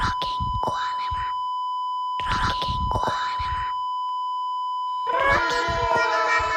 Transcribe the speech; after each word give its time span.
Rokin 0.00 0.44
kuolema. 0.64 1.24
Rokin 2.26 2.78
kuolema. 2.92 3.60
Kuolema. 5.10 6.54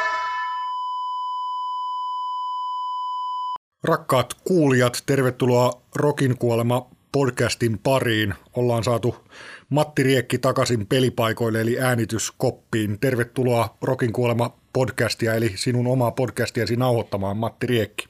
Rakkaat 3.83 4.33
kuulijat, 4.33 5.03
tervetuloa 5.05 5.81
Rokin 5.95 6.37
kuolema 6.37 6.85
podcastin 7.11 7.79
pariin. 7.79 8.33
Ollaan 8.55 8.83
saatu 8.83 9.15
Matti 9.69 10.03
Riekki 10.03 10.37
takaisin 10.37 10.87
pelipaikoille 10.87 11.61
eli 11.61 11.79
äänityskoppiin. 11.79 12.99
Tervetuloa 12.99 13.77
Rokin 13.81 14.13
kuolema 14.13 14.53
podcastia 14.73 15.33
eli 15.33 15.51
sinun 15.55 15.87
omaa 15.87 16.11
podcastiasi 16.11 16.75
nauhoittamaan 16.75 17.37
Matti 17.37 17.67
Riekki. 17.67 18.07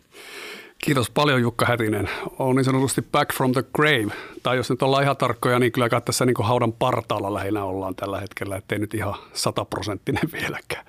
Kiitos 0.84 1.10
paljon 1.10 1.42
Jukka 1.42 1.66
Hätinen. 1.66 2.10
Olen 2.40 2.55
niin 2.55 2.66
sanotusti 2.66 3.02
back 3.02 3.34
from 3.34 3.52
the 3.52 3.64
grave. 3.76 4.14
Tai 4.44 4.58
jos 4.58 4.70
nyt 4.70 4.82
ollaan 4.82 5.04
ihan 5.04 5.18
tarkkoja, 5.18 5.59
niin 5.59 5.72
kyllä 5.72 5.90
kai 5.90 6.02
tässä 6.02 6.26
niin 6.26 6.36
haudan 6.40 6.73
partaalla 6.73 7.34
lähinnä 7.34 7.64
ollaan 7.64 7.96
tällä 7.96 8.20
hetkellä, 8.20 8.56
ettei 8.56 8.80
nyt 8.80 8.94
ihan 8.94 9.16
sataprosenttinen 9.34 10.32
vieläkään. 10.32 10.86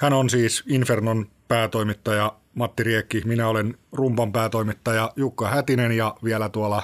Hän 0.00 0.12
on 0.12 0.30
siis 0.30 0.64
Infernon 0.66 1.26
päätoimittaja 1.48 2.32
Matti 2.54 2.82
Riekki. 2.82 3.22
Minä 3.24 3.48
olen 3.48 3.78
Rumpan 3.92 4.32
päätoimittaja 4.32 5.12
Jukka 5.16 5.48
Hätinen 5.48 5.92
ja 5.92 6.14
vielä 6.24 6.48
tuolla 6.48 6.82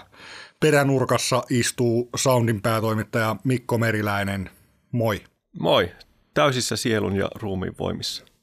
peränurkassa 0.61 1.43
istuu 1.51 2.11
Soundin 2.17 2.63
päätoimittaja 2.63 3.37
Mikko 3.45 3.79
Meriläinen. 3.79 4.51
Moi. 4.93 5.21
Moi. 5.61 5.91
Täysissä 6.35 6.77
sielun 6.77 7.17
ja 7.17 7.29
ruumiin 7.35 7.75
voimissa. 7.79 8.34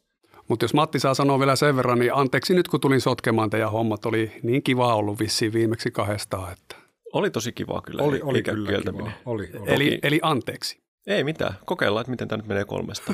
Mutta 0.52 0.64
jos 0.64 0.74
Matti 0.74 1.00
saa 1.00 1.14
sanoa 1.14 1.40
vielä 1.40 1.56
sen 1.56 1.76
verran, 1.76 2.00
niin 2.00 2.16
anteeksi 2.16 2.54
nyt 2.54 2.68
kun 2.68 2.80
tulin 2.80 3.02
sotkemaan 3.02 3.50
teidän 3.50 3.72
hommat. 3.72 4.06
Oli 4.06 4.32
niin 4.44 4.64
kiva 4.64 4.96
ollut 4.96 5.20
vissiin 5.20 5.54
viimeksi 5.54 5.92
kahdestaan. 5.92 6.54
Että. 6.54 6.76
Oli 7.14 7.32
tosi 7.32 7.52
kiva 7.52 7.82
kyllä. 7.82 8.04
Oli, 8.04 8.22
oli 8.24 8.44
kyllä 8.44 8.82
kiva. 8.82 9.12
Oli, 9.26 9.50
oli. 9.60 9.74
Eli, 9.74 10.00
eli 10.04 10.20
anteeksi. 10.24 10.82
Ei 11.08 11.24
mitään. 11.24 11.54
Kokeillaan, 11.66 12.02
että 12.02 12.12
miten 12.12 12.28
tämä 12.28 12.38
nyt 12.38 12.48
menee 12.48 12.66
kolmesta. 12.66 13.14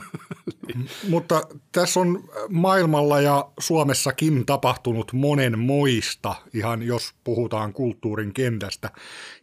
Mutta 1.10 1.42
tässä 1.72 2.00
on 2.00 2.24
maailmalla 2.50 3.22
ja 3.22 3.50
Suomessakin 3.60 4.46
tapahtunut 4.46 5.14
monen 5.14 5.60
moista, 5.60 6.36
ihan 6.54 6.84
jos 6.84 7.14
puhutaan 7.24 7.74
kulttuurin 7.74 8.34
kentästä. 8.34 8.90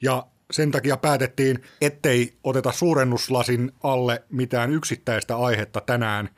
Ja 0.03 0.27
sen 0.51 0.70
takia 0.70 0.97
päätettiin, 0.97 1.62
ettei 1.81 2.33
oteta 2.45 2.73
suurennuslasin 2.73 3.73
alle 3.83 4.23
mitään 4.31 4.70
yksittäistä 4.70 5.36
aihetta 5.36 5.81
tänään, 5.81 6.31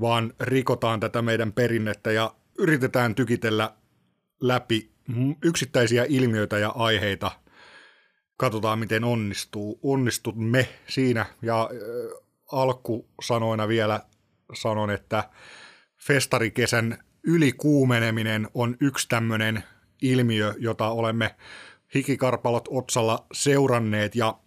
vaan 0.00 0.34
rikotaan 0.40 1.00
tätä 1.00 1.22
meidän 1.22 1.52
perinnettä 1.52 2.12
ja 2.12 2.34
yritetään 2.58 3.14
tykitellä 3.14 3.74
läpi 4.40 4.90
yksittäisiä 5.42 6.06
ilmiöitä 6.08 6.58
ja 6.58 6.68
aiheita. 6.68 7.30
Katsotaan, 8.36 8.78
miten 8.78 9.04
onnistuu. 9.04 9.78
Onnistumme 9.82 10.68
siinä. 10.88 11.26
Ja 11.42 11.62
äh, 11.62 12.22
alkusanoina 12.52 13.68
vielä 13.68 14.00
sanon, 14.54 14.90
että 14.90 15.24
festarikesän 15.96 17.04
ylikuumeneminen 17.22 18.48
on 18.54 18.76
yksi 18.80 19.08
tämmöinen 19.08 19.64
ilmiö, 20.02 20.54
jota 20.58 20.88
olemme 20.88 21.34
hikikarpalot 21.94 22.68
otsalla 22.70 23.26
seuranneet 23.32 24.16
ja 24.16 24.38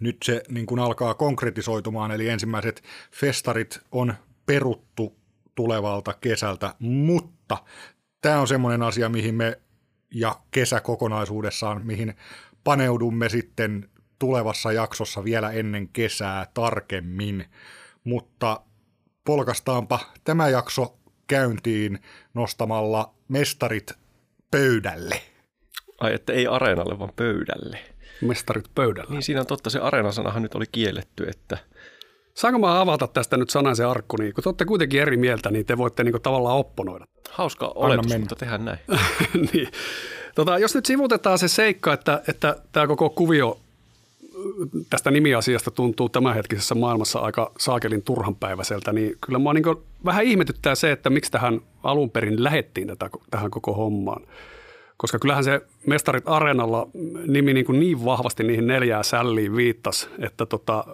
nyt 0.00 0.16
se 0.24 0.42
niin 0.48 0.66
kuin 0.66 0.78
alkaa 0.78 1.14
konkretisoitumaan, 1.14 2.10
eli 2.10 2.28
ensimmäiset 2.28 2.82
festarit 3.12 3.80
on 3.92 4.14
peruttu 4.46 5.16
tulevalta 5.54 6.14
kesältä, 6.20 6.74
mutta 6.78 7.58
tämä 8.20 8.40
on 8.40 8.48
semmoinen 8.48 8.82
asia, 8.82 9.08
mihin 9.08 9.34
me 9.34 9.60
ja 10.14 10.36
kesä 10.50 10.80
kokonaisuudessaan, 10.80 11.86
mihin 11.86 12.14
paneudumme 12.64 13.28
sitten 13.28 13.90
tulevassa 14.18 14.72
jaksossa 14.72 15.24
vielä 15.24 15.50
ennen 15.50 15.88
kesää 15.88 16.46
tarkemmin, 16.54 17.44
mutta 18.04 18.60
polkastaanpa 19.24 20.00
tämä 20.24 20.48
jakso 20.48 20.98
käyntiin 21.26 21.98
nostamalla 22.34 23.14
mestarit 23.28 23.92
pöydälle. 24.50 25.20
Ai, 26.00 26.14
että 26.14 26.32
ei 26.32 26.46
areenalle, 26.46 26.98
vaan 26.98 27.12
pöydälle. 27.16 27.78
Mestarit 28.20 28.74
pöydälle. 28.74 29.10
Niin 29.10 29.22
siinä 29.22 29.40
on 29.40 29.46
totta, 29.46 29.70
se 29.70 29.78
areenasanahan 29.78 30.42
nyt 30.42 30.54
oli 30.54 30.66
kielletty, 30.72 31.28
että– 31.28 31.58
Saanko 32.36 32.58
mä 32.58 32.80
avata 32.80 33.06
tästä 33.06 33.36
nyt 33.36 33.50
sanaisen 33.50 33.88
arkku, 33.88 34.16
niin 34.16 34.34
kun 34.34 34.44
te 34.44 34.48
olette 34.48 34.64
kuitenkin 34.64 35.00
eri 35.00 35.16
mieltä, 35.16 35.50
niin 35.50 35.66
te 35.66 35.78
voitte 35.78 36.04
niin 36.04 36.22
tavallaan 36.22 36.56
opponoida. 36.56 37.04
Hauska 37.30 37.72
oletus, 37.74 38.18
mutta 38.18 38.36
tehdään 38.36 38.64
näin. 38.64 38.78
niin. 39.52 39.68
tota, 40.34 40.58
jos 40.58 40.74
nyt 40.74 40.86
sivutetaan 40.86 41.38
se 41.38 41.48
seikka, 41.48 41.92
että, 41.92 42.22
että 42.28 42.56
tämä 42.72 42.86
koko 42.86 43.10
kuvio 43.10 43.58
tästä 44.90 45.10
nimiasiasta 45.10 45.70
tuntuu 45.70 46.08
tämänhetkisessä 46.08 46.74
maailmassa 46.74 47.18
aika 47.18 47.52
saakelin 47.58 48.02
turhanpäiväiseltä, 48.02 48.92
niin 48.92 49.16
kyllä 49.20 49.38
mua 49.38 49.52
niin 49.54 49.64
vähän 50.04 50.24
ihmetyttää 50.24 50.74
se, 50.74 50.92
että 50.92 51.10
miksi 51.10 51.30
tähän 51.30 51.60
alun 51.82 52.10
perin 52.10 52.44
lähettiin 52.44 52.88
tätä, 52.88 53.10
tähän 53.30 53.50
koko 53.50 53.72
hommaan. 53.72 54.22
Koska 54.96 55.18
kyllähän 55.18 55.44
se 55.44 55.60
Mestarit 55.86 56.24
Areenalla 56.26 56.88
nimi 57.26 57.54
niin, 57.54 57.66
kuin 57.66 57.80
niin 57.80 58.04
vahvasti 58.04 58.44
niihin 58.44 58.66
neljään 58.66 59.04
sälliin 59.04 59.56
viittasi, 59.56 60.08
että 60.18 60.46
tota, 60.46 60.84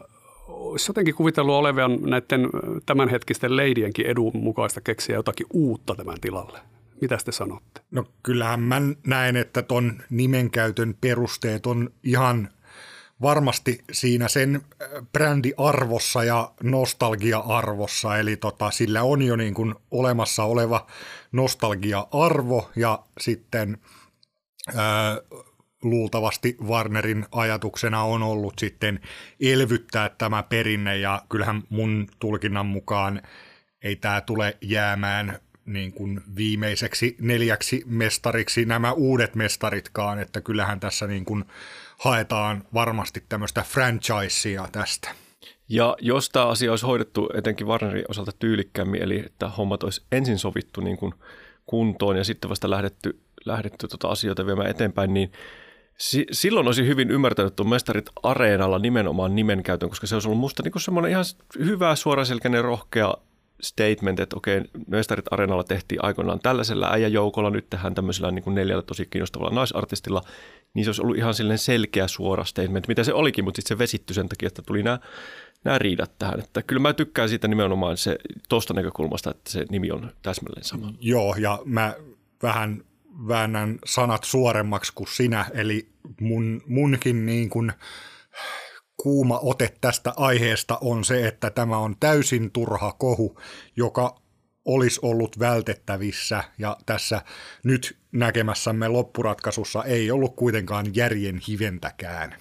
olisi 0.70 0.90
jotenkin 0.90 1.14
kuvitellut 1.14 1.54
olevan 1.54 1.98
näiden 2.02 2.48
tämänhetkisten 2.86 3.56
leidienkin 3.56 4.06
edun 4.06 4.32
mukaista 4.34 4.80
keksiä 4.80 5.16
jotakin 5.16 5.46
uutta 5.52 5.94
tämän 5.94 6.20
tilalle. 6.20 6.58
Mitä 7.00 7.18
te 7.24 7.32
sanotte? 7.32 7.80
No 7.90 8.04
kyllähän 8.22 8.60
mä 8.60 8.80
näen, 9.06 9.36
että 9.36 9.62
ton 9.62 10.02
nimenkäytön 10.10 10.94
perusteet 11.00 11.66
on 11.66 11.90
ihan 12.02 12.48
varmasti 13.22 13.78
siinä 13.92 14.28
sen 14.28 14.62
brändiarvossa 15.12 16.24
ja 16.24 16.52
nostalgia-arvossa, 16.62 18.18
eli 18.18 18.36
tota, 18.36 18.70
sillä 18.70 19.02
on 19.02 19.22
jo 19.22 19.36
niin 19.36 19.54
kuin 19.54 19.74
olemassa 19.90 20.44
oleva 20.44 20.86
nostalgia-arvo 21.32 22.70
ja 22.76 22.98
sitten 23.20 23.78
äh, 24.68 24.76
luultavasti 25.82 26.56
Warnerin 26.64 27.26
ajatuksena 27.32 28.02
on 28.02 28.22
ollut 28.22 28.58
sitten 28.58 29.00
elvyttää 29.40 30.08
tämä 30.08 30.42
perinne 30.42 30.98
ja 30.98 31.22
kyllähän 31.28 31.62
mun 31.68 32.08
tulkinnan 32.18 32.66
mukaan 32.66 33.22
ei 33.82 33.96
tämä 33.96 34.20
tule 34.20 34.56
jäämään 34.60 35.38
niin 35.64 35.92
kuin 35.92 36.20
viimeiseksi 36.36 37.16
neljäksi 37.20 37.82
mestariksi 37.86 38.64
nämä 38.64 38.92
uudet 38.92 39.34
mestaritkaan, 39.34 40.18
että 40.18 40.40
kyllähän 40.40 40.80
tässä 40.80 41.06
niin 41.06 41.24
kuin 41.24 41.44
haetaan 41.98 42.64
varmasti 42.74 43.24
tämmöistä 43.28 43.62
franchisea 43.62 44.68
tästä. 44.72 45.14
Ja 45.68 45.96
jos 46.00 46.30
tämä 46.30 46.46
asia 46.46 46.72
olisi 46.72 46.86
hoidettu 46.86 47.30
etenkin 47.34 47.66
Warnerin 47.66 48.04
osalta 48.08 48.32
tyylikkäämmin, 48.38 49.02
eli 49.02 49.18
että 49.26 49.48
hommat 49.48 49.82
olisi 49.82 50.02
ensin 50.12 50.38
sovittu 50.38 50.80
niin 50.80 50.96
kuin 50.96 51.14
kuntoon 51.66 52.16
ja 52.16 52.24
sitten 52.24 52.50
vasta 52.50 52.70
lähdetty, 52.70 53.20
lähdetty 53.44 53.88
tota 53.88 54.08
asioita 54.08 54.46
viemään 54.46 54.70
eteenpäin, 54.70 55.14
niin 55.14 55.32
Si- 56.02 56.26
silloin 56.32 56.66
olisi 56.66 56.86
hyvin 56.86 57.10
ymmärtänyt 57.10 57.56
tuon 57.56 57.68
Mestarit 57.68 58.10
Areenalla 58.22 58.78
nimenomaan 58.78 59.34
nimen 59.34 59.62
käytön, 59.62 59.88
koska 59.88 60.06
se 60.06 60.14
olisi 60.14 60.28
ollut 60.28 60.40
musta 60.40 60.62
niin 60.62 60.80
semmoinen 60.80 61.10
ihan 61.10 61.24
hyvä, 61.58 61.94
suoraselkäinen, 61.94 62.64
rohkea 62.64 63.14
statement, 63.60 64.20
että 64.20 64.36
okei, 64.36 64.60
Mestarit 64.86 65.24
Areenalla 65.30 65.64
tehtiin 65.64 66.04
aikoinaan 66.04 66.40
tällaisella 66.40 66.92
äijäjoukolla, 66.92 67.50
nyt 67.50 67.70
tehdään 67.70 67.94
tämmöisellä 67.94 68.30
niin 68.30 68.42
kuin 68.42 68.54
neljällä 68.54 68.82
tosi 68.82 69.06
kiinnostavalla 69.10 69.54
naisartistilla, 69.54 70.22
niin 70.74 70.84
se 70.84 70.88
olisi 70.88 71.02
ollut 71.02 71.16
ihan 71.16 71.34
silleen 71.34 71.58
selkeä 71.58 72.08
suora 72.08 72.44
statement, 72.44 72.88
mitä 72.88 73.04
se 73.04 73.14
olikin, 73.14 73.44
mutta 73.44 73.58
sitten 73.58 73.76
se 73.76 73.78
vesittyi 73.78 74.14
sen 74.14 74.28
takia, 74.28 74.46
että 74.46 74.62
tuli 74.62 74.82
nämä, 74.82 74.98
nämä 75.64 75.78
riidat 75.78 76.18
tähän. 76.18 76.40
Että 76.40 76.62
kyllä 76.62 76.82
mä 76.82 76.92
tykkään 76.92 77.28
siitä 77.28 77.48
nimenomaan 77.48 77.96
se 77.96 78.18
tuosta 78.48 78.74
näkökulmasta, 78.74 79.30
että 79.30 79.50
se 79.50 79.64
nimi 79.70 79.90
on 79.90 80.10
täsmälleen 80.22 80.64
sama. 80.64 80.92
Joo, 81.00 81.34
ja 81.38 81.58
mä 81.64 81.94
vähän 82.42 82.84
väännän 83.28 83.78
sanat 83.84 84.24
suoremmaksi 84.24 84.92
kuin 84.94 85.08
sinä, 85.08 85.46
eli 85.54 85.92
mun, 86.20 86.62
munkin 86.66 87.26
niin 87.26 87.50
kuin 87.50 87.72
kuuma 88.96 89.38
ote 89.38 89.74
tästä 89.80 90.12
aiheesta 90.16 90.78
on 90.80 91.04
se, 91.04 91.26
että 91.26 91.50
tämä 91.50 91.78
on 91.78 91.96
täysin 92.00 92.50
turha 92.50 92.92
kohu, 92.92 93.40
joka 93.76 94.22
olisi 94.64 95.00
ollut 95.02 95.38
vältettävissä 95.38 96.44
ja 96.58 96.76
tässä 96.86 97.22
nyt 97.64 97.98
näkemässämme 98.12 98.88
loppuratkaisussa 98.88 99.84
ei 99.84 100.10
ollut 100.10 100.36
kuitenkaan 100.36 100.86
järjen 100.94 101.40
hiventäkään. 101.48 102.34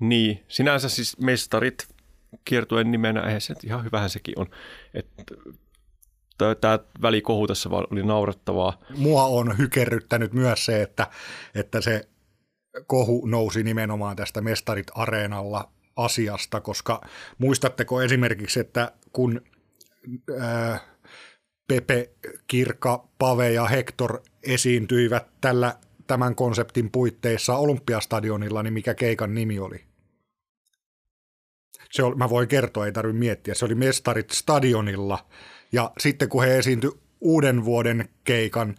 Niin, 0.00 0.44
sinänsä 0.48 0.88
siis 0.88 1.18
mestarit 1.18 1.88
kiertuen 2.44 2.90
nimenä, 2.90 3.20
eihän 3.20 3.40
se 3.40 3.54
ihan 3.64 3.84
hyvähän 3.84 4.10
sekin 4.10 4.38
on. 4.38 4.46
Että 4.94 5.24
tämä 6.60 6.78
välikohu 7.02 7.46
tässä 7.46 7.68
oli 7.90 8.02
naurettavaa. 8.02 8.78
Mua 8.96 9.24
on 9.24 9.58
hykerryttänyt 9.58 10.32
myös 10.32 10.64
se, 10.64 10.82
että, 10.82 11.06
että 11.54 11.80
se 11.80 12.08
kohu 12.86 13.26
nousi 13.26 13.62
nimenomaan 13.62 14.16
tästä 14.16 14.40
Mestarit 14.40 14.86
Areenalla 14.94 15.68
asiasta, 15.96 16.60
koska 16.60 17.00
muistatteko 17.38 18.02
esimerkiksi, 18.02 18.60
että 18.60 18.92
kun 19.12 19.40
ää, 20.40 20.80
Pepe, 21.68 22.10
Kirka, 22.46 23.08
Pave 23.18 23.52
ja 23.52 23.66
Hector 23.66 24.20
esiintyivät 24.42 25.26
tällä 25.40 25.76
tämän 26.06 26.34
konseptin 26.34 26.90
puitteissa 26.90 27.56
Olympiastadionilla, 27.56 28.62
niin 28.62 28.72
mikä 28.72 28.94
keikan 28.94 29.34
nimi 29.34 29.58
oli? 29.58 29.84
Se 31.90 32.02
oli, 32.02 32.14
mä 32.14 32.30
voin 32.30 32.48
kertoa, 32.48 32.86
ei 32.86 32.92
tarvitse 32.92 33.18
miettiä. 33.18 33.54
Se 33.54 33.64
oli 33.64 33.74
Mestarit 33.74 34.30
stadionilla. 34.30 35.26
Ja 35.72 35.90
sitten 35.98 36.28
kun 36.28 36.44
he 36.44 36.58
esiintyi 36.58 36.90
uuden 37.20 37.64
vuoden 37.64 38.08
keikan, 38.24 38.74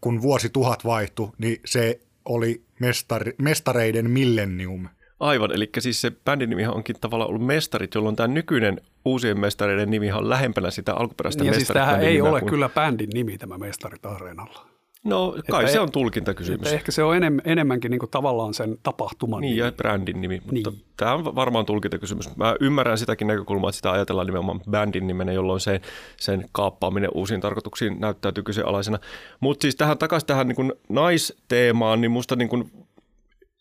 kun 0.00 0.22
vuosi 0.22 0.50
tuhat 0.50 0.84
vaihtui, 0.84 1.28
niin 1.38 1.60
se 1.64 2.00
oli 2.24 2.62
mestari, 2.80 3.34
mestareiden 3.38 4.10
millennium. 4.10 4.88
Aivan, 5.20 5.52
eli 5.52 5.70
siis 5.78 6.00
se 6.00 6.12
bändin 6.24 6.50
nimihan 6.50 6.74
onkin 6.74 6.96
tavallaan 7.00 7.30
ollut 7.30 7.46
mestarit, 7.46 7.94
jolloin 7.94 8.16
tämä 8.16 8.26
nykyinen 8.26 8.80
uusien 9.04 9.40
mestareiden 9.40 9.90
nimi 9.90 10.12
on 10.12 10.30
lähempänä 10.30 10.70
sitä 10.70 10.94
alkuperäistä 10.94 11.44
Ja 11.44 11.52
siis 11.52 11.60
mestarit 11.60 11.80
tämähän 11.80 12.02
ei 12.02 12.20
ole 12.20 12.40
kuin- 12.40 12.50
kyllä 12.50 12.68
bändin 12.68 13.10
nimi 13.14 13.38
tämä 13.38 13.58
Mestarit 13.58 14.06
Areenalla. 14.06 14.71
No 15.04 15.34
kai 15.50 15.60
Että 15.62 15.72
se 15.72 15.78
e- 15.78 15.80
on 15.80 15.92
tulkintakysymys. 15.92 16.60
Että 16.62 16.74
ehkä 16.74 16.92
se 16.92 17.02
on 17.02 17.16
enem, 17.16 17.38
enemmänkin 17.44 17.90
niin 17.90 17.98
kuin 17.98 18.10
tavallaan 18.10 18.54
sen 18.54 18.78
tapahtuman 18.82 19.40
Niin, 19.40 19.50
nimi. 19.56 19.66
ja 19.66 19.72
brändin 19.72 20.20
nimi, 20.20 20.34
mutta 20.34 20.52
Niin. 20.52 20.64
niin. 20.70 20.84
tämä 20.96 21.14
on 21.14 21.24
varmaan 21.34 21.66
tulkintakysymys. 21.66 22.36
Mä 22.36 22.56
ymmärrän 22.60 22.98
sitäkin 22.98 23.26
näkökulmaa, 23.26 23.68
että 23.70 23.76
sitä 23.76 23.90
ajatellaan 23.92 24.26
nimenomaan 24.26 24.60
bändin 24.70 25.06
nimenä, 25.06 25.32
jolloin 25.32 25.60
se, 25.60 25.80
sen 26.16 26.48
kaappaaminen 26.52 27.10
uusiin 27.14 27.40
tarkoituksiin 27.40 28.00
näyttäytyy 28.00 28.42
kyseenalaisena. 28.44 28.98
Mutta 29.40 29.62
siis 29.62 29.76
tähän 29.76 29.98
takaisin 29.98 30.26
tähän 30.26 30.48
niin 30.48 30.56
kuin 30.56 30.72
naisteemaan, 30.88 32.00
niin 32.00 32.10
musta 32.10 32.36
niin 32.36 32.48
kuin 32.48 32.70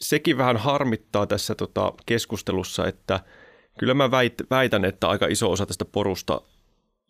sekin 0.02 0.38
vähän 0.38 0.58
harmittaa 0.58 1.28
tässä 1.28 1.56
tota 1.56 1.94
keskustelussa, 2.06 2.88
että 2.88 3.20
kyllä 3.80 3.94
mä 3.94 4.08
väit- 4.08 4.48
väitän, 4.50 4.86
että 4.86 5.08
aika 5.10 5.28
iso 5.28 5.52
osa 5.52 5.66
tästä 5.66 5.86
porusta 5.86 6.42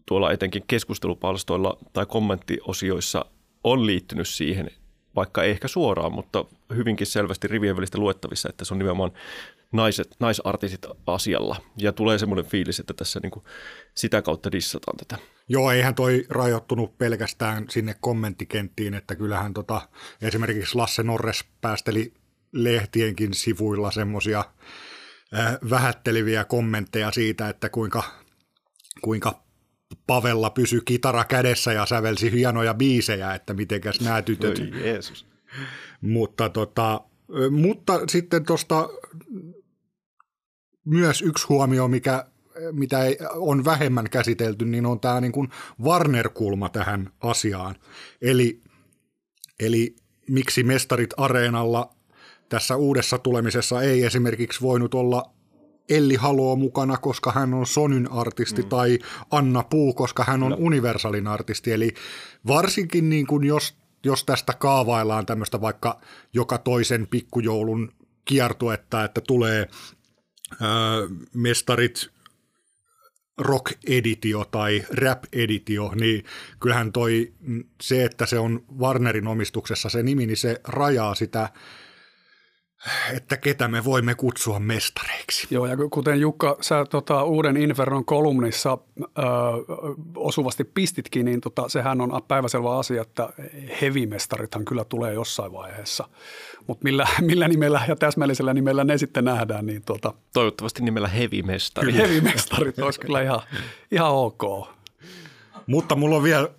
tuolla 0.07 0.31
etenkin 0.31 0.63
keskustelupalstoilla 0.67 1.77
tai 1.93 2.05
kommenttiosioissa 2.05 3.25
on 3.63 3.85
liittynyt 3.85 4.27
siihen, 4.27 4.71
vaikka 5.15 5.43
ehkä 5.43 5.67
suoraan, 5.67 6.13
mutta 6.13 6.45
hyvinkin 6.75 7.07
selvästi 7.07 7.47
rivien 7.47 7.75
välistä 7.75 7.97
luettavissa, 7.97 8.49
että 8.49 8.65
se 8.65 8.73
on 8.73 8.77
nimenomaan 8.77 9.11
naiset, 9.71 10.15
naisartistit 10.19 10.85
asialla. 11.07 11.55
Ja 11.77 11.91
tulee 11.91 12.17
semmoinen 12.17 12.45
fiilis, 12.45 12.79
että 12.79 12.93
tässä 12.93 13.19
niin 13.23 13.31
kuin 13.31 13.43
sitä 13.95 14.21
kautta 14.21 14.51
dissataan 14.51 14.97
tätä. 14.97 15.17
Joo, 15.49 15.71
eihän 15.71 15.95
toi 15.95 16.25
rajoittunut 16.29 16.97
pelkästään 16.97 17.65
sinne 17.69 17.95
kommenttikenttiin, 17.99 18.93
että 18.93 19.15
kyllähän 19.15 19.53
tota, 19.53 19.81
esimerkiksi 20.21 20.75
Lasse 20.75 21.03
Norres 21.03 21.45
päästeli 21.61 22.13
lehtienkin 22.51 23.33
sivuilla 23.33 23.91
semmoisia 23.91 24.45
vähätteleviä 25.69 26.45
kommentteja 26.45 27.11
siitä, 27.11 27.49
että 27.49 27.69
kuinka, 27.69 28.03
kuinka 29.01 29.43
Pavella 30.07 30.49
pysyi 30.49 30.81
kitara 30.85 31.23
kädessä 31.25 31.73
ja 31.73 31.85
sävelsi 31.85 32.31
hienoja 32.31 32.73
biisejä, 32.73 33.33
että 33.33 33.53
mitenkäs 33.53 34.01
nämä 34.01 34.21
tytöt 34.21 34.59
Oi 34.59 34.87
Jeesus. 34.87 35.27
mutta, 36.01 36.49
tota, 36.49 37.01
mutta 37.51 37.99
sitten 38.07 38.45
tuosta 38.45 38.89
myös 40.85 41.21
yksi 41.21 41.47
huomio, 41.49 41.87
mikä, 41.87 42.25
mitä 42.71 43.03
ei, 43.03 43.17
on 43.33 43.65
vähemmän 43.65 44.09
käsitelty, 44.09 44.65
niin 44.65 44.85
on 44.85 44.99
tämä 44.99 45.21
niin 45.21 45.31
kuin 45.31 45.49
Warner-kulma 45.83 46.69
tähän 46.69 47.09
asiaan. 47.19 47.75
Eli, 48.21 48.61
eli 49.59 49.95
miksi 50.29 50.63
mestarit 50.63 51.13
areenalla 51.17 51.95
tässä 52.49 52.75
uudessa 52.75 53.17
tulemisessa 53.17 53.81
ei 53.81 54.03
esimerkiksi 54.03 54.61
voinut 54.61 54.93
olla 54.93 55.33
Elli 55.89 56.15
Haloo 56.15 56.55
mukana, 56.55 56.97
koska 56.97 57.31
hän 57.31 57.53
on 57.53 57.65
Sonyn 57.65 58.11
artisti, 58.11 58.61
mm. 58.61 58.69
tai 58.69 58.99
Anna 59.31 59.63
Puu, 59.63 59.93
koska 59.93 60.23
hän 60.23 60.43
on 60.43 60.53
Universalin 60.53 61.27
artisti. 61.27 61.71
Eli 61.71 61.93
varsinkin 62.47 63.09
niin 63.09 63.27
kuin 63.27 63.43
jos, 63.43 63.75
jos 64.03 64.23
tästä 64.23 64.53
kaavaillaan 64.53 65.25
tämmöistä 65.25 65.61
vaikka 65.61 66.01
joka 66.33 66.57
toisen 66.57 67.07
pikkujoulun 67.07 67.91
kiertuetta, 68.25 69.03
että 69.03 69.21
tulee 69.21 69.67
ö, 70.51 70.65
mestarit 71.33 72.11
rock-editio 73.37 74.45
tai 74.51 74.83
rap-editio, 74.93 75.91
niin 75.95 76.25
kyllähän 76.59 76.91
toi 76.91 77.33
se, 77.81 78.05
että 78.05 78.25
se 78.25 78.39
on 78.39 78.63
Warnerin 78.79 79.27
omistuksessa 79.27 79.89
se 79.89 80.03
nimi, 80.03 80.25
niin 80.25 80.37
se 80.37 80.61
rajaa 80.67 81.15
sitä, 81.15 81.49
että 83.15 83.37
ketä 83.37 83.67
me 83.67 83.83
voimme 83.83 84.15
kutsua 84.15 84.59
mestareiksi. 84.59 85.47
Joo, 85.51 85.65
ja 85.65 85.77
kuten 85.91 86.19
Jukka, 86.19 86.57
sä 86.61 86.85
tota, 86.89 87.23
uuden 87.23 87.57
Infernon 87.57 88.05
kolumnissa 88.05 88.77
ö, 89.01 89.03
osuvasti 90.15 90.63
pistitkin, 90.63 91.25
niin 91.25 91.41
tota, 91.41 91.69
sehän 91.69 92.01
on 92.01 92.21
päiväselvä 92.27 92.77
asia, 92.77 93.01
että 93.01 93.29
hevimestarithan 93.81 94.65
kyllä 94.65 94.83
tulee 94.83 95.13
jossain 95.13 95.53
vaiheessa. 95.53 96.07
Mutta 96.67 96.83
millä, 96.83 97.07
millä 97.21 97.47
nimellä 97.47 97.81
ja 97.87 97.95
täsmällisellä 97.95 98.53
nimellä 98.53 98.83
ne 98.83 98.97
sitten 98.97 99.25
nähdään, 99.25 99.65
niin 99.65 99.81
tota, 99.81 100.13
Toivottavasti 100.33 100.83
nimellä 100.83 101.07
Heavy-mestari. 101.07 101.93
hevimestarit 101.93 102.79
olisi 102.79 102.99
kyllä 102.99 103.21
ihan, 103.21 103.41
ihan 103.91 104.11
ok. 104.11 104.67
Mutta 105.67 105.95
mulla 105.95 106.15
on 106.15 106.23
vielä 106.23 106.49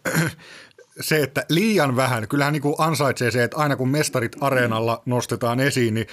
se, 1.01 1.23
että 1.23 1.45
liian 1.49 1.97
vähän, 1.97 2.29
kyllähän 2.29 2.53
niin 2.53 2.63
kuin 2.63 2.75
ansaitsee 2.79 3.31
se, 3.31 3.45
että 3.45 3.57
aina 3.57 3.77
kun 3.77 3.89
mestarit 3.89 4.37
areenalla 4.41 5.03
nostetaan 5.07 5.61
esiin, 5.61 5.95
niin 5.95 6.07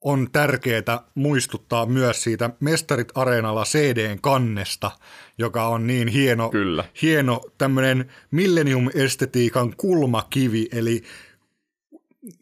on 0.00 0.28
tärkeää 0.32 1.02
muistuttaa 1.14 1.86
myös 1.86 2.22
siitä 2.22 2.50
Mestarit 2.60 3.08
Areenalla 3.14 3.64
CDn 3.64 4.18
kannesta, 4.20 4.90
joka 5.38 5.68
on 5.68 5.86
niin 5.86 6.08
hieno, 6.08 6.50
Kyllä. 6.50 6.84
hieno 7.02 7.40
tämmöinen 7.58 8.12
millennium-estetiikan 8.30 9.74
kulmakivi, 9.76 10.68
eli 10.72 11.02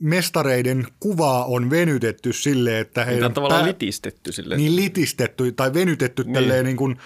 mestareiden 0.01 0.87
kuvaa 1.01 1.45
on 1.45 1.71
venytetty 1.71 2.33
sille, 2.33 2.81
että 2.81 2.95
Tämä 2.95 3.05
heidän 3.05 3.25
on 3.27 3.35
tavallaan 3.35 3.61
pää- 3.61 3.69
litistetty 3.69 4.33
sille. 4.33 4.57
niin 4.57 4.77
litistetty 4.77 5.53
tai 5.53 5.75
venytetty 5.75 6.25
niin. 6.25 6.35
tälleen 6.35 6.65
niin 6.65 6.77
kuin, 6.77 6.97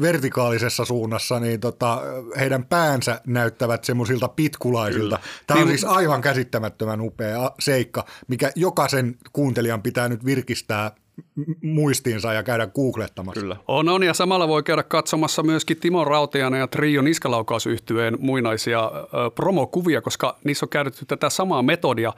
vertikaalisessa 0.00 0.84
suunnassa, 0.84 1.40
niin 1.40 1.60
tota, 1.60 2.02
heidän 2.38 2.64
päänsä 2.64 3.20
näyttävät 3.26 3.84
semmoisilta 3.84 4.28
pitkulaisilta. 4.28 5.16
Kyllä. 5.16 5.28
Tämä 5.46 5.60
on 5.60 5.66
Niin- 5.66 5.78
siis 5.78 5.92
aivan 5.92 6.20
käsittämättömän 6.20 7.00
upea 7.00 7.52
seikka, 7.60 8.04
mikä 8.28 8.52
jokaisen 8.56 9.16
kuuntelijan 9.32 9.82
pitää 9.82 10.08
nyt 10.08 10.24
virkistää 10.24 10.90
muistiinsa 11.62 12.32
ja 12.32 12.42
käydä 12.42 12.66
googlettamassa. 12.66 13.40
Kyllä. 13.40 13.56
On, 13.68 13.88
on, 13.88 14.02
ja 14.02 14.14
samalla 14.14 14.48
voi 14.48 14.62
käydä 14.62 14.82
katsomassa 14.82 15.42
myöskin 15.42 15.76
Timo 15.76 16.04
Rautianen 16.04 16.60
ja 16.60 16.66
Trio 16.66 17.02
Niskalaukausyhtyeen 17.02 18.16
muinaisia 18.20 18.84
ö, 18.84 19.30
promokuvia, 19.30 20.02
koska 20.02 20.38
niissä 20.44 20.66
on 20.66 20.70
käytetty 20.70 21.06
tätä 21.06 21.30
samaa 21.30 21.62
metodia. 21.62 22.12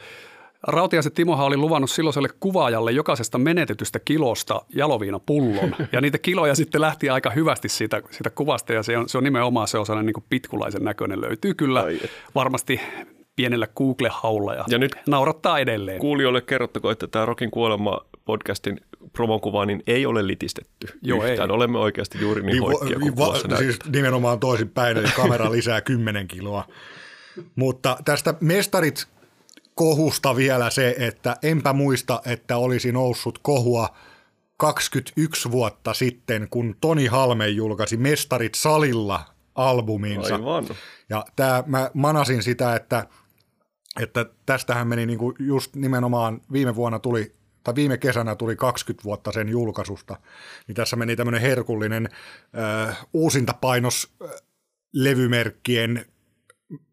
Rautiaisen 0.63 1.13
Timohan 1.13 1.47
oli 1.47 1.57
luvannut 1.57 1.91
silloiselle 1.91 2.29
kuvaajalle 2.41 2.93
jokaisesta 2.93 3.39
menetetystä 3.39 3.99
kilosta 3.99 4.63
jaloviinapullon, 4.75 5.77
ja 5.93 6.01
niitä 6.01 6.19
kiloja 6.19 6.55
sitten 6.55 6.81
lähti 6.81 7.11
aika 7.11 7.31
hyvästi 7.31 7.69
siitä, 7.69 8.03
siitä 8.11 8.31
kuvasta, 8.31 8.73
ja 8.73 8.83
se 8.83 8.99
on, 8.99 9.09
se 9.09 9.19
on 9.19 9.25
nimenomaan 9.25 9.69
se 9.69 9.79
on 9.79 9.87
sellainen 9.87 10.13
niin 10.17 10.25
pitkulaisen 10.29 10.85
näköinen. 10.85 11.21
Löytyy 11.21 11.55
kyllä 11.55 11.85
varmasti 12.35 12.81
pienellä 13.41 13.67
Google-haulla, 13.77 14.55
ja, 14.55 14.65
Ja 14.69 14.79
nyt- 14.79 14.97
naurattaa 15.07 15.59
edelleen. 15.59 15.99
Kuulijoille 16.01 16.41
kerrottako, 16.41 16.91
että 16.91 17.07
tämä 17.07 17.25
Rokin 17.27 17.51
kuolema 17.51 18.01
podcastin 18.25 18.81
promokuva 19.13 19.67
niin 19.67 19.83
ei 19.87 20.07
ole 20.07 20.27
litistetty 20.27 20.87
Joo, 21.03 21.25
ei. 21.25 21.31
yhtään. 21.31 21.51
Olemme 21.51 21.79
oikeasti 21.79 22.19
juuri 22.21 22.43
niin 22.43 22.53
Niin, 22.53 22.63
hoikkia 22.63 22.99
kuin 22.99 23.17
va, 23.17 23.25
kuvassa 23.27 23.51
va, 23.51 23.57
siis 23.57 23.79
nimenomaan 23.93 24.41
toisinpäin, 24.41 24.97
eli 24.97 25.09
kamera 25.17 25.53
lisää 25.53 25.81
10 25.81 26.29
kiloa. 26.29 26.65
Mutta 27.57 27.97
tästä 28.05 28.35
mestarit 28.41 29.07
kohusta 29.75 30.37
vielä 30.37 30.71
se, 30.71 30.95
että 30.99 31.37
enpä 31.43 31.73
muista, 31.73 32.21
että 32.27 32.57
olisi 32.57 32.93
noussut 32.93 33.39
kohua 33.43 33.89
21 34.57 35.51
vuotta 35.51 35.95
sitten, 35.95 36.47
kun 36.51 36.77
Toni 36.81 37.07
Halme 37.07 37.49
julkaisi 37.49 37.97
Mestarit 37.97 38.55
salilla 38.55 39.25
albuminsa. 39.55 40.35
Aivan. 40.35 40.67
Ja 41.11 41.25
tää, 41.37 41.65
mä 41.67 41.91
manasin 41.95 42.43
sitä, 42.43 42.77
että, 42.77 43.07
että 44.01 44.27
tästähän 44.47 44.89
meni 44.89 45.07
niinku 45.07 45.35
just 45.39 45.77
nimenomaan 45.77 46.41
viime 46.53 46.75
vuonna 46.75 46.99
tuli, 46.99 47.33
tai 47.65 47.75
viime 47.75 47.99
kesänä 47.99 48.37
tuli 48.37 48.57
20 48.57 49.05
vuotta 49.05 49.33
sen 49.33 49.49
julkaisusta, 49.49 50.17
niin 50.67 50.77
tässä 50.77 50.97
meni 50.97 51.17
tämmöinen 51.17 51.41
herkullinen 51.41 52.09
äh, 52.89 53.07
uusintapainos 53.13 54.13
äh, 54.23 54.31
levymerkkien 54.93 56.05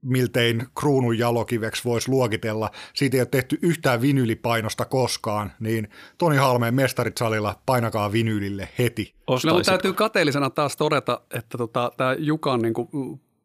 miltein 0.02 0.68
kruunun 0.80 1.18
jalokiveksi 1.18 1.84
voisi 1.86 2.10
luokitella. 2.10 2.72
Siitä 2.94 3.18
ei 3.18 3.22
ole 3.22 3.28
tehty 3.32 3.60
yhtään 3.62 4.02
vinyylipainosta 4.02 4.86
koskaan, 4.86 5.52
niin 5.60 5.90
Toni 6.18 6.38
Halmeen 6.38 6.76
mestarit 6.76 7.18
salilla 7.18 7.62
painakaa 7.66 8.12
vinyylille 8.12 8.70
heti. 8.80 9.14
Ostaisitko? 9.28 9.64
täytyy 9.64 9.94
kateellisena 9.94 10.50
taas 10.50 10.78
todeta, 10.78 11.22
että 11.34 11.58
tota, 11.58 11.92
tämä 11.98 12.16
Jukan 12.20 12.62
niin 12.62 12.74
kuin, 12.74 12.90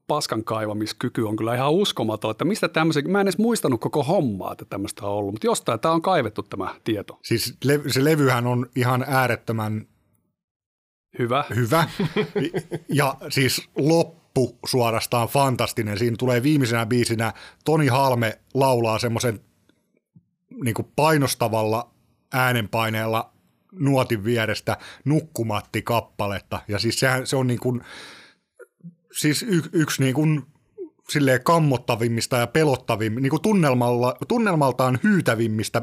paskan 0.07 0.45
kaivamiskyky 0.45 1.23
on 1.23 1.37
kyllä 1.37 1.55
ihan 1.55 1.73
uskomaton, 1.73 2.31
että 2.31 2.45
mistä 2.45 2.69
tämmöisen, 2.69 3.11
mä 3.11 3.21
en 3.21 3.25
edes 3.25 3.39
muistanut 3.39 3.81
koko 3.81 4.03
hommaa, 4.03 4.53
että 4.53 4.65
tämmöistä 4.65 5.07
on 5.07 5.13
ollut, 5.13 5.33
mutta 5.33 5.47
jostain 5.47 5.81
tämä 5.81 5.95
on 5.95 6.03
kaivettu 6.03 6.43
tämä 6.43 6.75
tieto. 6.85 7.19
Siis 7.23 7.57
le- 7.65 7.81
se 7.87 8.05
levyhän 8.05 8.47
on 8.47 8.67
ihan 8.77 9.05
äärettömän 9.09 9.87
Hyvä. 11.19 11.45
hyvä. 11.55 11.89
Ja 12.89 13.17
siis 13.29 13.69
happu 14.33 14.59
suorastaan 14.67 15.29
fantastinen. 15.29 15.99
Siinä 15.99 16.17
tulee 16.19 16.43
viimeisenä 16.43 16.87
biisinä 16.87 17.33
Toni 17.65 17.87
Halme 17.87 18.39
laulaa 18.55 18.99
semmoisen 18.99 19.41
niin 20.65 20.75
painostavalla 20.97 21.91
äänenpaineella 22.33 23.33
nuotin 23.73 24.25
vierestä 24.25 24.77
nukkumatti-kappaletta. 25.05 26.61
Ja 26.69 26.79
siis 26.79 27.01
sehän, 27.01 27.27
se 27.27 27.37
on 27.37 27.47
niin 27.47 27.61
kuin, 27.61 27.85
siis 29.12 29.42
y, 29.42 29.62
yksi 29.73 30.02
niin 30.02 30.14
kuin 30.14 30.42
silleen 31.11 31.45
kammottavimmista 31.45 32.37
ja 32.37 32.47
pelottavimmista, 32.47 33.23
niin 33.23 33.31
kuin 33.31 33.42
tunnelmalla, 33.42 34.16
tunnelmaltaan 34.28 34.99
hyytävimmistä 35.02 35.83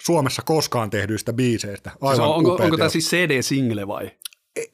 Suomessa 0.00 0.42
koskaan 0.42 0.90
tehdyistä 0.90 1.32
biiseistä. 1.32 1.90
Siis 1.90 2.02
Aivan 2.02 2.28
on, 2.28 2.34
onko, 2.34 2.54
onko 2.54 2.76
tämä 2.76 2.88
siis 2.88 3.10
CD-single 3.10 3.86
vai? 3.86 4.10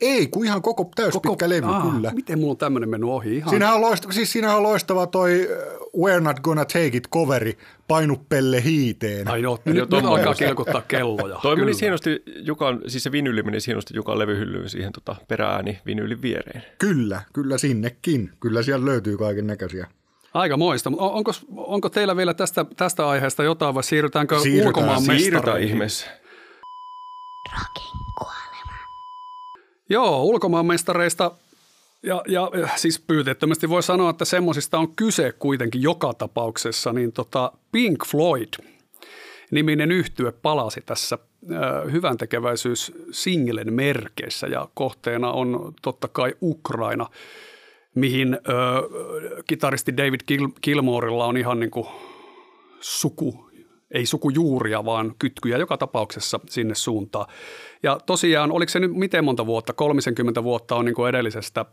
Ei, 0.01 0.27
kun 0.27 0.45
ihan 0.45 0.63
koko 0.63 0.91
täyspitkä 0.97 1.49
levy, 1.49 1.67
Aa, 1.67 1.91
kyllä. 1.91 2.11
Miten 2.15 2.39
mulla 2.39 2.51
on 2.51 2.57
tämmöinen 2.57 2.89
mennyt 2.89 3.11
ohi? 3.11 3.37
Ihan. 3.37 3.51
Siinähän 3.51 3.75
on, 3.75 3.81
loistava, 3.81 4.13
siis 4.13 4.33
siinähän 4.33 4.57
on 4.57 4.63
loistava 4.63 5.07
toi 5.07 5.49
uh, 5.95 6.07
We're 6.07 6.21
Not 6.21 6.41
Gonna 6.41 6.65
Take 6.65 6.87
It 6.93 7.09
coveri, 7.09 7.59
painu 7.89 8.17
pelle 8.29 8.65
hiiteen. 8.65 9.29
Ai 9.29 9.43
no, 9.43 9.43
Joo, 9.43 9.59
nyt, 9.65 9.75
nyt 9.75 9.89
tommoinen. 9.89 10.19
alkaa 10.19 10.35
kilkuttaa 10.35 10.83
kelloja. 10.89 11.39
Toi 11.43 11.57
meni 11.57 11.67
Kyllä. 11.67 11.79
hienosti, 11.81 12.23
Jukan, 12.37 12.81
siis 12.87 13.03
se 13.03 13.13
vinyli 13.13 13.43
meni 13.43 13.59
hienosti 13.67 13.97
Jukan 13.97 14.19
levyhyllyyn 14.19 14.69
siihen 14.69 14.93
tota, 14.93 15.17
perääni 15.29 15.79
vinyylin 15.87 16.23
viereen. 16.23 16.63
Kyllä, 16.79 17.23
kyllä 17.33 17.59
sinnekin. 17.59 18.31
Kyllä 18.41 18.63
siellä 18.63 18.85
löytyy 18.87 19.17
kaiken 19.17 19.47
näköisiä. 19.47 19.87
Aika 20.35 20.57
moista. 20.57 20.91
On, 20.97 21.11
onko, 21.13 21.33
onko 21.57 21.89
teillä 21.89 22.17
vielä 22.17 22.35
tästä, 22.35 22.67
tästä 22.77 23.09
aiheesta 23.09 23.43
jotain 23.45 23.75
vai 23.75 23.83
siirrytäänkö 23.85 24.39
Siirrytään. 24.41 24.67
ulkomaan 24.69 25.03
Siirrytään 25.03 25.33
mestareihin? 25.35 25.69
ihmeessä. 25.69 26.07
Rockin 27.53 27.99
kuolema. 28.19 28.44
Joo, 29.89 30.23
ulkomaan 30.23 30.67
mestareista 30.67 31.31
ja, 32.03 32.23
ja 32.29 32.51
äh, 32.63 32.73
siis 32.77 33.01
pyytettömästi 33.01 33.69
voi 33.69 33.83
sanoa, 33.83 34.11
että 34.11 34.25
semmoisista 34.25 34.79
on 34.79 34.97
kyse 34.97 35.33
kuitenkin 35.39 35.83
joka 35.83 36.15
tapauksessa, 36.15 36.93
niin 36.93 37.13
tota 37.13 37.53
Pink 37.73 38.07
Floyd 38.07 38.49
niminen 39.51 39.93
yhtye 39.93 40.33
palasi 40.33 40.83
tässä 40.87 41.19
äh, 41.53 41.93
hyvän 41.93 42.17
tekeväisyys 42.17 42.93
singlen 43.11 43.73
merkeissä 43.73 44.47
ja 44.47 44.69
kohteena 44.75 45.33
on 45.33 45.75
totta 45.83 46.09
kai 46.09 46.35
Ukraina, 46.43 47.07
mihin 47.95 48.35
äh, 48.35 48.41
kitaristi 49.47 49.97
David 49.97 50.21
Gil- 50.33 51.25
on 51.25 51.37
ihan 51.37 51.61
niin 51.61 51.71
kuin 51.71 51.87
suku, 52.81 53.44
ei 53.95 54.07
sukujuuria, 54.07 54.85
vaan 54.85 55.15
kytkyjä 55.19 55.59
joka 55.59 55.77
tapauksessa 55.77 56.41
sinne 56.49 56.75
suuntaan. 56.75 57.27
Ja 57.83 57.99
tosiaan, 58.07 58.53
oliko 58.53 58.71
se 58.71 58.81
nyt 58.81 58.93
miten 58.95 59.25
monta 59.25 59.47
vuotta? 59.47 59.73
30 59.73 60.43
vuotta 60.43 60.77
on 60.77 60.85
niin 60.85 60.95
kuin 60.95 61.09
edellisestä 61.09 61.65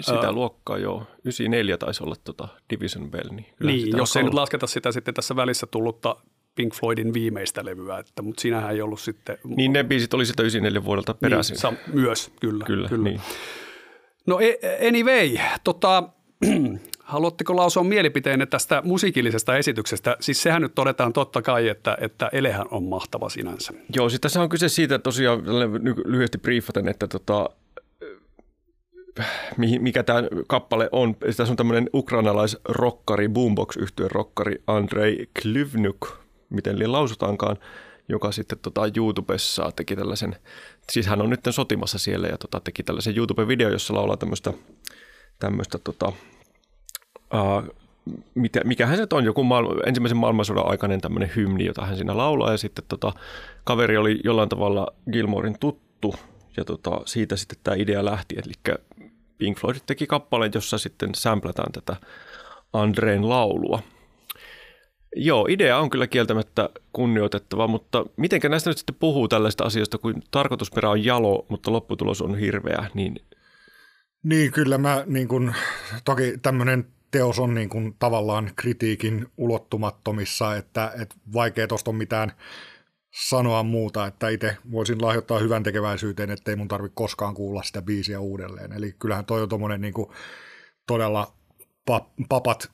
Sitä 0.00 0.32
luokkaa 0.32 0.78
joo. 0.78 0.98
94 1.24 1.78
taisi 1.78 2.04
olla 2.04 2.14
tota 2.24 2.48
Division 2.70 3.10
Bell. 3.10 3.30
Niin, 3.30 3.46
Niin, 3.62 3.96
jos 3.96 4.16
ei 4.16 4.22
nyt 4.22 4.34
lasketa 4.34 4.66
sitä 4.66 4.92
sitten 4.92 5.14
tässä 5.14 5.36
välissä 5.36 5.66
tullutta 5.66 6.16
Pink 6.54 6.74
Floydin 6.74 7.14
viimeistä 7.14 7.64
levyä, 7.64 7.98
että, 7.98 8.22
mutta 8.22 8.40
siinähän 8.40 8.72
ei 8.72 8.82
ollut 8.82 9.00
sitten... 9.00 9.38
Niin 9.44 9.72
ne 9.72 9.84
biisit 9.84 10.14
oli 10.14 10.26
sitä 10.26 10.42
94 10.42 10.84
vuodelta 10.84 11.14
peräisin. 11.14 11.54
Niin, 11.54 11.60
sa- 11.60 11.72
myös, 11.92 12.30
kyllä. 12.40 12.64
kyllä, 12.64 12.88
kyllä. 12.88 13.04
Niin. 13.04 13.20
No 14.26 14.40
e- 14.40 14.88
anyway, 14.88 15.38
tota, 15.64 16.02
haluatteko 17.08 17.56
lausua 17.56 17.84
mielipiteenne 17.84 18.46
tästä 18.46 18.82
musiikillisesta 18.84 19.56
esityksestä? 19.56 20.16
Siis 20.20 20.42
sehän 20.42 20.62
nyt 20.62 20.74
todetaan 20.74 21.12
totta 21.12 21.42
kai, 21.42 21.68
että, 21.68 21.98
että 22.00 22.30
elehän 22.32 22.66
on 22.70 22.84
mahtava 22.84 23.28
sinänsä. 23.28 23.72
Joo, 23.96 24.08
siis 24.08 24.20
tässä 24.20 24.42
on 24.42 24.48
kyse 24.48 24.68
siitä 24.68 24.98
tosiaan 24.98 25.42
lyhyesti 26.04 26.38
briefaten, 26.38 26.88
että 26.88 27.08
tota, 27.08 27.50
mikä 29.56 30.02
tämä 30.02 30.22
kappale 30.46 30.88
on. 30.92 31.14
Tässä 31.14 31.52
on 31.52 31.56
tämmöinen 31.56 31.90
ukrainalaisrokkari, 31.94 33.28
boombox 33.28 33.76
yhtyeen 33.76 34.10
rokkari 34.10 34.62
Andrei 34.66 35.26
Klyvnuk, 35.42 36.08
miten 36.50 36.78
liian 36.78 36.92
lausutaankaan, 36.92 37.56
joka 38.08 38.32
sitten 38.32 38.58
tota 38.58 38.82
YouTubessa 38.96 39.72
teki 39.76 39.96
tällaisen, 39.96 40.36
siis 40.92 41.06
hän 41.06 41.22
on 41.22 41.30
nyt 41.30 41.40
sotimassa 41.50 41.98
siellä 41.98 42.28
ja 42.28 42.38
tota, 42.38 42.60
teki 42.60 42.82
tällaisen 42.82 43.14
YouTube-video, 43.16 43.68
jossa 43.72 43.94
laulaa 43.94 44.16
tämmöistä, 44.16 44.52
tämmöistä 45.38 45.78
tota, 45.78 46.12
uh, 47.34 47.76
mitä, 48.34 48.60
mikähän 48.64 48.96
se 48.96 49.06
on, 49.12 49.24
joku 49.24 49.44
maailma, 49.44 49.74
ensimmäisen 49.86 50.16
maailmansodan 50.16 50.70
aikainen 50.70 51.00
tämmöinen 51.00 51.30
hymni, 51.36 51.64
jota 51.64 51.86
hän 51.86 51.96
siinä 51.96 52.16
laulaa, 52.16 52.50
ja 52.50 52.56
sitten 52.56 52.84
tota, 52.88 53.12
kaveri 53.64 53.96
oli 53.96 54.20
jollain 54.24 54.48
tavalla 54.48 54.86
Gilmorin 55.12 55.58
tuttu, 55.60 56.14
ja 56.56 56.64
tota, 56.64 57.00
siitä 57.04 57.36
sitten 57.36 57.58
tämä 57.62 57.74
idea 57.74 58.04
lähti, 58.04 58.34
eli 58.34 58.78
Pink 59.38 59.58
Floyd 59.58 59.76
teki 59.86 60.06
kappaleen, 60.06 60.52
jossa 60.54 60.78
sitten 60.78 61.14
samplätään 61.14 61.72
tätä 61.72 61.96
Andreen 62.72 63.28
laulua. 63.28 63.82
Joo, 65.16 65.46
idea 65.50 65.78
on 65.78 65.90
kyllä 65.90 66.06
kieltämättä 66.06 66.70
kunnioitettava, 66.92 67.66
mutta 67.66 68.04
mitenkä 68.16 68.48
näistä 68.48 68.70
nyt 68.70 68.78
sitten 68.78 68.96
puhuu 69.00 69.28
tällaista 69.28 69.64
asioista, 69.64 69.98
kun 69.98 70.22
tarkoitusperä 70.30 70.90
on 70.90 71.04
jalo, 71.04 71.46
mutta 71.48 71.72
lopputulos 71.72 72.22
on 72.22 72.38
hirveä, 72.38 72.86
niin 72.94 73.16
Niin, 74.22 74.52
kyllä 74.52 74.78
mä 74.78 75.02
niin 75.06 75.28
kun, 75.28 75.54
toki 76.04 76.34
tämmöinen 76.42 76.84
teos 77.10 77.38
on 77.38 77.54
niin 77.54 77.68
kun, 77.68 77.94
tavallaan 77.98 78.50
kritiikin 78.56 79.26
ulottumattomissa, 79.36 80.56
että, 80.56 80.92
että 81.02 81.16
vaikea 81.32 81.66
tuosta 81.66 81.90
on 81.90 81.94
mitään 81.94 82.32
sanoa 83.28 83.62
muuta, 83.62 84.06
että 84.06 84.28
itse 84.28 84.56
voisin 84.70 85.02
lahjoittaa 85.02 85.38
hyvän 85.38 85.62
tekeväisyyteen, 85.62 86.30
ettei 86.30 86.56
mun 86.56 86.68
tarvitse 86.68 86.94
koskaan 86.94 87.34
kuulla 87.34 87.62
sitä 87.62 87.82
biisiä 87.82 88.20
uudelleen. 88.20 88.72
Eli 88.72 88.94
kyllähän 88.98 89.24
toi 89.24 89.42
on 89.42 89.48
tommonen 89.48 89.80
niin 89.80 89.94
kuin 89.94 90.10
todella 90.86 91.32
pap, 91.86 92.08
papat 92.28 92.70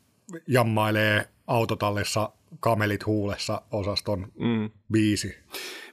jammailee 0.48 1.28
autotallissa 1.46 2.30
kamelit 2.60 3.06
huulessa 3.06 3.62
osaston 3.70 4.26
mm. 4.38 4.70
biisi. 4.92 5.34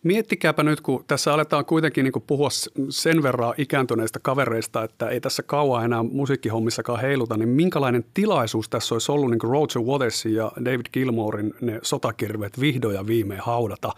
Miettikääpä 0.03 0.63
nyt, 0.63 0.82
kun 0.82 1.03
tässä 1.08 1.34
aletaan 1.34 1.65
kuitenkin 1.65 2.03
niin 2.03 2.24
puhua 2.27 2.50
sen 2.89 3.24
verran 3.24 3.53
ikääntyneistä 3.58 4.20
kavereista, 4.20 4.84
että 4.84 5.10
ei 5.10 5.22
tässä 5.22 5.44
kauan 5.44 5.86
enää 5.86 6.03
musiikkihommissakaan 6.03 7.01
heiluta, 7.01 7.38
niin 7.38 7.50
minkälainen 7.50 8.06
tilaisuus 8.13 8.70
tässä 8.70 8.96
olisi 8.96 9.12
ollut 9.12 9.30
niin 9.30 9.41
Roger 9.44 9.82
Watersin 9.82 10.36
ja 10.36 10.51
David 10.65 10.86
Gilmorein 10.94 11.53
ne 11.62 11.80
sotakirveet 11.84 12.60
vihdoin 12.60 12.96
ja 12.96 13.08
viimein 13.08 13.41
haudata. 13.41 13.91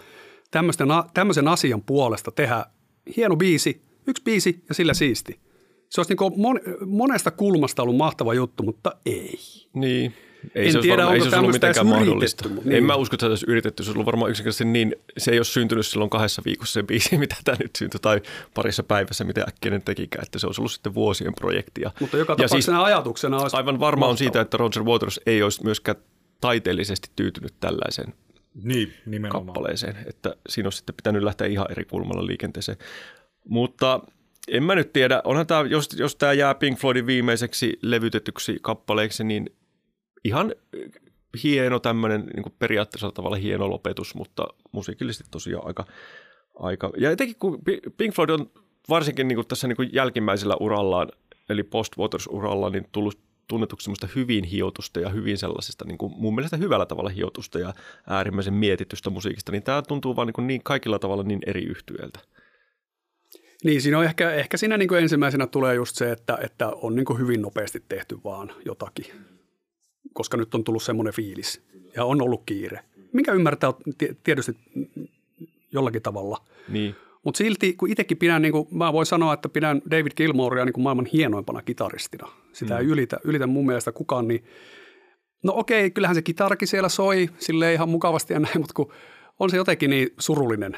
Tämmöisten, 0.52 0.88
tämmöisen 1.14 1.48
asian 1.48 1.82
puolesta 1.82 2.32
tehdä 2.32 2.66
hieno 3.18 3.36
biisi, 3.36 3.82
yksi 4.08 4.24
biisi 4.24 4.64
ja 4.70 4.76
sillä 4.76 4.94
siisti. 4.94 5.40
Se 5.90 6.02
olisi 6.02 6.14
niin 6.14 6.42
mon, 6.42 6.60
monesta 6.86 7.32
kulmasta 7.32 7.84
ollut 7.84 7.98
mahtava 7.98 8.34
juttu, 8.34 8.64
mutta 8.64 8.92
ei. 9.06 9.40
Niin. 9.74 10.14
Ei 10.56 10.66
En 10.66 10.72
se 10.72 10.80
tiedä, 10.80 10.98
varmaan, 10.98 11.16
ei 11.16 11.22
onko 11.22 11.30
se 11.30 11.36
olisi 11.36 11.46
ollut 11.46 11.62
tämmöistä 11.62 11.68
mitenkään 11.68 11.88
edes 11.88 12.00
mahdollista. 12.00 12.50
Niin. 12.50 12.60
En 12.60 12.70
niin. 12.70 12.84
mä 12.84 12.96
usko, 12.96 13.16
että 13.16 13.26
se 13.26 13.30
olisi 13.30 13.46
yritetty. 13.48 13.84
Se 13.84 13.90
olisi 13.90 13.98
ollut 13.98 14.06
varmaan 14.06 14.32
yksinkertaisesti 14.32 14.66
niin, 14.66 14.96
se 15.18 15.32
ei 15.32 15.38
ole 15.38 15.44
syntynyt 15.44 15.86
silloin 15.88 16.10
kahdessa 16.10 16.42
viikossa 16.46 16.74
se 16.74 16.84
biisi, 16.84 17.18
mitä 17.24 17.36
tämä 17.44 17.58
nyt 17.60 17.76
syntyi, 17.76 18.00
tai 18.00 18.22
parissa 18.54 18.84
päivässä, 18.84 19.24
mitä 19.24 19.46
äkkiä 19.48 19.72
ne 19.72 19.80
tekikään. 19.80 20.24
Että 20.24 20.40
se 20.40 20.48
olisi 20.48 20.62
ollut 20.62 20.72
sitten 20.72 20.94
vuosien 20.94 21.34
projekti. 21.34 21.82
Ja, 21.82 21.92
Mutta 22.00 22.18
joka 22.18 22.34
ja 22.34 22.38
siis 22.38 22.50
tapauksessa 22.50 22.84
ajatuksena 22.84 23.40
olisi 23.40 23.58
aivan 23.58 23.80
varma 23.80 24.08
on 24.08 24.18
siitä, 24.18 24.42
että 24.42 24.58
Roger 24.58 24.84
Waters 24.84 25.20
ei 25.26 25.44
olisi 25.44 25.64
myöskään 25.64 25.98
taiteellisesti 26.42 27.10
tyytynyt 27.16 27.54
tällaiseen 27.60 28.14
Niin, 28.64 28.94
nimenomaan. 29.06 29.46
kappaleeseen, 29.46 29.96
että 30.06 30.36
siinä 30.50 30.68
olisi 30.68 30.78
sitten 30.78 30.96
pitänyt 30.96 31.24
lähteä 31.24 31.48
ihan 31.48 31.72
eri 31.72 31.86
kulmalla 31.86 32.26
liikenteeseen. 32.28 32.78
Mutta 33.48 34.00
en 34.48 34.64
mä 34.64 34.76
nyt 34.76 34.94
tiedä, 34.94 35.22
onhan 35.24 35.48
tämä, 35.48 35.62
jos, 35.62 35.90
jos 35.98 36.16
tämä 36.16 36.34
jää 36.34 36.56
Pink 36.56 36.80
Floydin 36.80 37.06
viimeiseksi 37.06 37.80
levytetyksi 37.82 38.58
kappaleeksi, 38.62 39.24
niin 39.24 39.50
ihan 40.24 40.56
hieno 41.44 41.80
tämmöinen 41.80 42.26
niin 42.36 42.56
periaatteessa 42.60 43.12
tavalla 43.12 43.36
hieno 43.36 43.70
lopetus, 43.70 44.16
mutta 44.16 44.48
musiikillisesti 44.72 45.30
tosiaan 45.32 45.68
aika, 45.68 45.86
aika. 46.56 46.92
Ja 46.98 47.12
etenkin 47.12 47.36
kun 47.40 47.60
Pink 47.98 48.16
Floyd 48.16 48.30
on 48.30 48.52
varsinkin 48.90 49.28
niin 49.28 49.36
kuin 49.36 49.48
tässä 49.48 49.68
niin 49.68 49.76
kuin 49.76 49.90
jälkimmäisellä 49.94 50.56
urallaan, 50.60 51.10
eli 51.50 51.64
post 51.64 51.94
uralla 52.30 52.70
niin 52.70 52.88
tullut 52.92 53.20
tunnetuksi 53.48 53.84
semmoista 53.84 54.08
hyvin 54.16 54.44
hiotusta 54.44 55.00
ja 55.00 55.10
hyvin 55.10 55.38
sellaisesta 55.38 55.86
niin 55.86 55.98
kuin 55.98 56.14
mun 56.16 56.36
mielestä 56.36 56.58
hyvällä 56.58 56.86
tavalla 56.86 57.10
hiotusta 57.10 57.60
ja 57.60 57.74
äärimmäisen 58.08 58.54
mietitystä 58.54 59.10
musiikista, 59.10 59.52
niin 59.52 59.64
tämä 59.64 59.82
tuntuu 59.82 60.16
vaan 60.16 60.28
niin, 60.28 60.34
kuin 60.34 60.48
niin 60.48 60.64
kaikilla 60.64 61.00
tavalla 61.00 61.24
niin 61.24 61.40
eri 61.46 61.64
yhtyeltä. 61.64 62.20
Niin, 63.64 63.82
siinä 63.82 64.00
on 64.00 64.06
ehkä, 64.06 64.32
ehkä 64.32 64.58
siinä 64.58 64.78
niin 64.78 64.88
kuin 64.88 65.02
ensimmäisenä 65.02 65.48
tulee 65.48 65.76
just 65.76 65.96
se, 65.96 66.12
että, 66.12 66.38
että 66.42 66.70
on 66.70 66.96
niin 66.96 67.06
kuin 67.06 67.20
hyvin 67.20 67.42
nopeasti 67.42 67.84
tehty 67.90 68.18
vaan 68.24 68.54
jotakin, 68.66 69.06
koska 70.14 70.38
nyt 70.38 70.56
on 70.56 70.64
tullut 70.64 70.84
semmoinen 70.84 71.14
fiilis 71.14 71.62
ja 71.96 72.06
on 72.06 72.22
ollut 72.22 72.44
kiire, 72.46 72.80
minkä 73.14 73.32
ymmärtää 73.32 73.74
ti- 73.98 74.18
tietysti 74.24 74.58
jollakin 75.72 76.02
tavalla. 76.02 76.38
Niin. 76.70 76.96
Mutta 77.24 77.38
silti, 77.38 77.74
kun 77.74 77.90
itsekin 77.90 78.18
pidän, 78.18 78.42
niin 78.42 78.52
kuin, 78.52 78.68
mä 78.72 78.94
voin 78.94 79.06
sanoa, 79.06 79.34
että 79.34 79.50
pidän 79.50 79.82
David 79.92 80.12
Gilmorea 80.18 80.66
niin 80.66 80.74
kuin 80.74 80.84
maailman 80.84 81.06
hienoimpana 81.06 81.62
kitaristina. 81.62 82.28
Sitä 82.54 82.74
mm. 82.74 82.80
ei 82.80 82.86
ylitä, 82.86 83.20
ylitä 83.24 83.48
mun 83.48 83.66
mielestä 83.66 83.92
kukaan, 83.92 84.28
niin 84.28 84.44
no 85.44 85.54
okei, 85.56 85.92
kyllähän 85.92 86.16
se 86.16 86.22
kitarakin 86.22 86.68
siellä 86.68 86.90
soi, 86.90 87.30
sille 87.38 87.74
ihan 87.74 87.90
mukavasti 87.90 88.34
ja 88.34 88.40
näin, 88.40 88.58
mutta 88.58 88.74
kun 88.74 88.92
on 89.40 89.50
se 89.50 89.58
jotenkin 89.58 89.90
niin 89.90 90.10
surullinen 90.20 90.78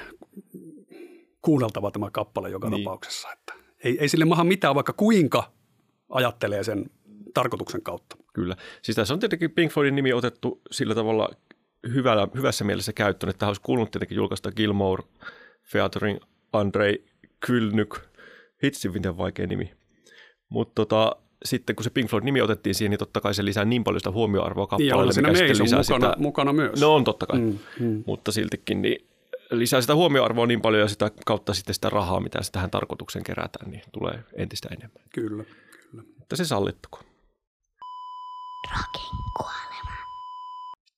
kuunneltava 1.42 1.92
tämä 1.92 2.12
kappale 2.12 2.50
joka 2.50 2.70
niin. 2.70 2.84
tapauksessa. 2.84 3.34
Että 3.34 3.54
ei, 3.84 3.98
ei 4.00 4.10
sille 4.10 4.26
maha 4.26 4.44
mitään, 4.44 4.76
vaikka 4.76 4.94
kuinka 4.94 5.52
ajattelee 6.10 6.64
sen 6.64 6.86
tarkoituksen 7.36 7.82
kautta. 7.82 8.18
Kyllä. 8.34 8.56
Siis 8.82 8.96
tässä 8.96 9.14
on 9.14 9.20
tietenkin 9.20 9.52
Pink 9.52 9.72
Floydin 9.72 9.96
nimi 9.96 10.14
otettu 10.14 10.62
sillä 10.72 10.96
tavalla 10.96 11.30
hyvällä, 11.94 12.28
hyvässä 12.36 12.64
mielessä 12.64 12.94
käyttöön, 12.94 13.30
että 13.30 13.48
olisi 13.48 13.62
kuulunut 13.62 13.92
tietenkin 13.92 14.16
julkaista 14.16 14.52
Gilmore 14.52 15.04
featuring 15.64 16.20
Andrei 16.54 17.06
Kylnyk. 17.48 18.00
Hitsi, 18.64 18.90
miten 18.90 19.18
vaikea 19.18 19.48
nimi. 19.48 19.74
Mutta 20.50 20.74
tota, 20.76 21.16
sitten 21.46 21.76
kun 21.76 21.84
se 21.84 21.90
Pink 21.90 22.10
Floyd-nimi 22.10 22.42
otettiin 22.42 22.76
siihen, 22.76 22.90
niin 22.90 23.00
totta 23.00 23.22
kai 23.22 23.34
se 23.34 23.46
lisää 23.46 23.66
niin 23.66 23.84
paljon 23.84 24.00
sitä 24.00 24.12
huomioarvoa 24.12 24.68
kappaleelle. 24.68 25.14
Mikä 25.16 25.34
sitten 25.38 25.64
lisää 25.64 25.80
mukana, 25.80 26.08
sitä, 26.08 26.22
mukana 26.22 26.54
myös. 26.54 26.82
No 26.82 26.96
on 26.96 27.04
totta 27.04 27.26
kai, 27.26 27.40
Mm, 27.40 27.60
mm. 27.80 28.04
mutta 28.08 28.32
siltikin 28.32 28.82
niin 28.82 29.08
lisää 29.52 29.82
sitä 29.82 29.96
huomioarvoa 29.96 30.48
niin 30.48 30.62
paljon 30.62 30.82
ja 30.82 30.88
sitä 30.88 31.12
kautta 31.26 31.54
sitten 31.54 31.76
sitä 31.76 31.90
rahaa, 31.90 32.20
mitä 32.20 32.40
tähän 32.52 32.72
tarkoitukseen 32.72 33.24
kerätään, 33.24 33.72
niin 33.72 33.82
tulee 33.92 34.20
entistä 34.34 34.70
enemmän. 34.72 35.04
Kyllä. 35.14 35.44
Mutta 36.20 36.36
se 36.36 36.46
sallittako. 36.46 37.00
Rockin 38.72 39.18
kuolema. 39.38 39.98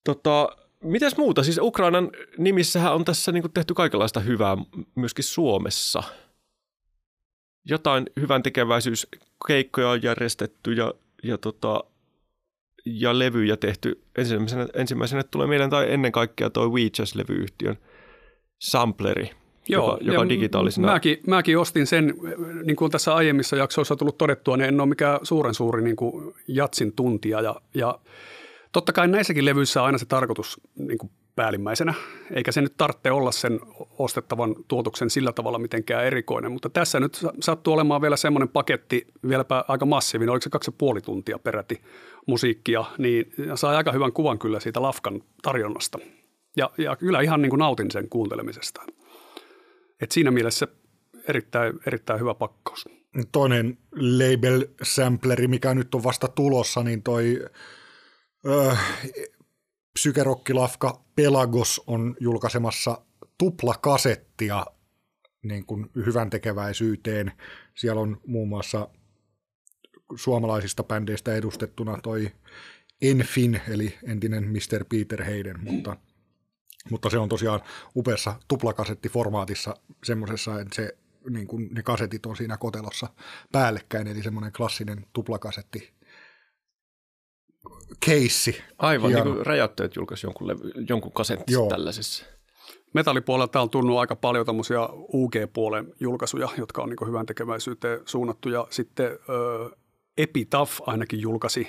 Tota, 0.03 0.49
mitäs 0.83 1.17
muuta? 1.17 1.43
Siis 1.43 1.59
Ukrainan 1.61 2.09
nimissähän 2.37 2.93
on 2.93 3.05
tässä 3.05 3.31
niin 3.31 3.53
tehty 3.53 3.73
kaikenlaista 3.73 4.19
hyvää 4.19 4.57
myöskin 4.95 5.23
Suomessa. 5.23 6.03
Jotain 7.65 8.05
hyvän 8.19 8.43
tekeväisyyskeikkoja 8.43 9.89
on 9.89 10.03
järjestetty 10.03 10.73
ja, 10.73 10.93
ja, 11.23 11.37
tota, 11.37 11.83
ja 12.85 13.19
levyjä 13.19 13.57
tehty. 13.57 14.03
Ensimmäisenä, 14.17 14.67
ensimmäisenä 14.73 15.23
tulee 15.23 15.47
mieleen 15.47 15.69
tai 15.69 15.93
ennen 15.93 16.11
kaikkea 16.11 16.49
tuo 16.49 16.67
WeJazz-levyyhtiön 16.67 17.77
sampleri, 18.61 19.31
joka, 19.69 19.97
joka 20.01 20.23
ja 20.23 20.29
digitaalisena... 20.29 20.87
Mäkin, 20.87 21.19
mäkin 21.27 21.57
ostin 21.57 21.87
sen, 21.87 22.13
niin 22.63 22.75
kuin 22.75 22.91
tässä 22.91 23.15
aiemmissa 23.15 23.55
jaksoissa 23.55 23.93
on 23.93 23.97
tullut 23.97 24.17
todettua, 24.17 24.57
niin 24.57 24.67
en 24.67 24.81
ole 24.81 24.89
mikään 24.89 25.19
suuren 25.23 25.53
suuri 25.53 25.81
niin 25.83 25.95
kuin 25.95 26.33
jatsin 26.47 26.93
tuntija. 26.93 27.41
Ja, 27.41 27.55
ja 27.73 27.99
totta 28.71 28.93
kai 28.93 29.07
näissäkin 29.07 29.45
levyissä 29.45 29.81
on 29.81 29.85
aina 29.85 29.97
se 29.97 30.05
tarkoitus 30.05 30.61
niin 30.75 30.97
kuin 30.97 31.11
päällimmäisenä, 31.35 31.93
eikä 32.31 32.51
se 32.51 32.61
nyt 32.61 32.73
tarvitse 32.77 33.11
olla 33.11 33.31
sen 33.31 33.59
ostettavan 33.97 34.55
tuotoksen 34.67 35.09
sillä 35.09 35.33
tavalla 35.33 35.59
mitenkään 35.59 36.05
erikoinen, 36.05 36.51
mutta 36.51 36.69
tässä 36.69 36.99
nyt 36.99 37.25
sattuu 37.39 37.73
olemaan 37.73 38.01
vielä 38.01 38.17
semmoinen 38.17 38.49
paketti, 38.49 39.07
vieläpä 39.27 39.65
aika 39.67 39.85
massiivinen, 39.85 40.31
oliko 40.31 40.43
se 40.43 40.49
kaksi 40.49 40.71
ja 40.71 40.75
puoli 40.77 41.01
tuntia 41.01 41.39
peräti 41.39 41.81
musiikkia, 42.25 42.85
niin 42.97 43.33
saa 43.55 43.77
aika 43.77 43.91
hyvän 43.91 44.13
kuvan 44.13 44.39
kyllä 44.39 44.59
siitä 44.59 44.81
Lafkan 44.81 45.21
tarjonnasta. 45.41 45.99
Ja, 46.57 46.69
ja 46.77 46.95
kyllä 46.95 47.21
ihan 47.21 47.41
niin 47.41 47.49
kuin 47.49 47.59
nautin 47.59 47.91
sen 47.91 48.09
kuuntelemisesta. 48.09 48.81
Et 50.01 50.11
siinä 50.11 50.31
mielessä 50.31 50.67
erittäin, 51.27 51.79
erittäin 51.87 52.19
hyvä 52.19 52.33
pakkaus. 52.33 52.85
Toinen 53.31 53.77
label-sampleri, 53.95 55.47
mikä 55.47 55.73
nyt 55.73 55.95
on 55.95 56.03
vasta 56.03 56.27
tulossa, 56.27 56.83
niin 56.83 57.03
toi 57.03 57.45
öö, 58.45 58.75
psykerokkilafka 59.93 61.01
Pelagos 61.15 61.83
on 61.87 62.15
julkaisemassa 62.19 63.01
tuplakasettia 63.37 64.65
niin 65.43 65.65
kuin 65.65 65.89
hyvän 65.95 66.29
tekeväisyyteen. 66.29 67.31
Siellä 67.75 68.01
on 68.01 68.21
muun 68.25 68.49
muassa 68.49 68.87
suomalaisista 70.15 70.83
bändeistä 70.83 71.35
edustettuna 71.35 71.97
toi 72.03 72.31
Enfin, 73.01 73.61
eli 73.69 73.97
entinen 74.03 74.47
Mr. 74.47 74.85
Peter 74.89 75.23
Hayden, 75.23 75.59
mutta, 75.63 75.97
mutta 76.91 77.09
se 77.09 77.17
on 77.17 77.29
tosiaan 77.29 77.61
upeassa 77.95 78.35
tuplakasettiformaatissa 78.47 79.75
semmoisessa, 80.03 80.59
että 80.59 80.75
se, 80.75 80.97
niin 81.29 81.47
kuin 81.47 81.69
ne 81.71 81.83
kasetit 81.83 82.25
on 82.25 82.35
siinä 82.35 82.57
kotelossa 82.57 83.07
päällekkäin, 83.51 84.07
eli 84.07 84.23
semmoinen 84.23 84.51
klassinen 84.51 85.05
tuplakasetti 85.13 85.93
keissi. 87.99 88.61
Aivan, 88.77 89.09
Hieno. 89.09 89.23
niin 89.23 89.35
kuin 89.35 89.45
räjäyttööt 89.45 89.95
julkaisi 89.95 90.27
jonkun, 90.27 90.47
levy, 90.47 90.71
jonkun 90.89 91.11
kasetti 91.11 91.53
Joo. 91.53 91.69
tällaisessa. 91.69 92.25
Metallipuolelta 92.93 93.61
on 93.61 93.69
tullut 93.69 93.97
aika 93.97 94.15
paljon 94.15 94.45
tämmöisiä 94.45 94.79
UG-puolen 95.13 95.93
julkaisuja, 95.99 96.49
jotka 96.57 96.81
on 96.81 96.89
niin 96.89 97.07
hyvän 97.07 97.25
tekeväisyyteen 97.25 97.99
suunnattu. 98.05 98.49
Ja 98.49 98.67
sitten 98.69 99.11
ö, 99.11 99.75
Epitaph 100.17 100.81
ainakin 100.85 101.21
julkaisi 101.21 101.67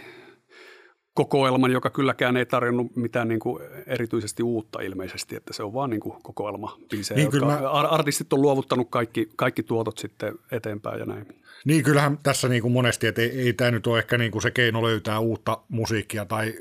kokoelman, 1.18 1.70
joka 1.70 1.90
kylläkään 1.90 2.36
ei 2.36 2.46
tarjonnut 2.46 2.96
mitään 2.96 3.28
niin 3.28 3.40
kuin 3.40 3.62
erityisesti 3.86 4.42
uutta 4.42 4.80
ilmeisesti, 4.80 5.36
että 5.36 5.52
se 5.52 5.62
on 5.62 5.74
vaan 5.74 5.90
niin 5.90 6.00
kuin 6.00 6.22
kokoelma 6.22 6.78
biisejä, 6.90 7.18
Niin, 7.18 7.30
kyllä 7.30 7.46
jotka 7.46 7.62
mä- 7.62 7.70
ar- 7.70 7.94
artistit 7.94 8.32
on 8.32 8.42
luovuttanut 8.42 8.86
kaikki, 8.90 9.28
kaikki 9.36 9.62
tuotot 9.62 9.98
sitten 9.98 10.34
eteenpäin 10.50 10.98
ja 11.00 11.06
näin. 11.06 11.26
Niin 11.64 11.84
kyllähän 11.84 12.18
tässä 12.22 12.48
niin 12.48 12.62
kuin 12.62 12.72
monesti, 12.72 13.06
että 13.06 13.22
ei, 13.22 13.40
ei 13.40 13.52
tämä 13.52 13.70
nyt 13.70 13.86
ole 13.86 13.98
ehkä 13.98 14.18
niin 14.18 14.30
kuin 14.32 14.42
se 14.42 14.50
keino 14.50 14.82
löytää 14.82 15.18
uutta 15.18 15.58
musiikkia 15.68 16.24
tai 16.24 16.54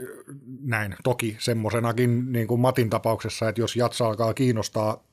näin. 0.61 0.95
Toki 1.03 1.35
semmoisenakin 1.39 2.31
niin 2.31 2.47
kuin 2.47 2.61
Matin 2.61 2.89
tapauksessa, 2.89 3.49
että 3.49 3.61
jos 3.61 3.75
jatsa 3.75 4.07
alkaa 4.07 4.33
kiinnostaa 4.33 5.03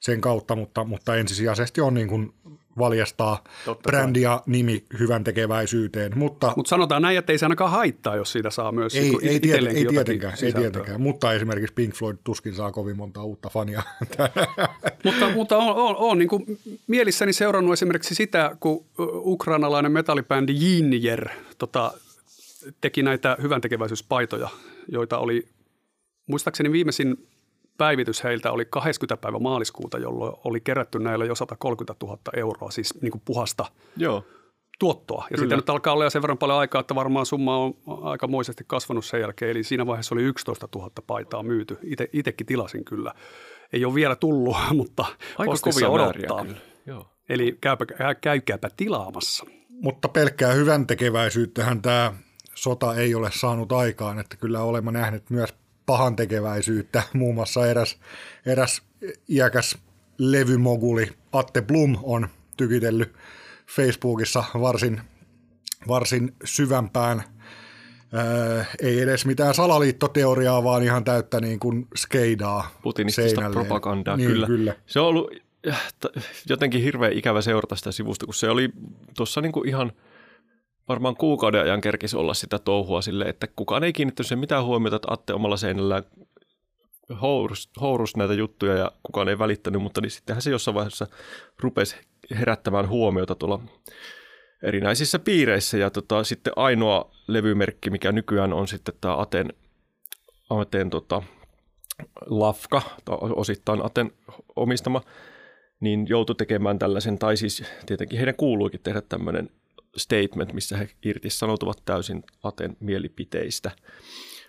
sen 0.00 0.20
kautta, 0.20 0.56
mutta, 0.56 0.84
mutta 0.84 1.16
ensisijaisesti 1.16 1.80
on 1.80 1.94
niin 1.94 2.08
kuin 2.08 2.34
valjastaa 2.78 3.44
Totta 3.64 3.90
brändi 3.90 4.20
ja 4.20 4.42
nimi 4.46 4.84
hyvän 4.98 5.24
tekeväisyyteen. 5.24 6.12
Mutta 6.18 6.52
Mutta 6.56 6.70
sanotaan 6.70 7.02
näin, 7.02 7.18
että 7.18 7.32
ei 7.32 7.38
se 7.38 7.44
ainakaan 7.44 7.70
haittaa, 7.70 8.16
jos 8.16 8.32
siitä 8.32 8.50
saa 8.50 8.72
myös 8.72 8.94
ei, 8.94 9.00
niinku 9.00 9.20
ei, 9.22 9.40
tiet, 9.40 9.66
ei, 9.66 9.86
tietenkään, 9.86 10.32
ei 10.32 10.36
sisältöä. 10.36 10.60
tietenkään, 10.60 11.00
mutta 11.00 11.32
esimerkiksi 11.32 11.74
Pink 11.74 11.94
Floyd 11.94 12.16
tuskin 12.24 12.54
saa 12.54 12.72
kovin 12.72 12.96
monta 12.96 13.22
uutta 13.22 13.48
fania. 13.48 13.82
Mutta, 15.04 15.30
mutta 15.34 15.56
on, 15.56 15.76
on, 15.76 15.96
on 15.96 16.18
niin 16.18 16.28
kuin 16.28 16.58
mielissäni 16.86 17.32
seurannut 17.32 17.72
esimerkiksi 17.72 18.14
sitä, 18.14 18.56
kun 18.60 18.84
ukrainalainen 19.14 19.92
metallibändi 19.92 20.54
Jinjer 20.58 21.28
tota, 21.58 21.92
teki 22.80 23.02
näitä 23.02 23.36
hyvän 23.42 23.60
tekeväisyyspaitoja, 23.60 24.48
joita 24.88 25.18
oli, 25.18 25.48
muistaakseni 26.26 26.72
viimeisin 26.72 27.28
päivitys 27.78 28.24
heiltä 28.24 28.52
oli 28.52 28.64
20. 28.64 29.16
päivä 29.20 29.38
maaliskuuta, 29.38 29.98
jolloin 29.98 30.32
oli 30.44 30.60
kerätty 30.60 30.98
näillä 30.98 31.24
jo 31.24 31.34
130 31.34 32.06
000 32.06 32.18
euroa, 32.36 32.70
siis 32.70 32.94
niin 33.02 33.10
kuin 33.10 33.22
puhasta 33.24 33.64
Joo. 33.96 34.24
tuottoa. 34.78 35.26
Ja 35.30 35.36
sitten 35.38 35.58
nyt 35.58 35.70
alkaa 35.70 35.92
olla 35.92 36.04
jo 36.04 36.10
sen 36.10 36.22
verran 36.22 36.38
paljon 36.38 36.58
aikaa, 36.58 36.80
että 36.80 36.94
varmaan 36.94 37.26
summa 37.26 37.56
on 37.56 37.74
aikamoisesti 38.02 38.64
kasvanut 38.66 39.04
sen 39.04 39.20
jälkeen. 39.20 39.50
Eli 39.50 39.62
siinä 39.64 39.86
vaiheessa 39.86 40.14
oli 40.14 40.22
11 40.22 40.68
000 40.76 40.90
paitaa 41.06 41.42
myyty. 41.42 41.78
Ite, 41.82 42.08
itekin 42.12 42.46
tilasin 42.46 42.84
kyllä. 42.84 43.12
Ei 43.72 43.84
ole 43.84 43.94
vielä 43.94 44.16
tullut, 44.16 44.56
mutta 44.76 45.04
Aika 45.38 45.44
postissa 45.50 45.86
kovia 45.86 46.04
määriä 46.04 46.26
odottaa. 46.26 46.44
kyllä. 46.44 46.60
Joo. 46.86 47.10
Eli 47.28 47.58
käypä, 47.60 47.84
kä- 47.92 48.14
käykääpä 48.20 48.68
tilaamassa. 48.76 49.44
mutta 49.68 50.08
pelkkää 50.08 50.52
hyvän 50.52 50.86
tekeväisyyttähän 50.86 51.82
tämä 51.82 52.12
sota 52.54 52.94
ei 52.94 53.14
ole 53.14 53.30
saanut 53.32 53.72
aikaan, 53.72 54.18
että 54.18 54.36
kyllä 54.36 54.62
olemme 54.62 54.92
nähneet 54.92 55.30
myös 55.30 55.54
pahan 55.86 56.16
tekeväisyyttä. 56.16 57.02
Muun 57.12 57.34
muassa 57.34 57.66
eräs, 57.66 57.98
eräs 58.46 58.82
iäkäs 59.28 59.78
levymoguli 60.18 61.10
Atte 61.32 61.62
Blum 61.62 61.96
on 62.02 62.28
tykitellyt 62.56 63.12
Facebookissa 63.66 64.44
varsin, 64.60 65.00
varsin 65.88 66.34
syvämpään 66.44 67.24
Ää, 68.14 68.64
ei 68.82 69.00
edes 69.00 69.26
mitään 69.26 69.54
salaliittoteoriaa, 69.54 70.64
vaan 70.64 70.82
ihan 70.82 71.04
täyttä 71.04 71.40
niin 71.40 71.60
kuin 71.60 71.86
skeidaa 71.96 72.70
Putinistista 72.82 73.50
propagandaa, 73.50 74.16
niin, 74.16 74.30
kyllä. 74.30 74.46
kyllä. 74.46 74.74
Se 74.86 75.00
on 75.00 75.06
ollut 75.06 75.30
äh, 75.68 75.92
jotenkin 76.48 76.82
hirveän 76.82 77.12
ikävä 77.12 77.42
seurata 77.42 77.76
sitä 77.76 77.92
sivusta, 77.92 78.26
kun 78.26 78.34
se 78.34 78.50
oli 78.50 78.68
tuossa 79.16 79.40
niinku 79.40 79.62
ihan 79.66 79.92
varmaan 80.88 81.16
kuukauden 81.16 81.60
ajan 81.60 81.80
kerkisi 81.80 82.16
olla 82.16 82.34
sitä 82.34 82.58
touhua 82.58 83.02
sille, 83.02 83.24
että 83.24 83.46
kukaan 83.56 83.84
ei 83.84 83.92
kiinnittänyt 83.92 84.28
sen 84.28 84.38
mitään 84.38 84.64
huomiota, 84.64 84.96
että 84.96 85.08
Atte 85.10 85.32
omalla 85.32 85.56
seinällään 85.56 86.04
hourus, 87.22 87.70
hourus 87.80 88.16
näitä 88.16 88.34
juttuja 88.34 88.74
ja 88.74 88.92
kukaan 89.02 89.28
ei 89.28 89.38
välittänyt, 89.38 89.82
mutta 89.82 90.00
niin 90.00 90.10
sittenhän 90.10 90.42
se 90.42 90.50
jossain 90.50 90.74
vaiheessa 90.74 91.06
rupesi 91.60 91.96
herättämään 92.30 92.88
huomiota 92.88 93.34
tuolla 93.34 93.60
erinäisissä 94.62 95.18
piireissä. 95.18 95.78
Ja 95.78 95.90
tota, 95.90 96.24
sitten 96.24 96.52
ainoa 96.56 97.10
levymerkki, 97.28 97.90
mikä 97.90 98.12
nykyään 98.12 98.52
on 98.52 98.68
sitten 98.68 98.94
tämä 99.00 99.20
Aten, 99.20 99.52
Aten 100.50 100.90
tota, 100.90 101.22
Lafka, 102.26 102.82
tai 103.04 103.16
osittain 103.20 103.84
Aten 103.84 104.12
omistama, 104.56 105.00
niin 105.80 106.08
joutui 106.08 106.36
tekemään 106.36 106.78
tällaisen, 106.78 107.18
tai 107.18 107.36
siis 107.36 107.64
tietenkin 107.86 108.18
heidän 108.18 108.34
kuuluikin 108.34 108.80
tehdä 108.80 109.00
tämmöinen 109.00 109.50
statement, 109.96 110.52
missä 110.52 110.76
he 110.76 110.88
irtisanoutuvat 111.04 111.82
täysin 111.84 112.22
Aten 112.42 112.76
mielipiteistä. 112.80 113.70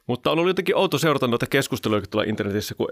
Mutta 0.08 0.32
on 0.32 0.40
ollut 0.40 0.50
jotenkin 0.50 0.76
outo 0.76 0.98
seurata 0.98 1.28
noita 1.28 1.48
keskusteluja 1.48 2.02
tuolla 2.02 2.30
internetissä, 2.30 2.76
kun, 2.76 2.88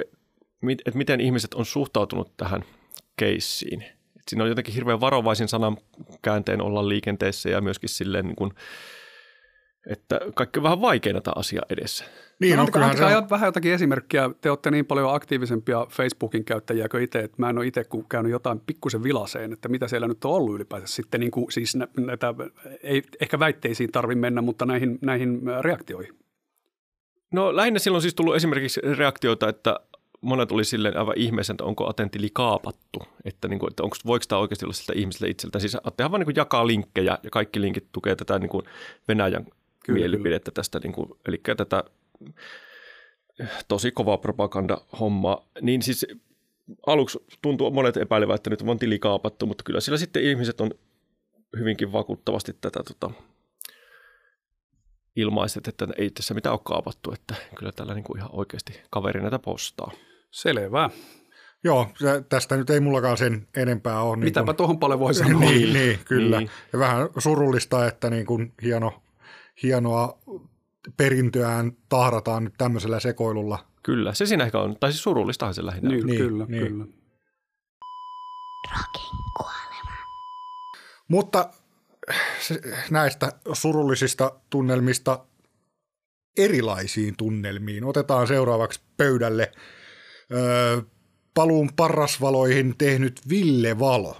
että 0.72 0.98
miten 0.98 1.22
ihmiset 1.22 1.54
on 1.54 1.66
suhtautunut 1.66 2.38
tähän 2.38 2.63
keissiin. 3.18 3.86
Siinä 4.28 4.44
on 4.44 4.50
jotenkin 4.50 4.74
hirveän 4.74 5.00
varovaisin 5.00 5.48
sanan 5.48 5.78
käänteen 6.22 6.62
olla 6.62 6.89
liikenteessä 6.89 7.50
ja 7.50 7.62
myöskin 7.62 7.89
silleen 7.89 8.26
niin 8.26 8.36
kuin, 8.36 8.54
että 9.88 10.19
kaikki 10.36 10.60
on 10.60 10.63
vähän 10.63 10.82
vaikeina 10.82 11.22
tämä 11.22 11.34
asia 11.36 11.62
edessä. 11.69 12.06
Niin, 12.39 12.56
no, 12.56 12.62
on, 12.62 12.72
kyllähän 12.72 12.98
se 12.98 13.04
antakaa 13.04 13.17
on, 13.17 13.24
jo- 13.24 13.30
vähän 13.30 13.48
jotakin 13.48 13.74
esimerkkiä. 13.74 14.30
Te 14.41 14.50
olette 14.50 14.72
niin 14.72 14.86
paljon 14.86 15.15
aktiivisempia 15.15 15.88
Facebookin 15.89 16.46
käyttäjiä 16.46 16.89
kuin 16.89 17.04
itse, 17.04 17.19
että 17.19 17.38
mä 17.38 17.50
en 17.50 17.58
ole 17.58 17.67
itse 17.67 17.84
kun 17.84 18.06
käynyt 18.10 18.32
jotain 18.32 18.60
pikkusen 18.60 19.04
vilaseen, 19.04 19.54
että 19.54 19.69
mitä 19.69 19.88
siellä 19.88 20.08
nyt 20.08 20.26
on 20.26 20.32
ollut 20.32 20.56
ylipäänsä 20.56 20.88
sitten, 20.88 21.19
niin 21.19 21.32
kuin, 21.32 21.52
siis 21.52 21.76
nä- 21.76 21.88
näitä, 21.98 22.34
ei 22.84 23.02
ehkä 23.22 23.39
väitteisiin 23.39 23.91
tarvi 23.91 24.15
mennä, 24.15 24.41
mutta 24.41 24.65
näihin, 24.65 25.00
näihin 25.02 25.41
reaktioihin. 25.62 26.13
No 27.34 27.56
lähinnä 27.56 27.80
silloin 27.80 28.02
siis 28.02 28.15
tullut 28.15 28.36
esimerkiksi 28.36 28.82
reaktioita, 28.98 29.50
että 29.50 29.80
monet 30.22 30.52
oli 30.52 30.65
silleen 30.65 30.98
aivan 30.98 31.17
ihmeessä, 31.17 31.54
että 31.54 31.63
onko 31.63 31.89
Attentili 31.89 32.30
kaapattu, 32.34 33.04
että, 33.26 33.48
niin 33.48 33.60
kuin, 33.60 33.72
että 33.72 33.84
onko, 33.84 33.96
voiko 34.06 34.26
tämä 34.28 34.39
oikeasti 34.39 34.65
olla 34.65 34.74
siltä 34.74 34.93
ihmiseltä 34.96 35.32
itseltä. 35.32 35.60
Siis 35.60 35.78
Attehan 35.84 36.12
vaan 36.12 36.19
niin 36.19 36.26
kuin 36.26 36.36
jakaa 36.36 36.67
linkkejä 36.67 37.17
ja 37.24 37.30
kaikki 37.30 37.62
linkit 37.62 37.88
tukee 37.91 38.15
tätä 38.15 38.39
niin 38.39 38.50
kuin 38.50 38.65
Venäjän 39.08 39.46
Kyllä, 39.84 39.98
kyllä, 39.98 40.00
mielipidettä 40.00 40.52
tästä, 40.52 40.80
niin 40.80 40.93
kuin, 40.93 41.10
eli 41.28 41.41
tätä 41.58 41.84
tosi 43.67 43.91
kovaa 43.91 44.17
propaganda-hommaa. 44.17 45.48
Niin 45.62 45.82
siis 45.82 46.06
aluksi 46.88 47.19
tuntuu 47.41 47.72
monet 47.72 47.98
epäilevät, 47.98 48.36
että 48.36 48.50
nyt 48.50 48.62
on 48.62 48.80
tili 48.80 49.00
kaapattu, 49.00 49.46
mutta 49.46 49.63
kyllä 49.63 49.80
sillä 49.82 49.98
sitten 49.98 50.24
ihmiset 50.24 50.62
on 50.62 50.72
hyvinkin 51.60 51.91
vakuuttavasti 51.91 52.54
tätä 52.62 52.84
tota, 52.84 53.12
ilmaiset, 55.15 55.67
että 55.67 55.88
ei 55.98 56.10
tässä 56.10 56.34
mitään 56.34 56.54
ole 56.54 56.60
kaapattu, 56.63 57.12
että 57.12 57.36
kyllä 57.56 57.72
tällä 57.72 57.93
niin 57.93 58.04
kuin 58.04 58.17
ihan 58.17 58.30
oikeasti 58.34 58.82
kaveri 58.89 59.22
näitä 59.22 59.39
postaa. 59.39 59.91
Selvä. 60.32 60.89
joo, 61.63 61.88
se- 62.00 62.24
tästä 62.30 62.58
nyt 62.58 62.69
ei 62.69 62.80
mullakaan 62.80 63.17
sen 63.17 63.48
enempää 63.58 64.02
ole. 64.02 64.15
Niin 64.15 64.24
Mitäpä 64.24 64.46
kuin- 64.46 64.56
tuohon 64.56 64.80
paljon 64.80 65.00
voi 65.00 65.13
sanoa. 65.13 65.41
niin, 65.52 65.74
niin, 65.74 66.00
kyllä. 66.06 66.38
Niin. 66.39 66.50
Ja 66.74 66.80
vähän 66.80 67.10
surullista, 67.17 67.88
että 67.88 68.10
niin 68.10 68.26
kuin 68.26 68.54
hieno, 68.62 69.03
hienoa 69.63 70.20
perintöään 70.98 71.72
tahrataan 71.89 72.44
nyt 72.44 72.54
tämmöisellä 72.58 73.00
sekoilulla. 73.00 73.66
Kyllä, 73.84 74.13
se 74.13 74.26
siinä 74.26 74.44
ehkä 74.44 74.60
on, 74.60 74.78
tai 74.80 74.92
siis 74.92 75.04
surullistahan 75.04 75.54
se 75.54 75.66
lähinnä. 75.66 75.89
Niin, 75.89 76.06
Niin, 76.06 76.18
kyllä, 76.18 76.46
niin. 76.50 76.68
kyllä. 76.68 76.86
Rockin 78.72 79.18
kuolema. 79.38 79.98
Mutta 81.08 81.50
se- 82.39 82.62
näistä 82.92 83.32
surullisista 83.54 84.39
tunnelmista 84.50 85.26
erilaisiin 86.38 87.16
tunnelmiin. 87.18 87.84
Otetaan 87.84 88.28
seuraavaksi 88.28 88.82
pöydälle 88.98 89.52
öö, 90.32 90.82
paluun 91.34 91.70
parrasvaloihin 91.76 92.78
tehnyt 92.78 93.22
Ville 93.30 93.80
Valo. 93.80 94.18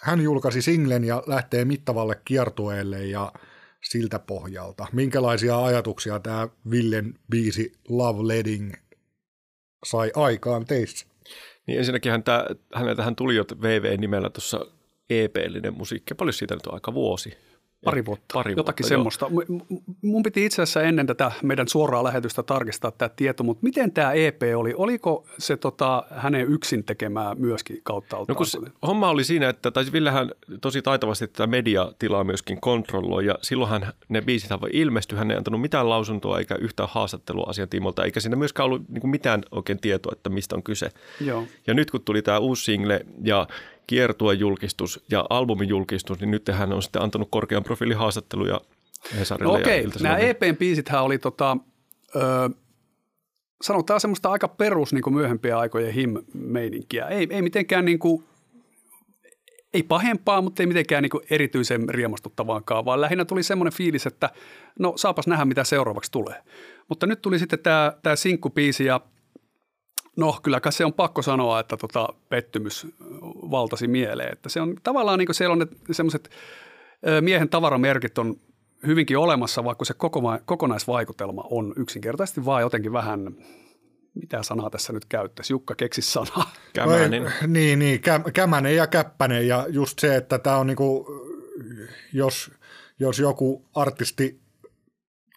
Hän 0.00 0.20
julkaisi 0.20 0.62
singlen 0.62 1.04
ja 1.04 1.22
lähtee 1.26 1.64
mittavalle 1.64 2.20
kiertueelle 2.24 3.04
ja 3.04 3.32
siltä 3.84 4.18
pohjalta. 4.18 4.86
Minkälaisia 4.92 5.64
ajatuksia 5.64 6.20
tämä 6.20 6.48
Villen 6.70 7.14
biisi 7.30 7.72
Love 7.88 8.28
Leading 8.28 8.72
sai 9.86 10.10
aikaan 10.14 10.64
teissä? 10.64 11.06
Niin 11.66 11.78
ensinnäkin 11.78 12.12
hän 12.12 12.22
tää, 12.22 12.46
häneltä 12.74 13.02
hän 13.02 13.16
tuli 13.16 13.36
jo 13.36 13.44
VV-nimellä 13.62 14.30
tuossa 14.30 14.66
EP-linen 15.10 15.74
musiikki. 15.74 16.14
Paljon 16.14 16.32
siitä 16.32 16.54
nyt 16.54 16.66
on 16.66 16.74
aika 16.74 16.94
vuosi. 16.94 17.32
Pari 17.90 18.04
vuotta, 18.04 18.32
Pari 18.32 18.54
jotakin 18.56 18.84
vuotta, 18.84 18.94
joo. 18.94 19.28
semmoista. 19.28 19.30
Mun 20.02 20.22
piti 20.22 20.44
itse 20.44 20.62
asiassa 20.62 20.82
ennen 20.82 21.06
tätä 21.06 21.32
meidän 21.42 21.68
suoraa 21.68 22.04
lähetystä 22.04 22.42
tarkistaa 22.42 22.90
tämä 22.90 23.08
tieto, 23.08 23.44
mutta 23.44 23.62
miten 23.62 23.92
tämä 23.92 24.12
EP 24.12 24.42
oli? 24.56 24.74
Oliko 24.76 25.26
se 25.38 25.56
tota, 25.56 26.04
hänen 26.10 26.52
yksin 26.52 26.84
tekemää 26.84 27.34
myöskin 27.34 27.80
kautta 27.82 28.16
No 28.28 28.34
kun 28.34 28.46
se, 28.46 28.58
homma 28.86 29.10
oli 29.10 29.24
siinä, 29.24 29.48
että 29.48 29.70
tai 29.70 29.84
Villehän 29.92 30.30
tosi 30.60 30.82
taitavasti 30.82 31.28
tätä 31.28 31.46
mediatilaa 31.46 32.24
myöskin 32.24 32.60
kontrolloi 32.60 33.26
ja 33.26 33.34
silloinhan 33.42 33.92
ne 34.08 34.20
biisit 34.20 34.50
ilmestyi, 34.72 35.18
hän 35.18 35.30
ei 35.30 35.36
antanut 35.36 35.60
mitään 35.60 35.88
lausuntoa 35.88 36.38
eikä 36.38 36.54
yhtään 36.54 36.88
haastattelua 36.92 37.46
asian 37.48 37.68
tiimolta, 37.68 38.04
eikä 38.04 38.20
siinä 38.20 38.36
myöskään 38.36 38.64
ollut 38.64 38.88
niin 38.88 39.10
mitään 39.10 39.42
oikein 39.50 39.80
tietoa, 39.80 40.12
että 40.12 40.30
mistä 40.30 40.56
on 40.56 40.62
kyse. 40.62 40.90
Joo. 41.20 41.44
Ja 41.66 41.74
nyt 41.74 41.90
kun 41.90 42.02
tuli 42.02 42.22
tämä 42.22 42.38
uusi 42.38 42.64
single 42.64 43.06
ja 43.22 43.46
kiertueen 43.86 44.38
julkistus 44.38 45.04
ja 45.10 45.26
albumin 45.30 45.68
julkistus, 45.68 46.20
niin 46.20 46.30
nyt 46.30 46.48
hän 46.52 46.72
on 46.72 46.82
sitten 46.82 47.02
antanut 47.02 47.28
korkean 47.30 47.64
profiilin 47.64 47.96
haastatteluja 47.96 48.60
Hesarille 49.18 49.52
No 49.52 49.60
okei, 49.60 49.76
nämä 49.76 49.84
Ilta-Sanomille. 49.84 50.30
EPn 50.30 50.56
biisithän 50.56 51.04
oli 51.04 51.18
tota, 51.18 51.56
ö, 52.16 52.20
sanotaan 53.62 54.00
semmoista 54.00 54.30
aika 54.30 54.48
perus 54.48 54.92
niin 54.92 55.02
kuin 55.02 55.14
myöhempien 55.14 55.56
aikojen 55.56 55.94
him-meininkiä. 55.94 57.06
Ei, 57.06 57.26
ei 57.30 57.42
mitenkään 57.42 57.84
niin 57.84 57.98
kuin, 57.98 58.24
ei 59.74 59.82
pahempaa, 59.82 60.42
mutta 60.42 60.62
ei 60.62 60.66
mitenkään 60.66 61.02
niin 61.02 61.26
erityisen 61.30 61.88
riemastuttavaankaan, 61.88 62.84
vaan 62.84 63.00
lähinnä 63.00 63.24
tuli 63.24 63.42
semmoinen 63.42 63.72
fiilis, 63.72 64.06
että 64.06 64.30
no 64.78 64.92
saapas 64.96 65.26
nähdä, 65.26 65.44
mitä 65.44 65.64
seuraavaksi 65.64 66.12
tulee. 66.12 66.42
Mutta 66.88 67.06
nyt 67.06 67.22
tuli 67.22 67.38
sitten 67.38 67.58
tämä, 67.58 67.92
tämä 68.02 68.16
sinkkubiisi 68.16 68.84
ja 68.84 69.00
no 70.16 70.38
kyllä 70.42 70.60
kai 70.60 70.72
se 70.72 70.84
on 70.84 70.92
pakko 70.92 71.22
sanoa, 71.22 71.60
että 71.60 71.76
tota, 71.76 72.08
pettymys 72.28 72.86
valtasi 73.50 73.88
mieleen. 73.88 74.32
Että 74.32 74.48
se 74.48 74.60
on 74.60 74.74
tavallaan 74.82 75.18
niin 75.18 75.26
kuin 75.26 75.34
siellä 75.34 75.52
on 75.52 75.58
ne 75.58 75.66
semmoiset 75.92 76.30
miehen 77.20 77.48
tavaramerkit 77.48 78.18
on 78.18 78.36
hyvinkin 78.86 79.18
olemassa, 79.18 79.64
vaikka 79.64 79.84
se 79.84 79.94
kokonaisvaikutelma 80.44 81.44
on 81.50 81.72
yksinkertaisesti 81.76 82.44
vaan 82.44 82.62
jotenkin 82.62 82.92
vähän, 82.92 83.36
mitä 84.14 84.42
sanaa 84.42 84.70
tässä 84.70 84.92
nyt 84.92 85.04
käyttäisi, 85.04 85.52
Jukka 85.52 85.74
keksi 85.74 86.02
sanaa. 86.02 86.52
Kämänen. 86.72 87.14
Ei- 87.14 87.30
Niin, 87.46 87.78
niin 87.78 88.00
kä- 88.00 88.30
kämänen 88.32 88.76
ja 88.76 88.86
käppänen 88.86 89.48
ja 89.48 89.66
just 89.68 89.98
se, 89.98 90.16
että 90.16 90.38
tämä 90.38 90.56
on 90.56 90.66
niinku, 90.66 91.06
jos, 92.12 92.50
jos 93.00 93.18
joku 93.18 93.64
artisti 93.74 94.40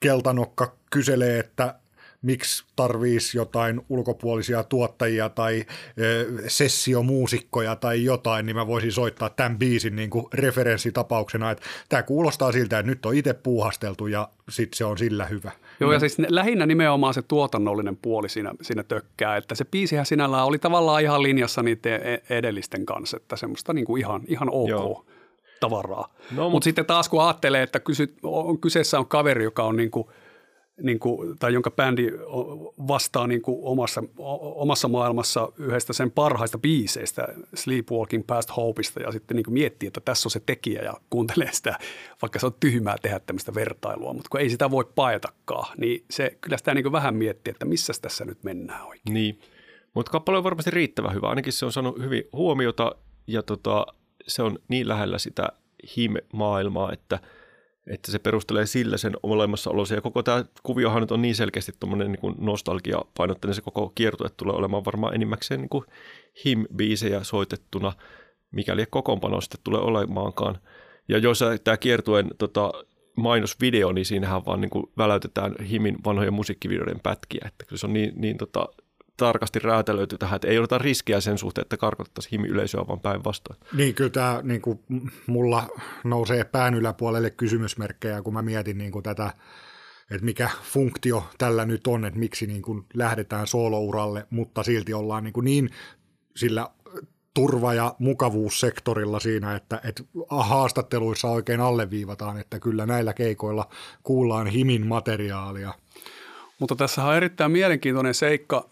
keltanokka 0.01 0.75
kyselee, 0.91 1.39
että 1.39 1.78
miksi 2.21 2.63
tarvisi 2.75 3.37
jotain 3.37 3.81
ulkopuolisia 3.89 4.63
tuottajia 4.63 5.29
tai 5.29 5.65
ö, 5.99 6.27
sessiomuusikkoja 6.47 7.75
tai 7.75 8.03
jotain, 8.03 8.45
niin 8.45 8.55
mä 8.55 8.67
voisin 8.67 8.91
soittaa 8.91 9.29
tämän 9.29 9.59
biisin 9.59 9.95
niin 9.95 10.09
kuin 10.09 10.25
referenssitapauksena, 10.33 11.51
että 11.51 11.63
tämä 11.89 12.03
kuulostaa 12.03 12.51
siltä, 12.51 12.79
että 12.79 12.89
nyt 12.91 13.05
on 13.05 13.15
itse 13.15 13.33
puuhasteltu 13.33 14.07
ja 14.07 14.29
sitten 14.49 14.77
se 14.77 14.85
on 14.85 14.97
sillä 14.97 15.25
hyvä. 15.25 15.51
Joo, 15.79 15.93
ja 15.93 15.99
siis 15.99 16.17
ne, 16.17 16.27
lähinnä 16.29 16.65
nimenomaan 16.65 17.13
se 17.13 17.21
tuotannollinen 17.21 17.97
puoli 17.97 18.29
siinä, 18.29 18.53
siinä 18.61 18.83
tökkää, 18.83 19.37
että 19.37 19.55
se 19.55 19.65
biisihän 19.65 20.05
sinällään 20.05 20.45
oli 20.45 20.59
tavallaan 20.59 21.01
ihan 21.01 21.23
linjassa 21.23 21.63
niiden 21.63 22.01
e- 22.03 22.21
edellisten 22.37 22.85
kanssa, 22.85 23.17
että 23.17 23.35
semmoista 23.35 23.73
niin 23.73 23.85
kuin 23.85 23.99
ihan, 24.01 24.21
ihan 24.27 24.49
ok 24.51 24.69
Joo. 24.69 25.05
tavaraa. 25.59 26.07
No, 26.31 26.37
No, 26.37 26.43
mut- 26.43 26.51
Mutta 26.51 26.63
sitten 26.63 26.85
taas 26.85 27.09
kun 27.09 27.23
ajattelee, 27.23 27.63
että 27.63 27.79
kysy, 27.79 28.13
on, 28.23 28.59
kyseessä 28.59 28.99
on 28.99 29.07
kaveri, 29.07 29.43
joka 29.43 29.63
on 29.63 29.75
niin 29.75 29.91
kuin, 29.91 30.07
niin 30.81 30.99
kuin, 30.99 31.37
tai 31.39 31.53
jonka 31.53 31.71
bändi 31.71 32.07
vastaa 32.87 33.27
niin 33.27 33.41
kuin 33.41 33.57
omassa, 33.61 34.03
omassa 34.41 34.87
maailmassa 34.87 35.51
yhdestä 35.57 35.93
sen 35.93 36.11
parhaista 36.11 36.57
biiseistä, 36.57 37.27
Sleepwalking 37.53 38.23
Past 38.27 38.49
Hopeista, 38.57 38.99
ja 38.99 39.11
sitten 39.11 39.35
niin 39.35 39.43
kuin 39.43 39.53
miettii, 39.53 39.87
että 39.87 40.01
tässä 40.05 40.27
on 40.27 40.31
se 40.31 40.41
tekijä 40.45 40.81
ja 40.81 40.93
kuuntelee 41.09 41.49
sitä, 41.51 41.79
vaikka 42.21 42.39
se 42.39 42.45
on 42.45 42.55
tyhmää 42.59 42.95
tehdä 43.01 43.19
tämmöistä 43.19 43.53
vertailua, 43.53 44.13
mutta 44.13 44.29
kun 44.29 44.39
ei 44.39 44.49
sitä 44.49 44.71
voi 44.71 44.85
paetakaan, 44.95 45.77
niin 45.77 46.03
se 46.09 46.37
kyllä 46.41 46.57
sitä 46.57 46.73
niin 46.73 46.83
kuin 46.83 46.93
vähän 46.93 47.15
miettii, 47.15 47.51
että 47.51 47.65
missä 47.65 47.93
tässä 48.01 48.25
nyt 48.25 48.43
mennään 48.43 48.87
oikein. 48.87 49.13
Niin, 49.13 49.39
mutta 49.93 50.11
kappale 50.11 50.37
on 50.37 50.43
varmasti 50.43 50.71
riittävän 50.71 51.13
hyvä. 51.13 51.29
Ainakin 51.29 51.53
se 51.53 51.65
on 51.65 51.71
saanut 51.71 51.99
hyvin 51.99 52.23
huomiota 52.33 52.95
ja 53.27 53.43
tota, 53.43 53.85
se 54.27 54.43
on 54.43 54.59
niin 54.67 54.87
lähellä 54.87 55.17
sitä 55.17 55.49
him-maailmaa, 55.97 56.91
että, 56.91 57.19
että 57.89 58.11
se 58.11 58.19
perustelee 58.19 58.65
sillä 58.65 58.97
sen 58.97 59.13
olemassaolonsa. 59.23 59.95
Ja 59.95 60.01
koko 60.01 60.23
tämä 60.23 60.45
kuviohan 60.63 61.01
nyt 61.01 61.11
on 61.11 61.21
niin 61.21 61.35
selkeästi 61.35 61.71
tuommoinen 61.79 62.11
niin 62.11 62.35
nostalgia-painotteinen, 62.37 63.55
se 63.55 63.61
koko 63.61 63.91
kiertue 63.95 64.29
tulee 64.37 64.55
olemaan 64.55 64.85
varmaan 64.85 65.15
enimmäkseen 65.15 65.61
niin 65.61 65.83
him-biisejä 66.45 67.23
soitettuna, 67.23 67.93
mikäli 68.51 68.85
kokoonpano 68.89 69.41
sitten 69.41 69.61
tulee 69.63 69.81
olemaankaan. 69.81 70.57
Ja 71.07 71.17
jos 71.17 71.43
tämä 71.63 71.77
kiertueen 71.77 72.27
tota, 72.37 72.71
mainosvideo, 73.15 73.91
niin 73.91 74.05
siinähän 74.05 74.45
vaan 74.45 74.61
niin 74.61 74.69
kuin 74.69 74.85
väläytetään 74.97 75.55
Himin 75.69 75.97
vanhojen 76.05 76.33
musiikkivideoiden 76.33 76.99
pätkiä. 76.99 77.45
Että 77.47 77.65
kyllä 77.65 77.79
se 77.79 77.85
on 77.87 77.93
niin, 77.93 78.13
niin 78.15 78.37
tota, 78.37 78.69
tarkasti 79.19 79.59
räätälöity 79.59 80.17
tähän, 80.17 80.35
että 80.35 80.47
ei 80.47 80.59
oteta 80.59 80.77
riskiä 80.77 81.21
sen 81.21 81.37
suhteen, 81.37 81.61
että 81.61 81.77
karkottaisiin 81.77 82.31
Himi-yleisöä, 82.31 82.87
vaan 82.87 82.99
päinvastoin. 82.99 83.59
Niin, 83.73 83.95
kyllä 83.95 84.09
tämä 84.09 84.39
niin 84.43 84.61
kuin, 84.61 84.79
mulla 85.27 85.67
nousee 86.03 86.43
pään 86.43 86.73
yläpuolelle 86.73 87.29
kysymysmerkkejä, 87.29 88.21
kun 88.21 88.33
mä 88.33 88.41
mietin 88.41 88.77
niin 88.77 88.91
kuin 88.91 89.03
tätä, 89.03 89.33
että 90.11 90.25
mikä 90.25 90.49
funktio 90.63 91.23
tällä 91.37 91.65
nyt 91.65 91.87
on, 91.87 92.05
että 92.05 92.19
miksi 92.19 92.47
niin 92.47 92.61
kuin 92.61 92.85
lähdetään 92.93 93.47
soolouralle, 93.47 94.27
mutta 94.29 94.63
silti 94.63 94.93
ollaan 94.93 95.23
niin, 95.23 95.33
kuin 95.33 95.45
niin 95.45 95.69
sillä 96.35 96.69
turva- 97.33 97.73
ja 97.73 97.95
mukavuussektorilla 97.99 99.19
siinä, 99.19 99.55
että, 99.55 99.81
että 99.83 100.03
haastatteluissa 100.29 101.27
oikein 101.27 101.61
alleviivataan, 101.61 102.37
että 102.37 102.59
kyllä 102.59 102.85
näillä 102.85 103.13
keikoilla 103.13 103.69
kuullaan 104.03 104.47
himin 104.47 104.87
materiaalia. 104.87 105.73
Mutta 106.59 106.75
tässä 106.75 107.03
on 107.03 107.15
erittäin 107.15 107.51
mielenkiintoinen 107.51 108.13
seikka 108.13 108.69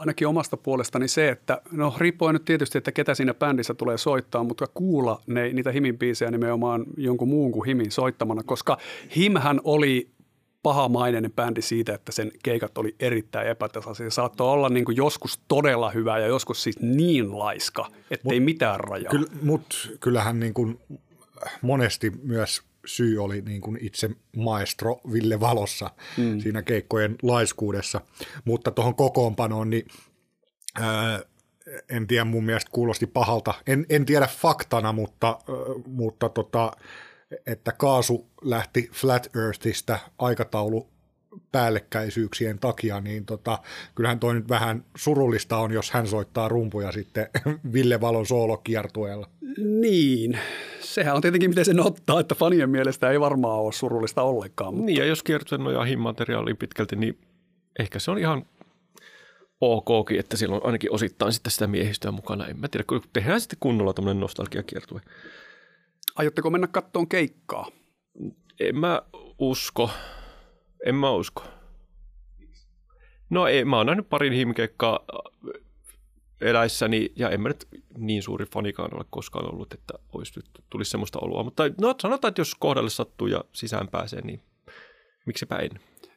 ainakin 0.00 0.28
omasta 0.28 0.56
puolestani 0.56 1.08
se, 1.08 1.28
että 1.28 1.62
no 1.72 1.94
riippuen 1.98 2.32
nyt 2.32 2.44
tietysti, 2.44 2.78
että 2.78 2.92
ketä 2.92 3.14
siinä 3.14 3.34
bändissä 3.34 3.74
tulee 3.74 3.98
soittaa, 3.98 4.44
mutta 4.44 4.66
kuulla 4.74 5.22
ne, 5.26 5.52
niitä 5.52 5.72
Himin 5.72 5.98
biisejä 5.98 6.30
nimenomaan 6.30 6.84
jonkun 6.96 7.28
muun 7.28 7.52
kuin 7.52 7.66
Himin 7.66 7.90
soittamana, 7.90 8.42
koska 8.42 8.78
Himhän 9.16 9.60
oli 9.64 10.10
pahamaineinen 10.62 11.32
bändi 11.32 11.62
siitä, 11.62 11.94
että 11.94 12.12
sen 12.12 12.32
keikat 12.42 12.78
oli 12.78 12.94
erittäin 13.00 13.48
epätasaisia. 13.48 14.10
Se 14.10 14.14
saattoi 14.14 14.52
olla 14.52 14.68
niin 14.68 14.84
kuin 14.84 14.96
joskus 14.96 15.40
todella 15.48 15.90
hyvä 15.90 16.18
ja 16.18 16.26
joskus 16.26 16.62
siis 16.62 16.78
niin 16.80 17.38
laiska, 17.38 17.86
ettei 18.10 18.40
mitään 18.40 18.80
rajaa. 18.80 19.10
Kyllä, 19.10 19.26
Mutta 19.42 19.76
kyllähän 20.00 20.40
niin 20.40 20.54
kuin 20.54 20.80
monesti 21.62 22.12
myös 22.22 22.62
syy 22.86 23.18
oli 23.18 23.40
niin 23.42 23.60
kuin 23.60 23.78
itse 23.80 24.10
maestro 24.36 25.00
Ville 25.12 25.40
Valossa 25.40 25.90
mm. 26.16 26.40
siinä 26.40 26.62
keikkojen 26.62 27.16
laiskuudessa. 27.22 28.00
Mutta 28.44 28.70
tuohon 28.70 28.94
kokoonpanoon, 28.94 29.70
niin 29.70 29.86
ää, 30.80 31.20
en 31.88 32.06
tiedä, 32.06 32.24
mun 32.24 32.44
mielestä 32.44 32.70
kuulosti 32.70 33.06
pahalta. 33.06 33.54
En, 33.66 33.86
en 33.88 34.06
tiedä 34.06 34.26
faktana, 34.26 34.92
mutta, 34.92 35.28
ää, 35.28 35.54
mutta 35.86 36.28
tota, 36.28 36.72
että 37.46 37.72
kaasu 37.72 38.30
lähti 38.42 38.90
Flat 38.92 39.36
Earthistä 39.36 39.98
aikataulu 40.18 40.90
päällekkäisyyksien 41.52 42.58
takia, 42.58 43.00
niin 43.00 43.26
tota, 43.26 43.58
kyllähän 43.94 44.20
toi 44.20 44.34
nyt 44.34 44.48
vähän 44.48 44.84
surullista 44.96 45.56
on, 45.56 45.72
jos 45.72 45.90
hän 45.90 46.06
soittaa 46.06 46.48
rumpuja 46.48 46.92
sitten 46.92 47.28
Ville 47.72 48.00
Valon 48.00 48.26
soolokiertueella. 48.26 49.28
Niin, 49.80 50.38
sehän 50.80 51.16
on 51.16 51.22
tietenkin 51.22 51.50
miten 51.50 51.64
sen 51.64 51.86
ottaa, 51.86 52.20
että 52.20 52.34
fanien 52.34 52.70
mielestä 52.70 53.10
ei 53.10 53.20
varmaan 53.20 53.58
ole 53.58 53.72
surullista 53.72 54.22
ollenkaan. 54.22 54.74
Mutta... 54.74 54.86
Niin, 54.86 54.98
ja 54.98 55.04
jos 55.04 55.22
kiertue 55.22 55.58
nojaa 55.58 55.84
himmateriaaliin 55.84 56.56
pitkälti, 56.56 56.96
niin 56.96 57.18
ehkä 57.78 57.98
se 57.98 58.10
on 58.10 58.18
ihan 58.18 58.46
okkin, 59.60 60.20
että 60.20 60.36
siellä 60.36 60.56
on 60.56 60.66
ainakin 60.66 60.92
osittain 60.92 61.32
sitten 61.32 61.50
sitä 61.50 61.66
miehistöä 61.66 62.10
mukana. 62.10 62.46
En 62.46 62.60
mä 62.60 62.68
tiedä, 62.68 62.84
kun 62.88 63.02
tehdään 63.12 63.40
sitten 63.40 63.58
kunnolla 63.60 63.92
tämmöinen 63.92 64.20
nostalgiakiertue. 64.20 65.00
Aiotteko 66.16 66.50
mennä 66.50 66.66
kattoon 66.66 67.08
keikkaa? 67.08 67.68
En 68.60 68.78
mä 68.78 69.02
usko. 69.38 69.90
En 70.86 70.94
mä 70.94 71.10
usko. 71.10 71.44
No 73.30 73.46
ei, 73.46 73.64
mä 73.64 73.76
oon 73.76 73.86
nähnyt 73.86 74.08
parin 74.08 74.32
himkeikkaa 74.32 75.00
eläissäni, 76.40 77.12
ja 77.16 77.30
en 77.30 77.40
mä 77.40 77.48
nyt 77.48 77.68
niin 77.98 78.22
suuri 78.22 78.46
fanikaan 78.46 78.94
ole 78.94 79.04
koskaan 79.10 79.52
ollut, 79.54 79.72
että 79.72 79.94
olisi 80.12 80.32
nyt 80.36 80.46
tulisi 80.70 80.90
semmoista 80.90 81.18
oloa. 81.18 81.44
Mutta 81.44 81.62
no, 81.80 81.94
sanotaan, 82.02 82.28
että 82.30 82.40
jos 82.40 82.54
kohdalle 82.54 82.90
sattuu 82.90 83.26
ja 83.26 83.44
sisään 83.52 83.88
pääsee, 83.88 84.20
niin 84.20 84.40
miksipä 85.26 85.56
en. 85.56 85.70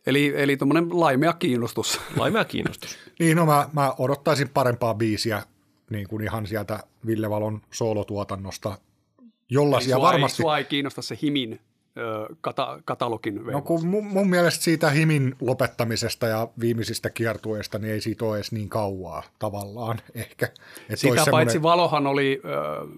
Eli, 0.06 0.34
eli 0.36 0.58
tuommoinen 0.58 1.00
laimea 1.00 1.34
kiinnostus. 1.34 2.02
Laimea 2.18 2.46
kiinnostus. 2.54 2.98
niin, 3.20 3.38
no 3.38 3.46
mä, 3.46 3.70
mä 3.74 3.94
odottaisin 3.98 4.50
parempaa 4.50 4.94
biisiä 4.94 5.44
niin 5.90 6.08
kuin 6.08 6.24
ihan 6.24 6.48
sieltä 6.48 6.80
Ville 7.06 7.30
Valon 7.30 7.62
soolotuotannosta, 7.72 8.78
jollaisia 9.50 9.96
sua 9.96 10.06
varmasti... 10.06 10.42
Ei, 10.42 10.44
sua 10.44 10.58
ei 10.58 10.64
kiinnosta 10.64 11.02
se 11.02 11.18
himin 11.22 11.60
kata, 12.42 12.80
katalogin 12.86 13.42
No 13.52 13.62
kun 13.62 13.88
mun, 13.88 14.06
mun 14.06 14.30
mielestä 14.30 14.64
siitä 14.64 14.90
himin 14.90 15.36
lopettamisesta 15.42 16.28
ja 16.28 16.48
viimeisistä 16.60 17.10
kiertueista, 17.10 17.80
niin 17.80 17.94
ei 17.94 18.02
siitä 18.02 18.26
ole 18.26 18.36
edes 18.36 18.52
niin 18.52 18.70
kauaa 18.70 19.24
tavallaan 19.40 19.98
ehkä. 20.16 20.46
Että 20.46 20.96
Sitä 20.96 21.16
paitsi 21.16 21.54
semmoinen... 21.54 21.64
Valohan 21.64 22.08
oli 22.08 22.42
ö, 22.46 22.50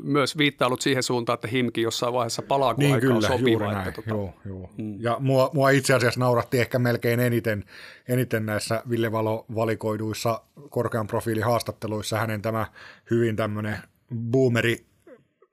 myös 0.03 0.37
viittailut 0.37 0.81
siihen 0.81 1.03
suuntaan, 1.03 1.35
että 1.35 1.47
himki 1.47 1.81
jossain 1.81 2.13
vaiheessa 2.13 2.41
palaa, 2.41 2.73
kun 2.73 2.83
niin, 2.83 2.93
aika 2.93 3.01
kyllä, 3.01 3.15
on 3.15 3.21
sopiva. 3.21 3.49
Juuri 3.49 3.65
näin, 3.65 3.87
että, 3.87 4.01
tota... 4.01 4.09
joo, 4.09 4.33
joo. 4.45 4.69
Hmm. 4.77 4.97
Ja 4.99 5.17
mua, 5.19 5.49
mua 5.53 5.69
itse 5.69 5.93
asiassa 5.93 6.19
nauratti 6.19 6.59
ehkä 6.59 6.79
melkein 6.79 7.19
eniten, 7.19 7.63
eniten 8.07 8.45
näissä 8.45 8.83
Ville 8.89 9.11
Valo 9.11 9.45
valikoiduissa 9.55 10.41
korkean 10.69 11.07
profiilin 11.07 11.43
haastatteluissa 11.43 12.17
hänen 12.17 12.41
tämä 12.41 12.65
hyvin 13.11 13.35
tämmöinen 13.35 13.77
boomeri 14.15 14.85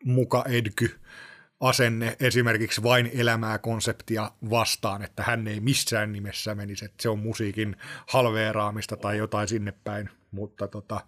muka 0.05 0.45
edky 0.49 0.91
asenne 1.63 2.17
esimerkiksi 2.21 2.83
vain 2.83 3.11
elämää 3.15 3.59
konseptia 3.59 4.31
vastaan, 4.51 5.03
että 5.03 5.23
hän 5.23 5.49
ei 5.49 5.61
missään 5.61 6.13
nimessä 6.13 6.55
menisi, 6.55 6.85
että 6.85 7.03
se 7.03 7.09
on 7.09 7.19
musiikin 7.19 7.77
halveeraamista 8.09 8.97
tai 8.97 9.19
jotain 9.19 9.49
sinne 9.49 9.73
päin, 9.85 10.11
mutta 10.31 10.69
tota, 10.69 11.01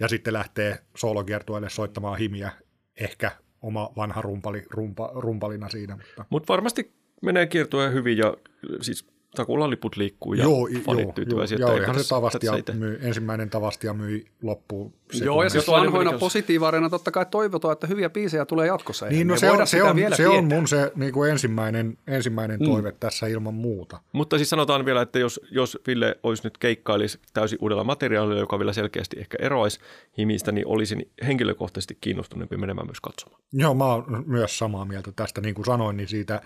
ja 0.00 0.08
sitten 0.08 0.32
lähtee 0.32 0.78
soolokiertueelle 0.96 1.70
soittamaan 1.70 2.18
himiä, 2.18 2.52
ehkä 3.00 3.30
oma 3.62 3.92
vanha 3.96 4.22
rumpali, 4.22 4.64
rumpa, 4.70 5.10
rumpalina 5.14 5.68
siinä. 5.68 5.96
Mutta 5.96 6.24
Mut 6.30 6.48
varmasti 6.48 6.94
menee 7.22 7.46
kiertueen 7.46 7.92
hyvin 7.92 8.18
ja 8.18 8.36
siis 8.80 9.13
takuulla 9.34 9.70
liput 9.70 9.96
liikkuu 9.96 10.34
ja 10.34 10.42
joo, 10.42 10.68
fanit 10.84 11.04
joo, 11.04 11.12
tyytyväisiä. 11.12 11.58
Joo, 11.58 11.76
ihan 11.76 12.04
se 12.04 12.08
tavastia 12.08 12.52
myy, 12.72 12.98
ensimmäinen 13.02 13.50
tavastia 13.50 13.94
myi 13.94 14.26
loppuun. 14.42 14.94
Joo, 15.12 15.42
ja 15.42 15.50
siis 15.50 15.68
vanhoina 15.68 16.18
positiivareina 16.18 16.90
totta 16.90 17.10
kai 17.10 17.26
toivotaan, 17.30 17.72
että 17.72 17.86
hyviä 17.86 18.10
biisejä 18.10 18.44
tulee 18.44 18.66
jatkossa. 18.66 19.06
Niin, 19.06 19.26
no 19.26 19.36
se, 19.36 19.50
on, 19.50 19.66
se, 19.66 19.82
on, 19.82 19.96
se 20.16 20.28
on 20.28 20.44
mun 20.44 20.68
se 20.68 20.92
niin 20.94 21.12
kuin 21.12 21.30
ensimmäinen, 21.30 21.98
ensimmäinen 22.06 22.60
mm. 22.60 22.66
toive 22.66 22.92
tässä 22.92 23.26
ilman 23.26 23.54
muuta. 23.54 24.00
Mutta 24.12 24.36
siis 24.36 24.50
sanotaan 24.50 24.84
vielä, 24.84 25.02
että 25.02 25.18
jos, 25.18 25.40
jos 25.50 25.78
Ville 25.86 26.18
olisi 26.22 26.44
nyt 26.44 26.58
keikkailisi 26.58 27.18
täysin 27.34 27.58
uudella 27.62 27.84
materiaalilla, 27.84 28.40
joka 28.40 28.58
vielä 28.58 28.72
selkeästi 28.72 29.16
ehkä 29.20 29.38
eroaisi 29.40 29.80
himistä, 30.18 30.52
niin 30.52 30.66
olisin 30.66 31.10
henkilökohtaisesti 31.26 31.98
kiinnostuneempi 32.00 32.56
menemään 32.56 32.86
myös 32.86 33.00
katsomaan. 33.00 33.42
Joo, 33.52 33.74
mä 33.74 33.84
oon 33.84 34.24
myös 34.26 34.58
samaa 34.58 34.84
mieltä 34.84 35.12
tästä, 35.16 35.40
niin 35.40 35.54
kuin 35.54 35.64
sanoin, 35.64 35.96
niin 35.96 36.08
siitä 36.08 36.42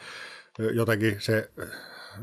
jotenkin 0.74 1.16
se 1.18 1.50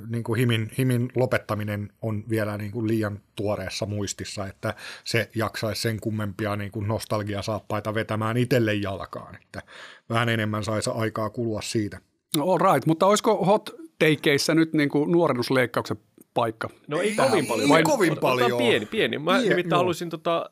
niin 0.09 0.23
kuin 0.23 0.39
himin, 0.39 0.71
himin 0.77 1.09
lopettaminen 1.15 1.89
on 2.01 2.23
vielä 2.29 2.57
niin 2.57 2.71
kuin 2.71 2.87
liian 2.87 3.19
tuoreessa 3.35 3.85
muistissa, 3.85 4.47
että 4.47 4.73
se 5.03 5.29
jaksaisi 5.35 5.81
sen 5.81 5.99
kummempia 5.99 6.55
niin 6.55 6.71
kuin 6.71 6.87
nostalgiasaappaita 6.87 7.93
vetämään 7.93 8.37
itselle 8.37 8.73
jalkaan, 8.73 9.35
että 9.35 9.61
vähän 10.09 10.29
enemmän 10.29 10.63
saisi 10.63 10.89
aikaa 10.93 11.29
kulua 11.29 11.61
siitä. 11.61 11.99
No 12.37 12.51
all 12.51 12.73
right, 12.73 12.85
mutta 12.85 13.05
olisiko 13.05 13.45
hot 13.45 13.69
takeissä 13.99 14.55
nyt 14.55 14.73
niin 14.73 14.89
kuin 14.89 15.11
nuorennusleikkauksen 15.11 15.97
paikka? 16.33 16.69
No 16.87 17.01
ei 17.01 17.15
Tähän, 17.15 17.31
kovin 17.31 17.47
paljon. 17.47 17.77
Ei 17.77 17.83
kovin 17.83 18.17
paljon. 18.17 18.57
Pieni, 18.57 18.85
pieni. 18.85 19.17
Mä 19.17 19.37
Pien, 19.37 19.49
nimittäin 19.49 19.77
haluaisin 19.77 20.09
tota, 20.09 20.49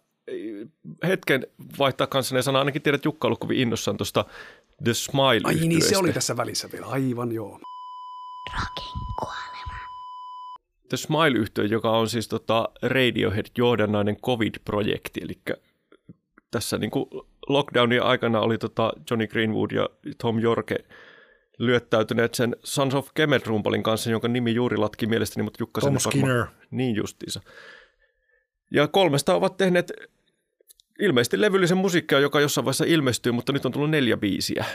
hetken 1.07 1.47
vaihtaa 1.79 2.07
kanssa 2.07 2.35
ja 2.35 2.41
sanoa, 2.41 2.61
ainakin 2.61 2.81
tiedät, 2.81 2.99
että 2.99 3.07
Jukka 3.07 3.27
on 3.27 3.29
ollut 3.29 3.39
kovin 3.39 3.59
innossaan 3.59 3.97
tuosta 3.97 4.25
The 4.83 4.93
Smile 4.93 5.41
Ai 5.43 5.55
niin, 5.55 5.81
se 5.81 5.97
oli 5.97 6.13
tässä 6.13 6.37
välissä 6.37 6.69
vielä. 6.71 6.85
Aivan 6.85 7.31
joo. 7.31 7.59
Rockin 8.53 8.99
kuolema. 9.19 9.79
The 10.89 10.97
smile 10.97 11.37
yhtiö 11.37 11.65
joka 11.65 11.91
on 11.91 12.09
siis 12.09 12.27
tota 12.27 12.69
Radiohead 12.81 13.45
johdannainen 13.57 14.17
COVID-projekti, 14.21 15.21
eli 15.23 15.41
tässä 16.51 16.77
niin 16.77 16.91
kuin 16.91 17.05
lockdownin 17.49 18.03
aikana 18.03 18.39
oli 18.39 18.57
tota 18.57 18.93
Johnny 19.09 19.27
Greenwood 19.27 19.71
ja 19.71 19.89
Tom 20.17 20.39
Jorke 20.39 20.75
lyöttäytyneet 21.57 22.35
sen 22.35 22.55
Sons 22.63 22.93
of 22.95 23.09
Kemet-rumpalin 23.13 23.83
kanssa, 23.83 24.11
jonka 24.11 24.27
nimi 24.27 24.53
juuri 24.53 24.77
latki 24.77 25.07
mielestäni, 25.07 25.43
mutta 25.43 25.57
Jukka 25.59 25.81
Tom 25.81 25.99
Skinner. 25.99 26.37
Varma, 26.37 26.53
niin 26.71 26.95
justiinsa. 26.95 27.41
Ja 28.71 28.87
kolmesta 28.87 29.35
ovat 29.35 29.57
tehneet 29.57 29.91
ilmeisesti 30.99 31.41
levyllisen 31.41 31.77
musiikkia, 31.77 32.19
joka 32.19 32.41
jossain 32.41 32.65
vaiheessa 32.65 32.85
ilmestyy, 32.85 33.31
mutta 33.31 33.53
nyt 33.53 33.65
on 33.65 33.71
tullut 33.71 33.89
neljä 33.89 34.17
biisiä. 34.17 34.65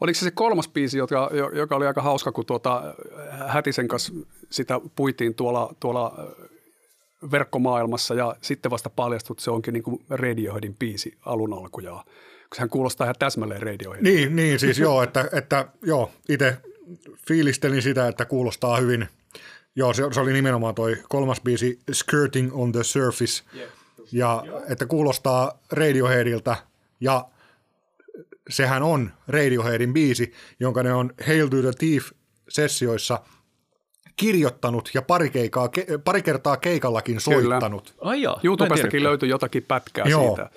Oliko 0.00 0.18
se 0.18 0.24
se 0.24 0.30
kolmas 0.30 0.68
biisi, 0.68 0.98
joka, 0.98 1.30
joka 1.52 1.76
oli 1.76 1.86
aika 1.86 2.02
hauska, 2.02 2.32
kun 2.32 2.46
tuota 2.46 2.94
Hätisen 3.46 3.88
kanssa 3.88 4.12
sitä 4.50 4.80
puitiin 4.96 5.34
tuolla, 5.34 5.74
tuolla 5.80 6.34
verkkomaailmassa 7.30 8.14
ja 8.14 8.36
sitten 8.40 8.70
vasta 8.70 8.90
paljastut, 8.90 9.38
se 9.38 9.50
onkin 9.50 9.74
niin 9.74 9.82
kuin 9.82 10.04
Radioheadin 10.10 10.74
biisi 10.74 11.18
alun 11.26 11.52
alkujaan. 11.52 12.04
Sehän 12.54 12.70
kuulostaa 12.70 13.04
ihan 13.04 13.14
täsmälleen 13.18 13.62
Radiohead. 13.62 14.02
Niin, 14.02 14.36
niin 14.36 14.58
siis 14.58 14.78
joo, 14.78 15.02
että, 15.02 15.28
että 15.32 15.68
joo, 15.82 16.10
itse 16.28 16.56
fiilistelin 17.28 17.82
sitä, 17.82 18.08
että 18.08 18.24
kuulostaa 18.24 18.76
hyvin. 18.76 19.08
Joo, 19.76 19.92
se, 19.92 20.02
se 20.12 20.20
oli 20.20 20.32
nimenomaan 20.32 20.74
toi 20.74 20.96
kolmas 21.08 21.40
biisi 21.40 21.78
Skirting 21.92 22.50
on 22.52 22.72
the 22.72 22.84
Surface. 22.84 23.42
Yeah. 23.56 23.70
Ja 24.12 24.44
että 24.68 24.86
kuulostaa 24.86 25.58
Radioheadilta 25.72 26.56
ja 27.00 27.24
sehän 28.50 28.82
on 28.82 29.10
Radioheadin 29.28 29.92
biisi, 29.92 30.32
jonka 30.60 30.82
ne 30.82 30.92
on 30.92 31.12
Hail 31.26 31.48
to 31.48 31.56
the 31.56 31.70
Thief-sessioissa 31.78 33.20
kirjoittanut 34.16 34.90
ja 34.94 35.02
pari, 35.02 35.30
keikaa, 35.30 35.68
pari 36.04 36.22
kertaa 36.22 36.56
keikallakin 36.56 37.20
soittanut. 37.20 37.94
Ai 38.00 38.22
YouTubestakin 38.42 39.02
löytyy 39.02 39.28
jotakin 39.28 39.62
pätkää 39.62 40.04
Joo. 40.08 40.26
siitä. 40.26 40.50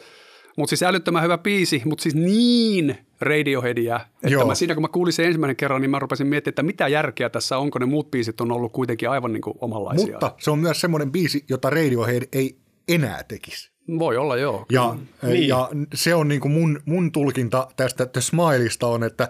Mutta 0.58 0.70
siis 0.70 0.84
älyttömän 0.84 1.24
hyvä 1.24 1.38
biisi, 1.38 1.82
mutta 1.86 2.02
siis 2.02 2.16
niin 2.16 2.98
Radioheadia, 3.22 3.96
että 3.96 4.28
Joo. 4.28 4.48
mä 4.48 4.56
siinä 4.56 4.74
kun 4.74 4.84
mä 4.84 4.88
kuulin 4.88 5.14
sen 5.14 5.26
ensimmäinen 5.26 5.56
kerran, 5.56 5.82
niin 5.82 5.90
mä 5.90 6.00
rupesin 6.00 6.28
miettimään, 6.28 6.52
että 6.52 6.64
mitä 6.64 6.88
järkeä 6.88 7.30
tässä 7.30 7.58
on, 7.58 7.72
kun 7.72 7.82
ne 7.82 7.86
muut 7.86 8.12
biisit 8.12 8.42
on 8.42 8.52
ollut 8.52 8.72
kuitenkin 8.72 9.10
aivan 9.10 9.34
niin 9.34 9.42
kuin 9.42 9.58
omanlaisia. 9.62 10.12
Mutta 10.12 10.32
se 10.38 10.52
on 10.52 10.60
myös 10.60 10.82
semmoinen 10.82 11.12
biisi, 11.12 11.46
jota 11.50 11.70
Radiohead 11.70 12.24
ei 12.34 12.58
enää 12.88 13.24
tekisi. 13.24 13.72
Voi 14.00 14.18
olla, 14.18 14.38
joo. 14.38 14.66
Ja, 14.72 14.96
niin. 15.24 15.48
ja 15.48 15.70
se 15.94 16.16
on 16.16 16.28
niin 16.28 16.42
kuin 16.42 16.52
mun, 16.52 16.80
mun 16.86 17.12
tulkinta 17.12 17.68
tästä 17.76 18.06
The 18.06 18.22
Smileista 18.22 18.88
on, 18.88 19.04
että 19.04 19.30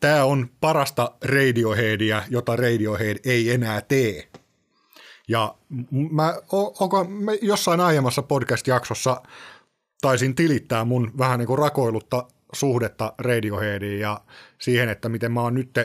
tämä 0.00 0.24
on 0.24 0.50
parasta 0.60 1.12
Radioheadia, 1.24 2.22
jota 2.30 2.56
Radiohead 2.56 3.16
ei 3.24 3.50
enää 3.50 3.80
tee. 3.80 4.28
Ja 5.28 5.54
mä, 6.10 6.34
onko, 6.80 7.04
mä 7.04 7.32
jossain 7.42 7.80
aiemmassa 7.80 8.22
podcast-jaksossa 8.22 9.22
taisin 10.00 10.34
tilittää 10.34 10.84
mun 10.84 11.12
vähän 11.18 11.38
niin 11.38 11.46
kuin 11.46 11.58
rakoilutta 11.58 12.26
suhdetta 12.52 13.12
Radioheadiin 13.18 14.00
ja 14.00 14.20
siihen, 14.58 14.88
että 14.88 15.08
miten 15.08 15.32
mä 15.32 15.40
oon 15.40 15.54
nyt 15.54 15.78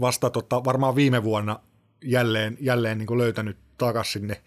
vasta 0.00 0.30
tota, 0.30 0.64
varmaan 0.64 0.96
viime 0.96 1.22
vuonna 1.22 1.60
jälleen, 2.04 2.56
jälleen 2.60 2.98
niin 2.98 3.06
kuin 3.06 3.18
löytänyt 3.18 3.65
takaisin 3.78 4.12
sinne 4.12 4.42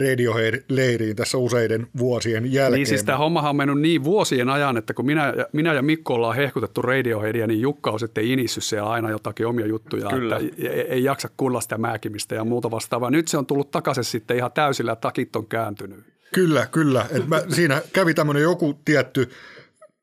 Radiohead-leiriin 0.00 1.16
tässä 1.16 1.38
useiden 1.38 1.86
vuosien 1.98 2.52
jälkeen. 2.52 2.78
Niin 2.78 2.86
siis 2.86 3.04
tämä 3.04 3.18
hommahan 3.18 3.50
on 3.50 3.56
mennyt 3.56 3.80
niin 3.80 4.04
vuosien 4.04 4.48
ajan, 4.48 4.76
että 4.76 4.94
kun 4.94 5.06
minä, 5.06 5.34
ja- 5.36 5.46
minä 5.52 5.74
ja 5.74 5.82
Mikko 5.82 6.14
ollaan 6.14 6.36
hehkutettu 6.36 6.82
Radioheadia, 6.82 7.46
niin 7.46 7.60
Jukka 7.60 7.90
on 7.90 8.00
sitten 8.00 8.24
inissyt 8.24 8.64
siellä 8.64 8.90
aina 8.90 9.10
jotakin 9.10 9.46
omia 9.46 9.66
juttuja, 9.66 10.08
Kyllä. 10.08 10.36
että 10.36 10.62
ei, 10.62 10.80
ei 10.80 11.04
jaksa 11.04 11.28
kuulla 11.36 11.60
sitä 11.60 11.78
määkimistä 11.78 12.34
ja 12.34 12.44
muuta 12.44 12.70
vastaavaa. 12.70 13.10
Nyt 13.10 13.28
se 13.28 13.38
on 13.38 13.46
tullut 13.46 13.70
takaisin 13.70 14.04
sitten 14.04 14.36
ihan 14.36 14.52
täysillä 14.52 14.92
ja 14.92 14.96
takit 14.96 15.36
on 15.36 15.46
kääntynyt. 15.46 15.98
Kyllä, 16.34 16.66
kyllä. 16.66 17.06
Et 17.10 17.26
mä, 17.26 17.42
siinä 17.48 17.82
kävi 17.92 18.14
tämmöinen 18.14 18.42
joku 18.42 18.80
tietty, 18.84 19.30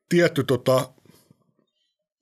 tietty 0.08 0.44
tota, 0.44 0.88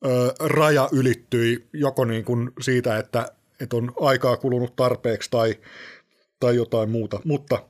ö, 0.06 0.34
raja 0.40 0.88
ylittyi 0.92 1.68
joko 1.72 2.04
niin 2.04 2.24
kuin 2.24 2.50
siitä, 2.60 2.98
että, 2.98 3.32
että 3.60 3.76
on 3.76 3.92
aikaa 4.00 4.36
kulunut 4.36 4.76
tarpeeksi 4.76 5.30
tai, 5.30 5.54
tai 6.44 6.56
jotain 6.56 6.90
muuta. 6.90 7.20
Mutta 7.24 7.62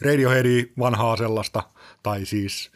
Radioheadia 0.00 0.64
vanhaa 0.78 1.16
sellaista, 1.16 1.62
tai 2.02 2.26
siis 2.26 2.70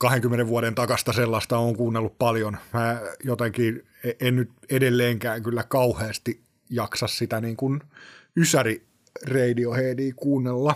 20 0.00 0.46
vuoden 0.46 0.74
takasta 0.74 1.12
sellaista 1.12 1.58
on 1.58 1.76
kuunnellut 1.76 2.18
paljon. 2.18 2.56
Mä 2.72 3.00
jotenkin 3.24 3.82
en 4.20 4.36
nyt 4.36 4.50
edelleenkään 4.70 5.42
kyllä 5.42 5.62
kauheasti 5.62 6.42
jaksa 6.70 7.06
sitä 7.06 7.40
niin 7.40 7.56
kuin 7.56 7.80
ysäri 8.36 8.86
Radioheadia 9.26 10.14
kuunnella. 10.16 10.74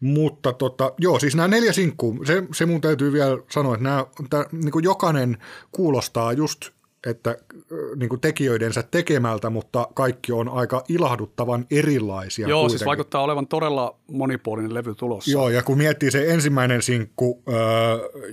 Mutta 0.00 0.52
tota, 0.52 0.92
joo, 0.98 1.18
siis 1.18 1.34
nämä 1.34 1.48
neljä 1.48 1.72
sinkkuu, 1.72 2.24
se, 2.24 2.42
se 2.54 2.66
mun 2.66 2.80
täytyy 2.80 3.12
vielä 3.12 3.38
sanoa, 3.50 3.74
että 3.74 3.84
nämä, 3.84 4.06
tää, 4.30 4.44
niin 4.52 4.72
kuin 4.72 4.84
jokainen 4.84 5.36
kuulostaa 5.72 6.32
just, 6.32 6.70
että 7.06 7.30
äh, 7.30 7.36
niin 7.96 8.08
kuin 8.08 8.20
tekijöidensä 8.20 8.82
tekemältä, 8.90 9.50
mutta 9.50 9.88
kaikki 9.94 10.32
on 10.32 10.48
aika 10.48 10.84
ilahduttavan 10.88 11.66
erilaisia 11.70 12.48
Joo, 12.48 12.60
kuitenkin. 12.60 12.78
siis 12.78 12.86
vaikuttaa 12.86 13.22
olevan 13.22 13.46
todella 13.46 13.96
monipuolinen 14.10 14.74
levy 14.74 14.94
tulossa. 14.94 15.30
Joo, 15.30 15.48
ja 15.48 15.62
kun 15.62 15.78
miettii 15.78 16.10
se 16.10 16.32
ensimmäinen 16.32 16.82
sinkku, 16.82 17.30
uh, 17.30 17.44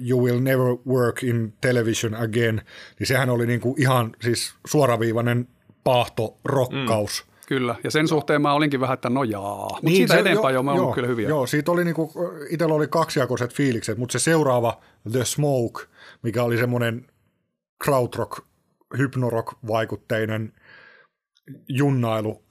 You 0.10 0.24
Will 0.24 0.40
Never 0.40 0.78
Work 0.88 1.24
in 1.24 1.54
Television 1.62 2.16
Again, 2.16 2.62
niin 3.00 3.08
sehän 3.08 3.30
oli 3.30 3.48
niinku 3.48 3.76
ihan 3.78 4.12
siis 4.22 4.54
suoraviivainen 4.68 5.48
paahto 5.84 6.38
rokkaus. 6.46 7.24
Mm. 7.28 7.34
Kyllä, 7.48 7.76
ja 7.84 7.92
sen 7.92 8.08
suhteen 8.08 8.42
mä 8.42 8.54
olinkin 8.54 8.80
vähän, 8.80 8.94
että 8.94 9.10
no 9.10 9.24
jaa. 9.24 9.68
Mutta 9.70 9.80
niin, 9.82 9.98
siitä 9.98 10.18
eteenpäin 10.18 10.56
jo, 10.56 10.64
mä 10.64 10.72
oon 10.72 10.94
kyllä 10.94 11.08
hyviä. 11.08 11.30
Joo, 11.30 11.48
siitä 11.48 11.72
oli 11.72 11.86
niinku, 11.86 12.12
itsellä 12.50 12.76
oli 12.76 12.88
kaksijakoiset 12.88 13.54
fiilikset, 13.54 13.98
mutta 13.98 14.20
se 14.20 14.24
seuraava 14.24 14.82
The 15.12 15.26
Smoke, 15.26 15.82
mikä 16.22 16.44
oli 16.44 16.58
semmoinen 16.58 17.06
krautrock, 17.84 18.40
hypnorock-vaikutteinen 18.98 20.54
junnailu 21.70 22.44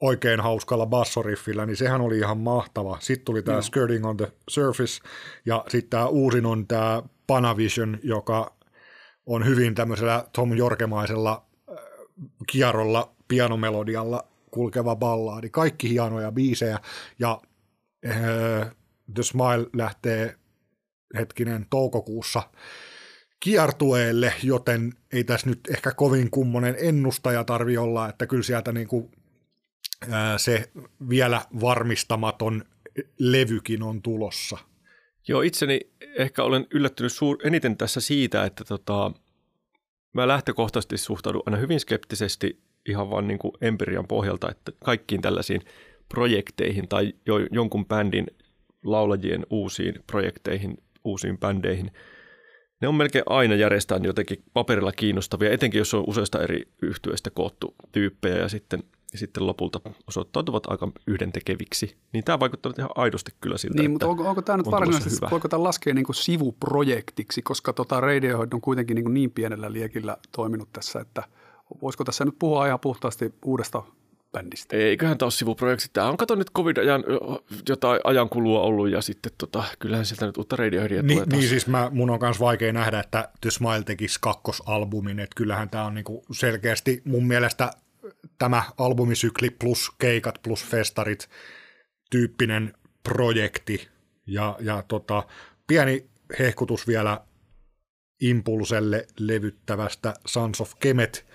oikein 0.00 0.40
hauskalla 0.40 0.86
bassoriffillä, 0.86 1.66
niin 1.66 1.76
sehän 1.76 2.00
oli 2.00 2.18
ihan 2.18 2.38
mahtava. 2.38 2.98
Sitten 3.00 3.24
tuli 3.24 3.42
tämä 3.42 3.62
Skirting 3.62 4.06
on 4.06 4.16
the 4.16 4.32
Surface, 4.50 5.02
ja 5.46 5.64
sitten 5.68 5.90
tämä 5.90 6.06
uusin 6.06 6.46
on 6.46 6.66
tämä 6.66 7.02
Panavision, 7.26 7.98
joka 8.02 8.56
on 9.26 9.46
hyvin 9.46 9.74
tämmöisellä 9.74 10.24
Tom 10.32 10.52
Jorkemaisella 10.56 11.46
äh, 11.70 11.76
kierrolla, 12.52 13.14
pianomelodialla 13.28 14.24
kulkeva 14.50 14.96
ballaadi. 14.96 15.50
Kaikki 15.50 15.90
hienoja 15.90 16.32
biisejä, 16.32 16.78
ja 17.18 17.40
äh, 18.06 18.74
The 19.14 19.22
Smile 19.22 19.66
lähtee 19.76 20.36
hetkinen 21.14 21.66
toukokuussa 21.70 22.42
kiertueelle, 23.40 24.32
joten 24.42 24.92
ei 25.12 25.24
tässä 25.24 25.50
nyt 25.50 25.60
ehkä 25.70 25.92
kovin 25.92 26.30
kummonen 26.30 26.76
ennustaja 26.78 27.44
tarvi 27.44 27.76
olla, 27.76 28.08
että 28.08 28.26
kyllä 28.26 28.42
sieltä 28.42 28.72
niinku, 28.72 29.10
ää, 30.10 30.38
se 30.38 30.70
vielä 31.08 31.40
varmistamaton 31.60 32.64
levykin 33.18 33.82
on 33.82 34.02
tulossa. 34.02 34.58
Joo, 35.28 35.42
itseni 35.42 35.80
ehkä 36.18 36.42
olen 36.42 36.66
yllättynyt 36.70 37.12
suur, 37.12 37.38
eniten 37.44 37.76
tässä 37.76 38.00
siitä, 38.00 38.44
että 38.44 38.64
tota, 38.64 39.12
mä 40.12 40.28
lähtökohtaisesti 40.28 40.98
suhtaudun 40.98 41.42
aina 41.46 41.58
hyvin 41.58 41.80
skeptisesti 41.80 42.60
ihan 42.88 43.10
vaan 43.10 43.28
niin 43.28 43.38
kuin 43.38 43.52
empirian 43.60 44.06
pohjalta, 44.06 44.50
että 44.50 44.72
kaikkiin 44.84 45.22
tällaisiin 45.22 45.60
projekteihin 46.08 46.88
tai 46.88 47.14
jo, 47.26 47.38
jonkun 47.50 47.86
bändin 47.86 48.26
laulajien 48.84 49.46
uusiin 49.50 49.94
projekteihin, 50.06 50.78
uusiin 51.04 51.38
bändeihin, 51.38 51.90
ne 52.80 52.88
on 52.88 52.94
melkein 52.94 53.24
aina 53.26 53.54
järjestään 53.54 54.04
jotenkin 54.04 54.42
paperilla 54.52 54.92
kiinnostavia, 54.92 55.50
etenkin 55.50 55.78
jos 55.78 55.94
on 55.94 56.04
useista 56.06 56.42
eri 56.42 56.68
yhtyeistä 56.82 57.30
koottu 57.30 57.74
tyyppejä 57.92 58.36
ja 58.36 58.48
sitten, 58.48 58.82
ja 59.12 59.18
sitten 59.18 59.46
lopulta 59.46 59.80
osoittautuvat 60.08 60.62
aika 60.66 60.92
yhdentekeviksi. 61.06 61.96
Niin 62.12 62.24
tämä 62.24 62.40
vaikuttaa 62.40 62.72
ihan 62.78 62.90
aidosti 62.94 63.32
kyllä 63.40 63.58
siltä, 63.58 63.82
Niin, 63.82 63.90
mutta 63.90 64.06
onko, 64.06 64.28
onko 64.28 64.42
tämä 64.42 64.56
nyt 64.56 64.70
varsinaisesti, 64.70 65.26
voiko 65.30 65.48
tämä 65.48 65.62
laskea 65.62 65.94
niin 65.94 66.06
kuin 66.06 66.16
sivuprojektiksi, 66.16 67.42
koska 67.42 67.72
tota 67.72 68.00
Radiohead 68.00 68.52
on 68.52 68.60
kuitenkin 68.60 68.94
niin, 68.94 69.04
kuin 69.04 69.14
niin 69.14 69.30
pienellä 69.30 69.72
liekillä 69.72 70.16
toiminut 70.36 70.68
tässä, 70.72 71.00
että 71.00 71.22
voisiko 71.82 72.04
tässä 72.04 72.24
nyt 72.24 72.38
puhua 72.38 72.66
ihan 72.66 72.80
puhtaasti 72.80 73.34
uudesta 73.44 73.82
bändistä? 74.32 74.76
Eiköhän 74.76 75.18
tämä 75.18 75.26
ole 75.26 75.32
sivuprojekti. 75.32 75.86
Tämä 75.92 76.08
on 76.08 76.16
kato 76.16 76.34
nyt 76.34 76.50
covid-ajan 76.56 77.04
jotain 77.68 78.00
ajankulua 78.04 78.60
ollut 78.60 78.90
ja 78.90 79.02
sitten 79.02 79.32
tota, 79.38 79.64
kyllähän 79.78 80.06
sieltä 80.06 80.26
nyt 80.26 80.36
uutta 80.36 80.56
Radioheadia 80.56 81.02
Ni, 81.02 81.12
tulee 81.14 81.26
taas. 81.26 81.40
niin 81.40 81.48
siis 81.48 81.66
mä, 81.66 81.90
mun 81.92 82.10
on 82.10 82.18
myös 82.22 82.40
vaikea 82.40 82.72
nähdä, 82.72 83.00
että 83.00 83.28
The 83.40 83.50
Smile 83.50 83.82
tekisi 83.82 84.18
kakkosalbumin, 84.20 85.20
että 85.20 85.34
kyllähän 85.36 85.70
tämä 85.70 85.84
on 85.84 85.94
niinku 85.94 86.24
selkeästi 86.32 87.02
mun 87.04 87.26
mielestä 87.26 87.70
tämä 88.38 88.62
albumisykli 88.78 89.50
plus 89.50 89.90
keikat 89.98 90.38
plus 90.42 90.64
festarit 90.64 91.28
tyyppinen 92.10 92.74
projekti. 93.02 93.88
Ja, 94.26 94.56
ja 94.60 94.82
tota, 94.88 95.22
pieni 95.66 96.06
hehkutus 96.38 96.86
vielä 96.86 97.20
Impulselle 98.20 99.06
levyttävästä 99.18 100.14
Sons 100.26 100.60
of 100.60 100.72
Kemet 100.80 101.26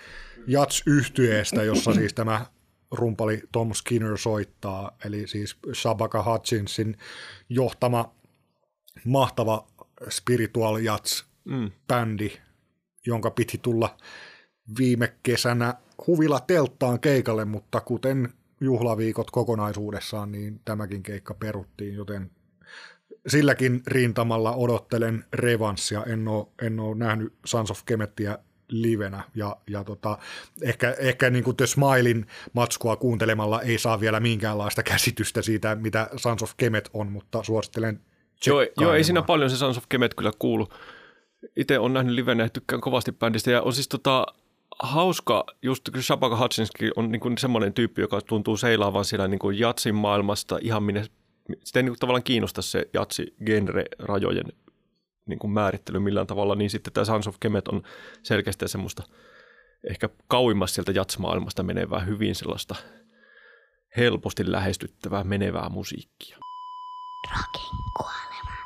jats 0.48 0.84
yhtyeestä 0.86 1.64
jossa 1.64 1.94
siis 1.94 2.14
tämä 2.14 2.46
rumpali 2.92 3.42
Tom 3.52 3.74
Skinner 3.74 4.18
soittaa, 4.18 4.98
eli 5.06 5.28
siis 5.28 5.58
Shabaka 5.74 6.24
Hutchinsin 6.24 6.98
johtama 7.50 8.16
mahtava 9.06 9.68
spiritual 10.10 10.78
jats 10.78 11.26
Mm. 11.46 11.72
bändi, 11.88 12.32
jonka 13.08 13.32
piti 13.32 13.58
tulla 13.58 13.98
viime 14.78 15.14
kesänä 15.24 15.74
huvila 16.08 16.40
telttaan 16.40 17.00
keikalle, 17.00 17.46
mutta 17.46 17.82
kuten 17.82 18.34
juhlaviikot 18.62 19.32
kokonaisuudessaan, 19.32 20.32
niin 20.32 20.62
tämäkin 20.66 21.04
keikka 21.04 21.34
peruttiin, 21.34 21.96
joten 21.96 22.32
silläkin 23.28 23.82
rintamalla 23.88 24.56
odottelen 24.56 25.26
revanssia. 25.34 26.04
En 26.04 26.28
ole, 26.28 26.48
en 26.62 26.80
ole 26.80 26.96
nähnyt 26.96 27.34
Sons 27.46 27.72
of 27.72 27.82
Kemettiä 27.86 28.38
livenä. 28.68 29.24
Ja, 29.36 29.58
ja 29.70 29.84
tota, 29.84 30.18
ehkä, 30.62 30.96
ehkä 31.00 31.30
niin 31.30 31.44
kuin 31.44 31.58
The 31.58 31.68
Smilein 31.68 32.26
matskua 32.54 32.96
kuuntelemalla 32.96 33.62
ei 33.62 33.78
saa 33.78 34.00
vielä 34.00 34.20
minkäänlaista 34.20 34.84
käsitystä 34.84 35.42
siitä, 35.42 35.76
mitä 35.76 36.10
Sons 36.16 36.44
of 36.44 36.52
Kemet 36.58 36.90
on, 36.94 37.12
mutta 37.12 37.44
suosittelen 37.44 38.00
Joo, 38.46 38.66
joo, 38.82 38.94
ei 38.94 39.04
siinä 39.04 39.22
paljon 39.22 39.50
se 39.50 39.58
Sons 39.58 39.78
of 39.78 39.84
Kemet 39.90 40.14
kyllä 40.14 40.32
kuulu. 40.40 40.68
Itse 41.56 41.80
on 41.80 41.94
nähnyt 41.94 42.16
livenä 42.16 42.44
ja 42.44 42.50
tykkään 42.50 42.82
kovasti 42.82 43.12
bändistä. 43.12 43.52
Ja 43.52 43.62
on 43.62 43.74
siis 43.74 43.88
tota, 43.88 44.26
hauska, 44.80 45.44
just 45.62 45.90
kun 45.94 46.04
Shabaka 46.04 46.38
Hutchinskin 46.38 46.92
on 46.96 47.12
niin 47.12 47.20
kuin 47.20 47.38
semmoinen 47.38 47.74
tyyppi, 47.74 48.02
joka 48.02 48.22
tuntuu 48.22 48.58
seilaavan 48.58 49.06
siellä 49.06 49.28
niin 49.28 49.40
kuin 49.40 49.60
jatsin 49.60 49.96
maailmasta 49.96 50.60
ihan 50.62 50.84
minne, 50.84 51.06
sitä 51.64 51.80
ei 51.80 51.84
niin 51.84 51.92
kuin 51.92 52.00
tavallaan 52.00 52.24
kiinnosta 52.24 52.62
se 52.62 52.86
jatsi-genre-rajojen 52.94 54.54
niin 55.26 55.40
kuin 55.40 55.52
määrittely 55.52 56.00
millään 56.00 56.28
tavalla, 56.28 56.56
niin 56.56 56.70
sitten 56.70 56.94
tämä 56.94 57.06
Sons 57.06 57.28
of 57.28 57.36
Kemet 57.40 57.68
on 57.68 57.84
selkeästi 58.24 58.68
semmoista 58.68 59.04
ehkä 59.90 60.10
kauimmas 60.28 60.76
sieltä 60.76 60.92
jatsmaailmasta 60.92 61.64
menevää 61.64 62.00
hyvin 62.00 62.36
sellaista 62.36 62.76
helposti 63.98 64.52
lähestyttävää 64.52 65.24
menevää 65.24 65.70
musiikkia. 65.70 66.38
Rockin 67.32 67.78
kuolema. 67.98 68.58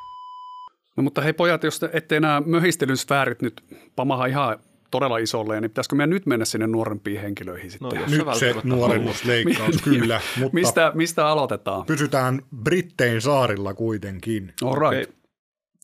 No 0.98 1.04
mutta 1.04 1.22
hei 1.22 1.34
pojat, 1.34 1.64
jos 1.64 1.80
te 1.80 1.90
ette 1.94 2.18
enää 2.18 2.42
möhistelyn 2.42 2.98
sfäärit 2.98 3.42
nyt 3.42 3.64
pamaha 3.96 4.26
ihan 4.26 4.60
todella 4.92 5.18
isolle, 5.18 5.62
niin 5.62 5.72
pitäisikö 5.72 5.96
meidän 5.96 6.10
nyt 6.10 6.26
mennä 6.26 6.46
sinne 6.46 6.68
nuorempiin 6.68 7.22
henkilöihin 7.22 7.72
sitten? 7.72 7.90
No 7.90 8.02
jos 8.02 8.12
Nyt 8.12 8.36
se 8.40 8.56
nuorennusleikkaus, 8.64 9.82
kyllä, 9.84 10.22
mutta 10.40 10.54
mistä, 10.54 10.92
mistä 10.96 11.28
aloitetaan? 11.28 11.86
pysytään 11.86 12.42
Brittein 12.64 13.22
saarilla 13.22 13.74
kuitenkin. 13.74 14.54
All 14.64 14.76
right. 14.76 15.10
Okei. 15.10 15.19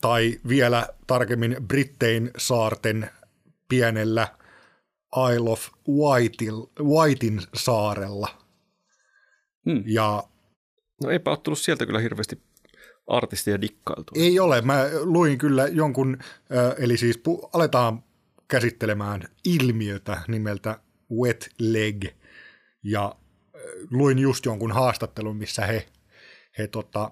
Tai 0.01 0.39
vielä 0.47 0.87
tarkemmin 1.07 1.55
Brittein 1.67 2.31
saarten 2.37 3.09
pienellä 3.69 4.27
Isle 5.33 5.49
of 5.49 5.67
Wightil, 5.89 6.65
Whitein 6.83 7.41
saarella. 7.55 8.27
Hmm. 9.69 9.83
Ja 9.85 10.23
No 11.03 11.09
eipä 11.09 11.29
ole 11.29 11.37
tullut 11.43 11.59
sieltä 11.59 11.85
kyllä 11.85 11.99
hirveästi 11.99 12.41
artistia 13.07 13.61
dikkailtua. 13.61 14.23
ei 14.23 14.39
ole, 14.39 14.61
mä 14.61 14.85
luin 15.03 15.37
kyllä 15.37 15.67
jonkun, 15.67 16.17
eli 16.77 16.97
siis 16.97 17.17
pu- 17.17 17.49
aletaan 17.53 18.03
käsittelemään 18.47 19.21
ilmiötä 19.45 20.21
nimeltä 20.27 20.79
wet 21.21 21.49
leg. 21.59 22.05
Ja 22.83 23.15
luin 23.91 24.19
just 24.19 24.45
jonkun 24.45 24.71
haastattelun, 24.71 25.37
missä 25.37 25.65
he, 25.65 25.85
he 26.57 26.67
tota, 26.67 27.11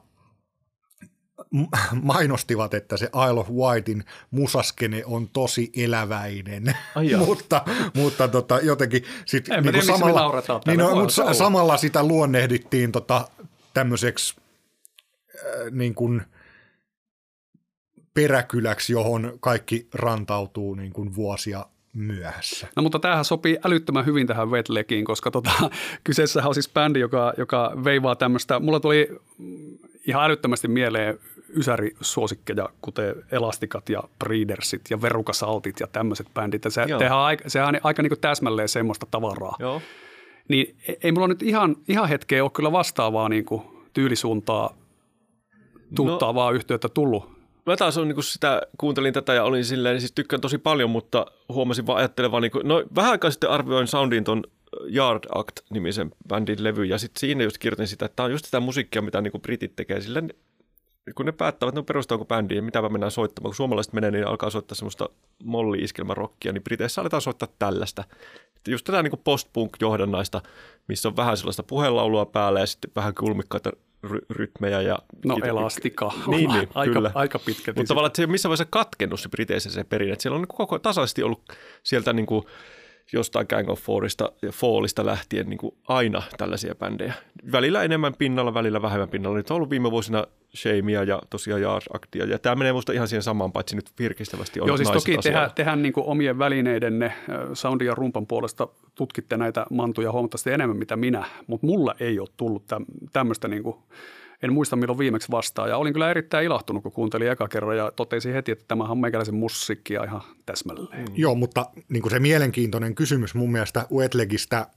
mainostivat, 2.02 2.74
että 2.74 2.98
se 2.98 3.06
Isle 3.06 3.40
of 3.40 3.50
Wightin 3.50 4.04
musaskene 4.32 5.04
on 5.06 5.30
tosi 5.30 5.72
eläväinen, 5.76 6.78
mutta, 7.26 7.66
mutta 7.94 8.28
tota, 8.28 8.60
jotenkin 8.60 9.04
sit, 9.26 9.50
En 9.50 9.66
mä 9.66 9.72
tiedä, 9.72 9.86
samalla, 9.86 10.44
niin 10.68 10.80
no, 10.80 10.96
mutta 10.96 11.34
samalla 11.34 11.78
sitä 11.78 12.04
luonnehdittiin 12.04 12.92
tota, 12.92 13.28
tämmöiseksi 13.74 14.36
äh, 15.36 15.72
niin 15.72 15.96
kuin 15.96 16.22
peräkyläksi, 18.14 18.94
johon 18.94 19.38
kaikki 19.40 19.88
rantautuu 19.94 20.76
niin 20.76 20.94
kuin 20.94 21.16
vuosia 21.16 21.66
myöhässä. 21.94 22.68
No 22.76 22.84
mutta 22.84 23.00
tämähän 23.00 23.26
sopii 23.26 23.58
älyttömän 23.66 24.06
hyvin 24.06 24.28
tähän 24.28 24.52
Wetlegiin, 24.52 25.06
koska 25.06 25.32
tota, 25.32 25.52
kyseessähän 26.04 26.48
on 26.48 26.54
siis 26.54 26.70
bändi, 26.74 27.00
joka, 27.00 27.34
joka 27.38 27.72
veivaa 27.84 28.16
tämmöistä, 28.16 28.60
mulla 28.60 28.80
tuli 28.80 29.10
ihan 30.08 30.24
älyttömästi 30.24 30.68
mieleen 30.68 31.20
ysärisuosikkeja, 31.58 32.70
kuten 32.82 33.16
Elastikat 33.32 33.90
ja 33.90 34.04
Breedersit 34.20 34.82
ja 34.90 35.02
Verukasaltit 35.02 35.80
ja 35.80 35.88
tämmöiset 35.88 36.28
bändit. 36.34 36.66
Ja 36.66 36.72
se, 36.72 36.86
tehdään 36.86 37.20
aika, 37.20 37.50
sehän 37.50 37.76
on 37.76 37.82
aika 37.84 38.02
niin 38.02 38.10
kuin 38.10 38.20
täsmälleen 38.20 38.70
semmoista 38.70 39.08
tavaraa. 39.12 39.56
Joo. 39.60 39.82
Niin 40.48 40.76
e- 40.88 40.94
ei 41.04 41.12
mulla 41.12 41.28
nyt 41.28 41.44
ihan, 41.44 41.76
ihan 41.88 42.10
hetkeä 42.10 42.44
ole 42.44 42.52
kyllä 42.52 42.72
vastaavaa 42.72 43.30
niin 43.30 43.46
kuin 43.46 43.62
tyylisuuntaa 43.94 44.78
tuuttaavaa 45.96 46.52
no. 46.52 46.56
yhteyttä 46.56 46.90
tullut. 46.90 47.34
Mä 47.66 47.78
taas 47.78 47.98
on, 47.98 48.08
niin 48.08 48.24
sitä, 48.24 48.62
kuuntelin 48.78 49.14
tätä 49.14 49.34
ja 49.34 49.44
olin 49.44 49.66
silleen, 49.66 50.00
siis 50.00 50.12
tykkään 50.12 50.42
tosi 50.42 50.58
paljon, 50.58 50.90
mutta 50.90 51.26
huomasin 51.50 51.88
vaan 51.88 51.98
ajattelevan, 51.98 52.42
niin 52.42 52.52
kuin, 52.52 52.68
no 52.68 52.84
vähän 52.96 53.12
aikaa 53.12 53.32
sitten 53.32 53.50
arvioin 53.50 53.88
Soundin 53.88 54.24
ton 54.24 54.44
Yard 54.96 55.24
Act-nimisen 55.36 56.12
bändin 56.28 56.64
levy, 56.64 56.84
ja 56.84 56.98
sitten 56.98 57.20
siinä 57.20 57.44
just 57.44 57.58
kirjoitin 57.58 57.88
sitä, 57.88 58.06
että 58.06 58.16
tämä 58.16 58.26
on 58.26 58.32
just 58.32 58.46
sitä 58.46 58.60
musiikkia, 58.60 59.02
mitä 59.02 59.22
niin 59.22 59.32
kuin 59.32 59.42
britit 59.42 59.76
tekee, 59.76 60.02
sillä 60.02 60.22
kun 61.16 61.26
ne 61.26 61.32
päättävät, 61.32 61.72
että 61.72 61.80
no 61.80 61.84
perustaako 61.84 62.26
bändiä, 62.26 62.62
mitäpä 62.62 62.90
mennään 62.90 63.12
soittamaan, 63.12 63.50
kun 63.50 63.56
suomalaiset 63.56 63.94
menee, 63.94 64.12
niin 64.12 64.28
alkaa 64.28 64.50
soittaa 64.50 64.76
semmoista 64.76 65.10
molli-iskelmärokkia, 65.44 66.54
niin 66.54 66.64
Briteissä 66.64 67.02
aletaan 67.02 67.22
soittaa 67.22 67.48
tällaista. 67.60 68.04
Että 68.58 68.72
Just 68.72 68.86
tätä 68.86 69.04
niin 69.04 69.20
post-punk-johdannaista, 69.24 70.42
missä 70.88 71.10
on 71.10 71.16
vähän 71.16 71.38
sellaista 71.38 71.64
puhelaulua 71.64 72.26
päällä 72.26 72.60
ja 72.60 72.66
sitten 72.66 72.92
vähän 72.96 73.14
kulmikkaita 73.16 73.72
ry- 74.08 74.26
rytmejä. 74.30 74.82
Ja 74.82 75.00
No 75.26 75.36
kita- 75.36 75.48
elastika. 75.48 76.12
Niin, 76.28 76.50
niin 76.50 76.70
aika, 76.76 76.94
kyllä. 76.94 77.12
aika 77.16 77.40
pitkälti. 77.40 77.80
Mutta 77.80 77.88
tavallaan, 77.88 78.08
että 78.08 78.18
se 78.18 78.22
ei 78.22 78.26
ole 78.26 78.32
missään 78.32 78.50
vaiheessa 78.50 78.68
katkennut 78.70 79.20
se 79.20 79.30
Briteissä 79.30 79.70
se 79.70 79.84
perinne. 79.84 80.14
Että 80.14 80.24
siellä 80.24 80.36
on 80.36 80.42
niin 80.42 80.58
koko 80.58 80.80
tasaisesti 80.80 81.24
ollut 81.24 81.42
sieltä 81.84 82.14
niin 82.14 82.26
kuin 82.26 82.46
jostain 83.14 83.46
Gang 83.50 83.70
of 83.70 83.82
Fourista 83.82 84.32
Fallista 84.52 85.06
lähtien 85.06 85.50
niin 85.50 85.58
kuin 85.58 85.76
aina 85.88 86.24
tällaisia 86.38 86.76
bändejä. 86.76 87.14
Välillä 87.52 87.84
enemmän 87.84 88.14
pinnalla, 88.18 88.54
välillä 88.54 88.82
vähemmän 88.82 89.10
pinnalla. 89.10 89.38
Nyt 89.38 89.52
on 89.52 89.56
ollut 89.56 89.70
viime 89.70 89.92
vuosina 89.92 90.28
Shamea 90.56 91.04
ja 91.04 91.22
tosiaan 91.30 91.62
Yard 91.62 91.84
Actia. 91.94 92.26
Ja 92.26 92.40
tämä 92.40 92.56
menee 92.56 92.74
musta 92.74 92.94
ihan 92.94 93.08
siihen 93.08 93.24
samaan, 93.24 93.52
paitsi 93.52 93.76
nyt 93.76 93.90
virkistävästi 94.00 94.60
on 94.60 94.68
Joo, 94.68 94.78
siis 94.78 94.92
toki 94.92 95.18
tehdään, 95.18 95.52
tehdään 95.56 95.82
niin 95.82 95.94
kuin 95.94 96.06
omien 96.06 96.40
välineidenne 96.40 97.06
äh, 97.06 97.16
soundin 97.54 97.86
ja 97.86 97.96
rumpan 97.96 98.28
puolesta 98.28 98.68
tutkitte 98.96 99.38
näitä 99.38 99.66
mantuja 99.70 100.12
huomattavasti 100.12 100.52
enemmän 100.52 100.78
mitä 100.78 100.96
minä, 100.96 101.26
mutta 101.48 101.68
mulla 101.68 101.96
ei 102.00 102.20
ole 102.20 102.30
tullut 102.38 102.68
täm, 102.68 102.86
tämmöistä, 103.14 103.48
niin 103.48 103.64
kuin, 103.64 103.76
en 104.44 104.54
muista 104.54 104.76
milloin 104.76 105.00
viimeksi 105.00 105.32
vastaan. 105.32 105.70
Ja 105.70 105.78
olin 105.78 105.94
kyllä 105.94 106.10
erittäin 106.10 106.46
ilahtunut, 106.46 106.84
kun 106.84 106.92
kuuntelin 106.92 107.32
eka 107.32 107.48
kerran 107.48 107.78
ja 107.78 107.92
totesin 107.96 108.34
heti, 108.34 108.52
että 108.52 108.66
tämähän 108.68 108.92
on 108.92 108.98
meikäläisen 108.98 109.36
musiikkia 109.36 110.04
ihan 110.04 110.22
täsmälleen. 110.46 111.00
Mm. 111.00 111.14
Joo, 111.16 111.36
mutta 111.36 111.66
niin 111.90 112.02
kuin 112.02 112.12
se 112.12 112.20
mielenkiintoinen 112.20 112.96
kysymys 112.96 113.36
mun 113.36 113.52
mielestä 113.52 113.88
Wetlegistä 113.92 114.68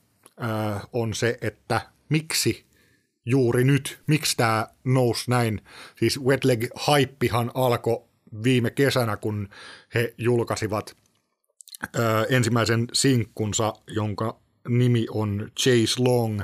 äh, 0.43 0.87
on 0.93 1.15
se, 1.15 1.39
että 1.41 1.81
miksi 2.09 2.67
juuri 3.27 3.65
nyt, 3.65 3.99
miksi 4.07 4.37
tämä 4.37 4.67
nousi 4.85 5.31
näin. 5.31 5.61
Siis 5.99 6.21
Wetleg-haippihan 6.21 7.51
alkoi 7.55 8.03
viime 8.43 8.71
kesänä, 8.71 9.17
kun 9.17 9.49
he 9.95 10.15
julkaisivat 10.19 10.97
äh, 11.83 12.03
ensimmäisen 12.31 12.87
sinkkunsa, 12.93 13.73
jonka 13.87 14.41
nimi 14.69 15.07
on 15.11 15.51
Chase 15.61 16.03
Long, 16.03 16.41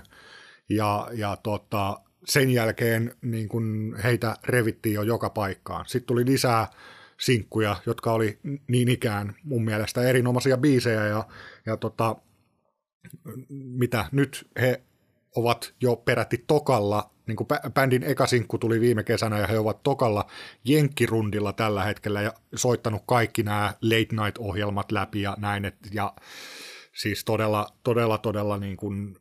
ja, 0.68 1.08
ja 1.12 1.36
tota, 1.42 2.00
sen 2.24 2.50
jälkeen 2.50 3.16
niin 3.22 3.48
kun 3.48 3.96
heitä 4.04 4.36
revittiin 4.44 4.94
jo 4.94 5.02
joka 5.02 5.30
paikkaan. 5.30 5.84
Sitten 5.86 6.06
tuli 6.06 6.24
lisää 6.24 6.68
sinkkuja, 7.20 7.76
jotka 7.86 8.12
oli 8.12 8.38
niin 8.68 8.88
ikään 8.88 9.34
mun 9.44 9.64
mielestä 9.64 10.02
erinomaisia 10.02 10.56
biisejä 10.56 11.06
ja, 11.06 11.24
ja 11.66 11.76
tota, 11.76 12.16
mitä 13.48 14.04
nyt 14.12 14.48
he 14.60 14.82
ovat 15.36 15.74
jo 15.80 15.96
peräti 15.96 16.44
tokalla, 16.46 17.10
niin 17.26 17.36
kuin 17.36 17.48
bä- 17.52 17.70
bändin 17.70 18.02
eka 18.02 18.26
sinkku 18.26 18.58
tuli 18.58 18.80
viime 18.80 19.04
kesänä 19.04 19.38
ja 19.38 19.46
he 19.46 19.58
ovat 19.58 19.82
tokalla 19.82 20.26
jenkkirundilla 20.64 21.52
tällä 21.52 21.84
hetkellä 21.84 22.22
ja 22.22 22.32
soittanut 22.54 23.02
kaikki 23.06 23.42
nämä 23.42 23.74
late 23.82 24.16
night-ohjelmat 24.22 24.92
läpi 24.92 25.22
ja 25.22 25.36
näin, 25.38 25.64
et, 25.64 25.76
ja 25.92 26.14
siis 27.02 27.24
todella, 27.24 27.66
todella, 27.82 28.18
todella 28.18 28.58
niin 28.58 28.76
kuin, 28.76 29.16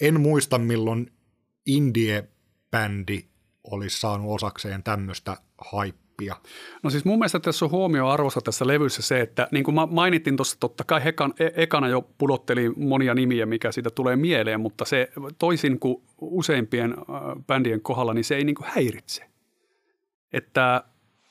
en 0.00 0.20
muista 0.20 0.58
milloin 0.58 1.12
indie-bändi 1.66 3.24
olisi 3.64 4.00
saanut 4.00 4.34
osakseen 4.34 4.82
tämmöistä 4.82 5.36
haippia. 5.58 6.36
No 6.82 6.90
siis 6.90 7.04
mun 7.04 7.18
mielestä 7.18 7.40
tässä 7.40 7.64
on 7.64 7.70
huomioarvossa 7.70 8.40
tässä 8.40 8.66
levyssä 8.66 9.02
se, 9.02 9.20
että 9.20 9.48
niin 9.52 9.64
kuin 9.64 9.74
mä 9.74 9.86
mainittiin 9.86 10.36
tuossa, 10.36 10.56
totta 10.60 10.84
kai 10.84 11.04
hekan, 11.04 11.34
e- 11.38 11.62
ekana 11.62 11.88
jo 11.88 12.02
pudotteli 12.18 12.68
monia 12.68 13.14
nimiä, 13.14 13.46
mikä 13.46 13.72
siitä 13.72 13.90
tulee 13.90 14.16
mieleen, 14.16 14.60
mutta 14.60 14.84
se 14.84 15.10
toisin 15.38 15.78
kuin 15.80 16.02
useimpien 16.20 16.92
äh, 16.92 17.44
bändien 17.46 17.80
kohdalla, 17.80 18.14
niin 18.14 18.24
se 18.24 18.36
ei 18.36 18.44
niin 18.44 18.56
kuin 18.56 18.68
häiritse. 18.70 19.24
Että 20.32 20.84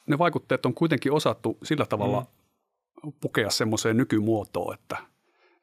ne 0.07 0.17
vaikutteet 0.17 0.65
on 0.65 0.73
kuitenkin 0.73 1.11
osattu 1.11 1.57
sillä 1.63 1.85
tavalla 1.85 2.25
mm. 3.03 3.11
pukea 3.21 3.49
semmoiseen 3.49 3.97
nykymuotoon, 3.97 4.73
että, 4.73 4.97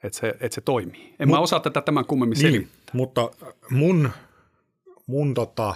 että, 0.07 0.19
se, 0.19 0.29
että 0.29 0.55
se 0.55 0.61
toimii. 0.61 1.15
En 1.19 1.29
Mut, 1.29 1.37
mä 1.37 1.41
osaa 1.41 1.61
tätä 1.61 1.81
tämän 1.81 2.05
kummemmin 2.05 2.39
Niin, 2.39 2.53
selittää. 2.53 2.91
mutta 2.93 3.31
mun, 3.71 4.11
mun 5.07 5.35
tota, 5.35 5.75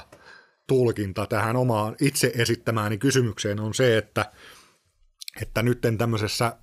tulkinta 0.66 1.26
tähän 1.26 1.56
omaan 1.56 1.96
itse 2.00 2.32
esittämääni 2.36 2.98
kysymykseen 2.98 3.60
on 3.60 3.74
se, 3.74 3.98
että, 3.98 4.32
että 5.42 5.62
nyt 5.62 5.78
tämmöisessä 5.98 6.56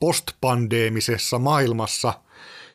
postpandeemisessa 0.00 1.38
maailmassa, 1.38 2.12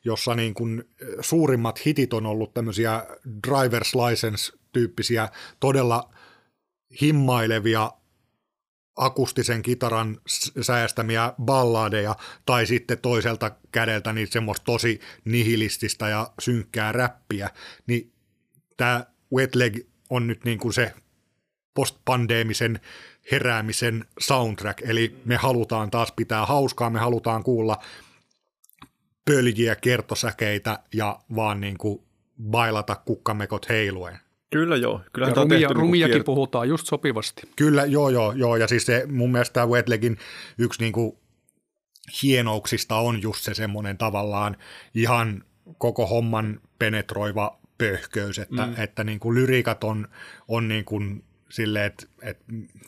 jossa 0.05 0.35
niin 0.35 0.53
kuin 0.53 0.83
suurimmat 1.21 1.85
hitit 1.85 2.13
on 2.13 2.25
ollut 2.25 2.53
tämmöisiä 2.53 3.05
driver's 3.47 3.91
license-tyyppisiä, 4.09 5.29
todella 5.59 6.13
himmailevia 7.01 7.91
akustisen 8.95 9.61
kitaran 9.61 10.17
säästämiä 10.61 11.33
balladeja 11.41 12.15
tai 12.45 12.65
sitten 12.65 12.97
toiselta 12.97 13.51
kädeltä 13.71 14.13
niin 14.13 14.27
semmoista 14.31 14.63
tosi 14.63 14.99
nihilististä 15.25 16.09
ja 16.09 16.33
synkkää 16.39 16.91
räppiä, 16.91 17.49
niin 17.87 18.13
tämä 18.77 19.05
Wetleg 19.33 19.77
on 20.09 20.27
nyt 20.27 20.43
niin 20.45 20.59
kuin 20.59 20.73
se 20.73 20.93
postpandeemisen 21.73 22.79
heräämisen 23.31 24.05
soundtrack, 24.19 24.81
eli 24.81 25.21
me 25.25 25.35
halutaan 25.35 25.91
taas 25.91 26.11
pitää 26.11 26.45
hauskaa, 26.45 26.89
me 26.89 26.99
halutaan 26.99 27.43
kuulla 27.43 27.83
pöljiä 29.25 29.75
kertosäkeitä 29.75 30.79
ja 30.93 31.19
vaan 31.35 31.61
niin 31.61 31.77
kuin 31.77 32.03
bailata 32.49 32.95
kukkamekot 32.95 33.69
heiluen. 33.69 34.19
Kyllä 34.51 34.75
joo. 34.75 35.01
Kyllähän 35.13 35.35
Ja 35.35 35.41
rumia, 35.41 35.59
tehty 35.59 35.73
niinku 35.73 35.81
rumiakin 35.81 36.21
kier- 36.21 36.23
puhutaan 36.23 36.69
just 36.69 36.87
sopivasti. 36.87 37.41
Kyllä, 37.55 37.85
joo, 37.85 38.09
joo, 38.09 38.31
joo. 38.31 38.55
Ja 38.55 38.67
siis 38.67 38.85
se, 38.85 39.05
mun 39.11 39.31
mielestä 39.31 39.53
tämä 39.53 39.67
Wetlegin 39.67 40.17
yksi 40.57 40.81
niinku 40.81 41.19
hienouksista 42.23 42.95
on 42.95 43.21
just 43.21 43.43
se 43.43 43.53
semmoinen 43.53 43.97
tavallaan 43.97 44.57
ihan 44.95 45.43
koko 45.77 46.07
homman 46.07 46.59
penetroiva 46.79 47.59
pöhköys, 47.77 48.39
että, 48.39 48.65
mm. 48.65 48.73
että 48.77 49.03
niinku 49.03 49.33
lyriikat 49.33 49.83
on, 49.83 50.07
on 50.47 50.67
niinku 50.67 50.99
silleen, 51.49 51.85
että, 51.85 52.05
että 52.21 52.43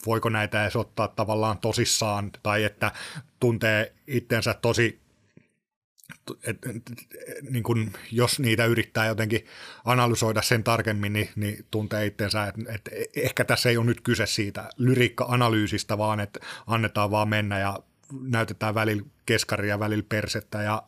voiko 0.06 0.28
näitä 0.28 0.62
edes 0.62 0.76
ottaa 0.76 1.08
tavallaan 1.08 1.58
tosissaan, 1.58 2.30
tai 2.42 2.64
että 2.64 2.92
tuntee 3.40 3.92
itsensä 4.06 4.54
tosi 4.54 5.03
et, 6.28 6.36
et, 6.46 6.58
et, 6.66 6.82
niin 7.50 7.62
kun, 7.62 7.90
jos 8.12 8.40
niitä 8.40 8.64
yrittää 8.64 9.06
jotenkin 9.06 9.46
analysoida 9.84 10.42
sen 10.42 10.64
tarkemmin, 10.64 11.12
niin, 11.12 11.28
niin 11.36 11.66
tuntee 11.70 12.06
itsensä, 12.06 12.44
että 12.44 12.62
et, 12.74 12.90
ehkä 13.16 13.44
tässä 13.44 13.68
ei 13.68 13.76
ole 13.76 13.86
nyt 13.86 14.00
kyse 14.00 14.26
siitä 14.26 14.68
lyriikka-analyysistä, 14.78 15.98
vaan 15.98 16.20
että 16.20 16.40
annetaan 16.66 17.10
vaan 17.10 17.28
mennä 17.28 17.58
ja 17.58 17.78
näytetään 18.20 18.74
välillä 18.74 19.02
keskaria, 19.26 19.78
välillä 19.78 20.04
persettä 20.08 20.62
ja 20.62 20.82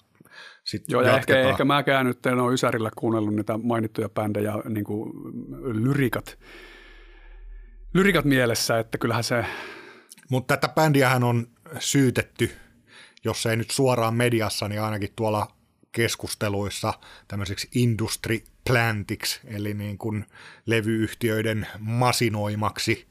sitten 0.64 0.92
Joo, 0.92 1.02
ja 1.02 1.16
ehkä, 1.16 1.40
ehkä 1.40 1.64
mäkään 1.64 2.06
nyt 2.06 2.26
en 2.26 2.38
ole 2.38 2.54
Ysärillä 2.54 2.90
kuunnellut 2.96 3.34
niitä 3.34 3.58
mainittuja 3.62 4.08
bändejä, 4.08 4.52
niin 4.68 4.84
kuin 4.84 5.12
lyrikat, 5.84 6.38
lyrikat 7.94 8.24
mielessä, 8.24 8.78
että 8.78 8.98
kyllähän 8.98 9.24
se, 9.24 9.44
Mutta 10.30 10.56
tätä 10.56 10.74
bändiähän 10.74 11.24
on 11.24 11.46
syytetty, 11.78 12.50
jos 13.24 13.46
ei 13.46 13.56
nyt 13.56 13.70
suoraan 13.70 14.14
mediassa, 14.14 14.68
niin 14.68 14.80
ainakin 14.80 15.12
tuolla 15.16 15.56
keskusteluissa 15.92 16.94
tämmöiseksi 17.28 17.68
industry 17.74 18.44
plantiksi, 18.64 19.40
eli 19.44 19.74
niin 19.74 19.98
kuin 19.98 20.26
levyyhtiöiden 20.66 21.66
masinoimaksi 21.78 23.08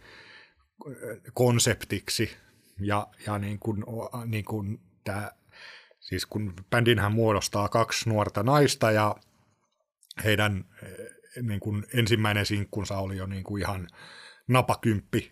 konseptiksi. 1.34 2.38
Ja, 2.80 3.08
ja 3.26 3.39
niin 3.39 3.60
kuin, 3.60 3.84
niin 4.26 4.45
kuin 4.45 4.82
tämä, 5.03 5.32
siis 5.99 6.26
kun 6.26 6.53
bändinhän 6.70 7.12
muodostaa 7.12 7.70
kaksi 7.70 8.10
nuorta 8.10 8.43
naista 8.43 8.91
ja 8.91 9.16
heidän 10.24 10.66
niin 11.41 11.60
kuin 11.60 11.86
ensimmäinen 11.93 12.45
sinkkunsa 12.45 12.97
oli 12.97 13.18
jo 13.18 13.26
niin 13.26 13.43
kuin 13.43 13.62
ihan 13.62 13.88
napakymppi 14.47 15.32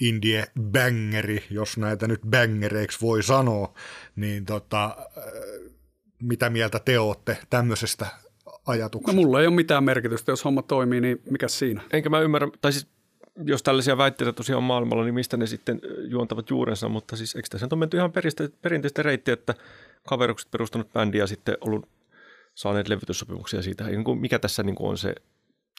indie 0.00 0.44
bangeri, 0.60 1.44
jos 1.50 1.76
näitä 1.76 2.08
nyt 2.08 2.20
bangereiksi 2.30 3.00
voi 3.00 3.22
sanoa, 3.22 3.74
niin 4.16 4.44
tota, 4.44 4.96
mitä 6.22 6.50
mieltä 6.50 6.78
te 6.78 6.98
olette 6.98 7.38
tämmöisestä 7.50 8.06
ajatuksesta? 8.66 9.12
No 9.12 9.22
mulla 9.22 9.40
ei 9.40 9.46
ole 9.46 9.54
mitään 9.54 9.84
merkitystä, 9.84 10.32
jos 10.32 10.44
homma 10.44 10.62
toimii, 10.62 11.00
niin 11.00 11.22
mikä 11.30 11.48
siinä? 11.48 11.82
Enkä 11.92 12.08
mä 12.08 12.20
ymmärrä, 12.20 12.48
tai 12.60 12.72
siis 12.72 12.86
jos 13.44 13.62
tällaisia 13.62 13.98
väitteitä 13.98 14.32
tosiaan 14.32 14.56
on 14.56 14.64
maailmalla, 14.64 15.04
niin 15.04 15.14
mistä 15.14 15.36
ne 15.36 15.46
sitten 15.46 15.80
juontavat 16.08 16.50
juurensa, 16.50 16.88
mutta 16.88 17.16
siis 17.16 17.36
eikö 17.36 17.48
tässä 17.50 17.68
on 17.72 17.78
menty 17.78 17.96
ihan 17.96 18.12
perinteistä 18.62 19.02
reittiä, 19.02 19.34
että 19.34 19.54
kaverukset 20.08 20.50
perustanut 20.50 20.92
bändiä 20.92 21.22
ja 21.22 21.26
sitten 21.26 21.56
ollut 21.60 21.88
saaneet 22.54 22.88
levytyssopimuksia 22.88 23.62
siitä. 23.62 23.84
Mikä 24.20 24.38
tässä 24.38 24.62
niin 24.62 24.76
on 24.78 24.98
se 24.98 25.14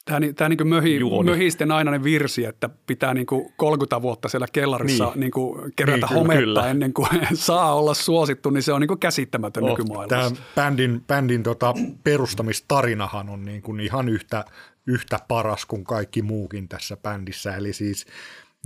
Tämä, 0.09 0.33
tämä 0.35 0.49
niin 0.49 0.67
möhi, 0.67 0.99
möhi 1.23 1.51
sitten 1.51 1.71
aina 1.71 1.91
ne 1.91 2.03
virsi, 2.03 2.45
että 2.45 2.69
pitää 2.87 3.13
niin 3.13 3.25
kuin 3.25 3.53
30 3.57 4.01
vuotta 4.01 4.29
siellä 4.29 4.47
kellarissa 4.53 5.05
niin. 5.05 5.19
Niin 5.19 5.31
kuin 5.31 5.73
kerätä 5.75 6.07
niin, 6.07 6.15
hometta 6.15 6.39
kyllä. 6.39 6.69
ennen 6.69 6.93
kuin 6.93 7.07
saa 7.33 7.75
olla 7.75 7.93
suosittu, 7.93 8.49
niin 8.49 8.63
se 8.63 8.73
on 8.73 8.81
niin 8.81 8.87
kuin 8.87 8.99
käsittämätön 8.99 9.63
oh, 9.63 9.69
nykymaailmassa. 9.69 10.35
Tämä 10.35 10.45
bändin, 10.55 11.03
bändin 11.07 11.43
tota 11.43 11.73
perustamistarinahan 12.03 13.29
on 13.29 13.45
niin 13.45 13.61
kuin 13.61 13.79
ihan 13.79 14.09
yhtä, 14.09 14.45
yhtä 14.87 15.19
paras 15.27 15.65
kuin 15.65 15.83
kaikki 15.83 16.21
muukin 16.21 16.67
tässä 16.67 16.97
bändissä. 16.97 17.55
Eli 17.55 17.73
siis 17.73 18.05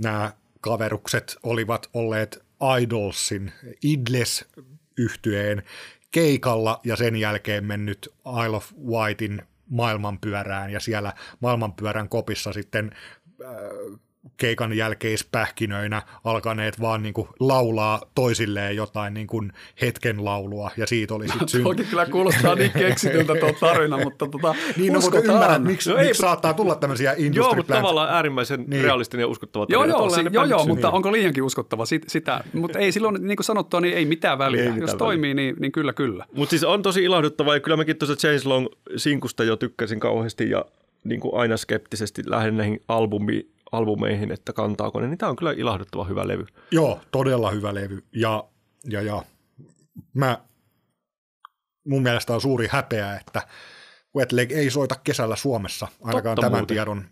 nämä 0.02 0.32
kaverukset 0.60 1.36
olivat 1.42 1.90
olleet 1.94 2.44
Idolsin, 2.80 3.52
Idles 3.82 4.44
yhtyeen 4.98 5.62
keikalla 6.10 6.80
ja 6.84 6.96
sen 6.96 7.16
jälkeen 7.16 7.64
mennyt 7.64 8.12
Isle 8.44 8.56
of 8.56 8.72
Whitein 8.86 9.42
maailmanpyörään 9.70 10.70
ja 10.70 10.80
siellä 10.80 11.12
maailmanpyörän 11.40 12.08
kopissa 12.08 12.52
sitten 12.52 12.90
äh, 13.42 13.48
keikan 14.36 14.72
jälkeispähkinöinä 14.72 16.02
alkaneet 16.24 16.80
vaan 16.80 17.02
niin 17.02 17.14
kuin 17.14 17.28
laulaa 17.40 18.02
toisilleen 18.14 18.76
jotain 18.76 19.14
niin 19.14 19.26
kuin 19.26 19.52
hetken 19.80 20.24
laulua 20.24 20.70
ja 20.76 20.86
siitä 20.86 21.14
oli 21.14 21.28
sitten 21.28 21.48
syntynyt. 21.48 21.76
Toki 21.76 21.90
kyllä 21.90 22.06
kuulostaa 22.06 22.54
niin 22.54 22.70
keksityltä 22.70 23.34
tuo 23.40 23.52
tarina, 23.60 23.98
mutta 23.98 24.26
tota, 24.26 24.54
Niin, 24.76 24.92
no, 24.92 25.00
mutta 25.00 25.18
ymmärrän, 25.18 25.62
miksi, 25.62 25.90
no, 25.90 25.96
miksi 25.96 26.20
saattaa 26.20 26.54
tulla 26.54 26.74
tämmöisiä 26.74 27.12
industry 27.12 27.42
Joo, 27.42 27.54
mutta 27.54 27.74
tavallaan 27.74 28.14
äärimmäisen 28.14 28.64
niin. 28.66 28.84
realistinen 28.84 29.22
ja 29.24 29.28
uskottava 29.28 29.66
Joo, 29.68 29.84
joo, 29.84 30.10
si- 30.10 30.20
joo, 30.32 30.44
joo 30.44 30.66
mutta 30.66 30.88
niin. 30.88 30.94
onko 30.94 31.12
liiankin 31.12 31.42
uskottava 31.42 31.86
Sit, 31.86 32.02
sitä? 32.08 32.44
Mutta 32.52 32.78
ei 32.78 32.92
silloin, 32.92 33.26
niin 33.26 33.36
kuin 33.36 33.44
sanottua, 33.44 33.80
niin 33.80 33.96
ei 33.96 34.04
mitään 34.04 34.38
väliä. 34.38 34.60
Ei 34.60 34.66
mitään 34.66 34.80
Jos 34.80 34.90
väliä. 34.90 34.98
toimii, 34.98 35.34
niin, 35.34 35.56
niin 35.58 35.72
kyllä, 35.72 35.92
kyllä. 35.92 36.26
Mutta 36.32 36.50
siis 36.50 36.64
on 36.64 36.82
tosi 36.82 37.04
ilahduttavaa 37.04 37.54
ja 37.54 37.60
kyllä 37.60 37.76
mäkin 37.76 37.96
tuossa 37.96 38.26
James 38.26 38.46
Long 38.46 38.66
sinkusta 38.96 39.44
jo 39.44 39.56
tykkäsin 39.56 40.00
kauheasti 40.00 40.50
ja 40.50 40.64
niin 41.04 41.20
kuin 41.20 41.34
aina 41.34 41.56
skeptisesti 41.56 42.22
lähden 42.26 42.56
näihin 42.56 42.80
albumiin 42.88 43.53
albumeihin, 43.74 44.30
että 44.30 44.52
kantaako 44.52 45.00
ne, 45.00 45.06
niin 45.06 45.18
tämä 45.18 45.30
on 45.30 45.36
kyllä 45.36 45.52
ilahduttava 45.52 46.04
hyvä 46.04 46.28
levy. 46.28 46.46
Joo, 46.70 47.00
todella 47.10 47.50
hyvä 47.50 47.74
levy. 47.74 48.04
Ja, 48.12 48.44
ja, 48.84 49.02
ja 49.02 49.22
mä, 50.14 50.38
mun 51.88 52.02
mielestä 52.02 52.34
on 52.34 52.40
suuri 52.40 52.68
häpeä, 52.70 53.16
että 53.16 53.42
Wetleg 54.16 54.52
ei 54.52 54.70
soita 54.70 54.94
kesällä 55.04 55.36
Suomessa, 55.36 55.88
ainakaan 56.02 56.34
Totta 56.36 56.46
tämän 56.46 56.60
muuten. 56.60 56.74
tiedon 56.76 57.04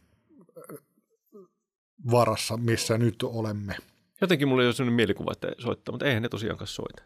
varassa, 2.10 2.56
missä 2.56 2.98
nyt 2.98 3.22
olemme. 3.22 3.76
Jotenkin 4.20 4.48
mulla 4.48 4.62
ei 4.62 4.66
ole 4.66 4.74
sellainen 4.74 4.96
mielikuva, 4.96 5.32
että 5.32 5.48
soittaa, 5.58 5.92
mutta 5.92 6.06
eihän 6.06 6.22
ne 6.22 6.28
tosiaankaan 6.28 6.68
soita. 6.68 7.02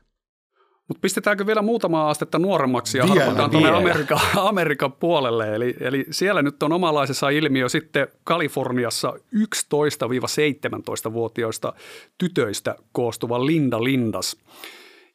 Mutta 0.88 1.00
pistetäänkö 1.00 1.46
vielä 1.46 1.62
muutama 1.62 2.10
astetta 2.10 2.38
nuoremmaksi 2.38 2.98
ja 2.98 3.06
harpataan 3.06 3.50
tuonne 3.50 3.70
Amerikan, 3.70 4.20
Amerikan 4.50 4.92
puolelle. 4.92 5.54
Eli, 5.54 5.76
eli 5.80 6.06
siellä 6.10 6.42
nyt 6.42 6.62
on 6.62 6.72
omanlaisessa 6.72 7.28
ilmiö 7.28 7.68
sitten 7.68 8.08
Kaliforniassa 8.24 9.12
11-17-vuotiaista 9.36 11.72
tytöistä 12.18 12.76
koostuva 12.92 13.46
Linda 13.46 13.84
Lindas. 13.84 14.36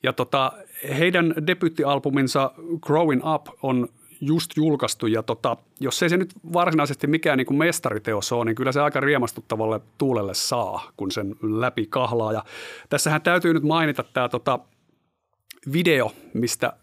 Ja 0.04 0.14
tota, 0.14 0.52
heidän 1.00 1.34
debyttialbuminsa 1.48 2.52
Growing 2.82 3.22
Up 3.34 3.48
on 3.64 3.88
just 4.22 4.52
julkaistu 4.56 5.08
ja 5.08 5.24
tota, 5.24 5.58
jos 5.80 6.04
ei 6.04 6.10
se 6.10 6.18
nyt 6.18 6.34
varsinaisesti 6.54 7.08
mikään 7.08 7.38
niin 7.38 7.46
kuin 7.46 7.58
mestariteos 7.58 8.32
ole, 8.32 8.46
niin 8.46 8.56
kyllä 8.56 8.72
se 8.72 8.82
aika 8.82 9.00
riemastuttavalle 9.00 9.82
tuulelle 9.98 10.34
saa, 10.34 10.92
kun 10.98 11.12
sen 11.12 11.36
läpi 11.42 11.86
kahlaa. 11.86 12.34
Ja 12.34 12.44
tässähän 12.90 13.22
täytyy 13.22 13.54
nyt 13.54 13.64
mainita 13.64 14.04
tämä 14.04 14.30
tota, 14.30 14.60
video, 15.74 16.12
mistä 16.34 16.74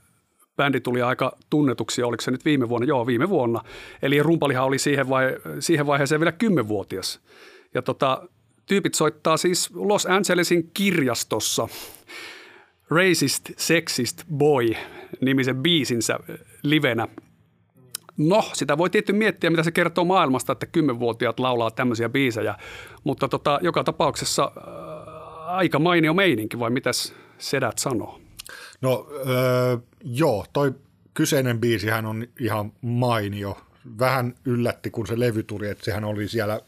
bändi 0.56 0.80
tuli 0.80 1.02
aika 1.02 1.36
tunnetuksi, 1.50 2.02
oliko 2.02 2.20
se 2.20 2.30
nyt 2.30 2.44
viime 2.44 2.68
vuonna? 2.68 2.86
Joo, 2.86 3.06
viime 3.06 3.28
vuonna. 3.28 3.60
Eli 4.02 4.22
rumpalihan 4.22 4.64
oli 4.64 4.78
siihen, 4.78 5.08
vai, 5.08 5.36
siihen 5.60 5.86
vaiheeseen 5.86 6.20
vielä 6.20 6.32
kymmenvuotias. 6.32 7.20
Ja 7.74 7.82
tota, 7.82 8.28
tyypit 8.66 8.94
soittaa 8.94 9.36
siis 9.36 9.70
Los 9.74 10.06
Angelesin 10.06 10.70
kirjastossa 10.74 11.68
Racist 12.90 13.50
Sexist 13.56 14.24
Boy 14.34 14.74
nimisen 15.20 15.56
biisinsä 15.56 16.18
livenä. 16.62 17.08
No, 18.16 18.44
sitä 18.52 18.78
voi 18.78 18.90
tietty 18.90 19.12
miettiä, 19.12 19.50
mitä 19.50 19.62
se 19.62 19.72
kertoo 19.72 20.04
maailmasta, 20.04 20.52
että 20.52 20.66
kymmenvuotiaat 20.66 21.40
laulaa 21.40 21.70
tämmöisiä 21.70 22.08
biisejä, 22.08 22.54
mutta 23.04 23.28
tota, 23.28 23.58
joka 23.62 23.84
tapauksessa 23.84 24.52
äh, 24.56 25.54
aika 25.56 25.78
mainio 25.78 26.14
meininki, 26.14 26.58
vai 26.58 26.70
mitäs 26.70 27.14
sedät 27.38 27.78
sanoo? 27.78 28.20
No 28.80 29.08
öö, 29.26 29.76
joo, 30.04 30.46
toi 30.52 30.74
kyseinen 31.18 31.60
biisihän 31.60 32.06
on 32.06 32.26
ihan 32.40 32.72
mainio. 32.80 33.58
Vähän 33.98 34.34
yllätti, 34.44 34.90
kun 34.90 35.06
se 35.06 35.20
levy 35.20 35.42
tuli, 35.42 35.68
että 35.68 35.84
sehän 35.84 36.04
oli 36.04 36.28
siellä, 36.28 36.60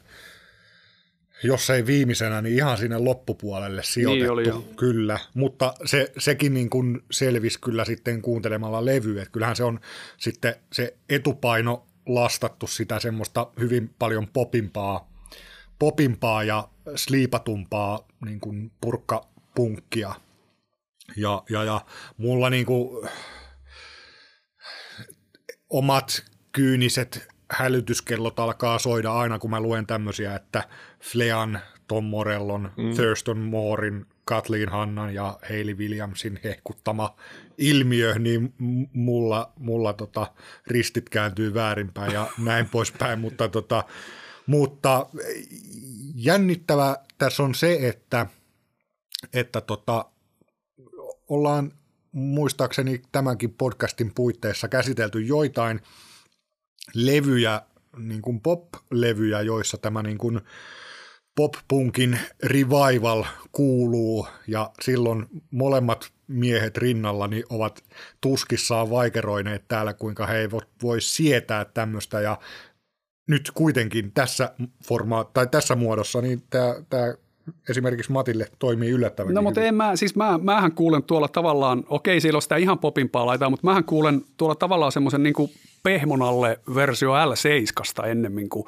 jos 1.43 1.71
ei 1.71 1.87
viimeisenä, 1.87 2.43
niin 2.43 2.57
ihan 2.57 2.79
sinne 2.79 2.99
loppupuolelle 2.99 3.83
sijoitettu. 3.83 4.23
Niin 4.23 4.33
oli 4.33 4.49
jo. 4.49 4.65
Kyllä, 4.77 5.19
mutta 5.35 5.75
se, 5.85 6.13
sekin 6.19 6.55
niin 6.55 6.71
kuin 6.71 7.03
selvisi 7.11 7.61
kyllä 7.61 7.85
sitten 7.85 8.23
kuuntelemalla 8.23 8.85
levyä. 8.85 9.23
Että 9.23 9.33
kyllähän 9.33 9.57
se 9.57 9.65
on 9.65 9.81
sitten 10.17 10.55
se 10.73 10.95
etupaino 11.09 11.87
lastattu 12.07 12.67
sitä 12.67 13.01
semmoista 13.01 13.47
hyvin 13.61 13.91
paljon 13.99 14.29
popimpaa, 14.29 15.11
popimpaa 15.79 16.45
ja 16.45 16.69
sliipatumpaa 16.97 18.09
niin 18.25 18.41
kuin 18.41 18.73
purkkapunkkia– 18.81 20.15
ja, 21.17 21.43
ja, 21.51 21.65
ja 21.65 21.81
mulla 22.17 22.51
niinku 22.51 23.09
omat 25.71 26.25
kyyniset 26.53 27.29
hälytyskellot 27.53 28.41
alkaa 28.41 28.79
soida 28.79 29.13
aina, 29.13 29.39
kun 29.39 29.51
mä 29.51 29.61
luen 29.61 29.87
tämmöisiä, 29.87 30.35
että 30.35 30.69
Flean, 31.01 31.61
Tom 31.89 32.05
Morellon, 32.05 32.73
mm. 32.77 32.95
Thurston 32.95 33.39
Moorin, 33.39 34.07
Kathleen 34.25 34.69
Hannan 34.69 35.15
ja 35.15 35.39
Hayley 35.49 35.75
Williamsin 35.75 36.41
hehkuttama 36.45 37.17
ilmiö, 37.59 38.19
niin 38.19 38.55
mulla, 38.93 39.53
mulla 39.59 39.93
tota, 39.93 40.33
ristit 40.67 41.09
kääntyy 41.09 41.55
väärinpäin 41.55 42.13
ja 42.13 42.27
näin 42.39 42.69
poispäin, 42.73 43.19
mutta, 43.19 43.49
tota, 43.49 43.85
mutta 44.47 45.07
jännittävä 46.15 46.97
tässä 47.19 47.43
on 47.43 47.55
se, 47.55 47.79
että, 47.89 48.27
että 49.33 49.61
tota, 49.61 50.05
ollaan 51.31 51.73
muistaakseni 52.13 53.03
tämänkin 53.13 53.55
podcastin 53.55 54.13
puitteissa 54.15 54.69
käsitelty 54.69 55.21
joitain 55.21 55.81
levyjä, 56.95 57.63
niin 57.97 58.23
kuin 58.23 58.41
pop-levyjä, 58.41 59.41
joissa 59.41 59.79
tämä 59.79 60.03
niin 60.03 60.19
kuin 60.19 60.41
pop-punkin 61.37 62.19
revival 62.43 63.25
kuuluu. 63.53 64.27
Ja 64.47 64.71
silloin 64.83 65.27
molemmat 65.51 66.13
miehet 66.29 66.77
rinnallani 66.77 67.43
ovat 67.51 67.85
tuskissaan 68.21 68.91
vaikeroineet 68.91 69.69
täällä, 69.69 69.95
kuinka 69.95 70.27
he 70.27 70.39
eivät 70.39 70.69
voi 70.83 71.01
sietää 71.01 71.65
tämmöistä 71.65 72.21
ja 72.21 72.39
nyt 73.29 73.51
kuitenkin 73.55 74.13
tässä 74.13 74.55
forma- 74.85 75.31
tai 75.33 75.47
tässä 75.47 75.75
muodossa 75.75 76.21
niin 76.21 76.43
tämä, 76.51 76.75
tämä 76.91 77.15
esimerkiksi 77.69 78.13
Matille 78.13 78.47
toimii 78.59 78.91
yllättävän 78.91 79.35
No 79.35 79.43
mutta 79.43 79.63
en 79.63 79.75
mä, 79.75 79.97
siis 79.97 80.17
mä, 80.17 80.39
mähän 80.43 80.73
kuulen 80.73 81.03
tuolla 81.03 81.29
tavallaan, 81.29 81.85
okei 81.89 82.21
siellä 82.21 82.39
on 82.39 82.43
sitä 82.43 82.57
ihan 82.57 82.79
popimpaa 82.79 83.27
laitaa, 83.27 83.51
mutta 83.51 83.67
mähän 83.67 83.85
kuulen 83.85 84.23
tuolla 84.37 84.55
tavallaan 84.55 84.93
semmoisen 84.93 85.23
niin 85.23 85.35
pehmonalle 85.83 86.61
versio 86.75 87.13
L7 87.13 88.07
ennemmin 88.07 88.49
kuin 88.49 88.65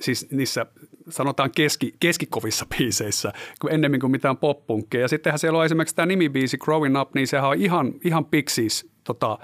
siis 0.00 0.30
niissä 0.30 0.66
sanotaan 1.08 1.50
keski, 1.50 1.94
keskikovissa 2.00 2.66
biiseissä, 2.78 3.32
kuin 3.60 3.74
ennemmin 3.74 4.00
kuin 4.00 4.10
mitään 4.10 4.36
poppunkkeja. 4.36 5.02
Ja 5.04 5.08
sittenhän 5.08 5.38
siellä 5.38 5.58
on 5.58 5.64
esimerkiksi 5.64 5.96
tämä 5.96 6.06
nimibiisi 6.06 6.58
Growing 6.58 7.00
Up, 7.00 7.14
niin 7.14 7.26
sehän 7.26 7.50
on 7.50 7.56
ihan, 7.56 7.92
ihan 8.04 8.24
Pixies 8.24 8.86
tota, 9.04 9.38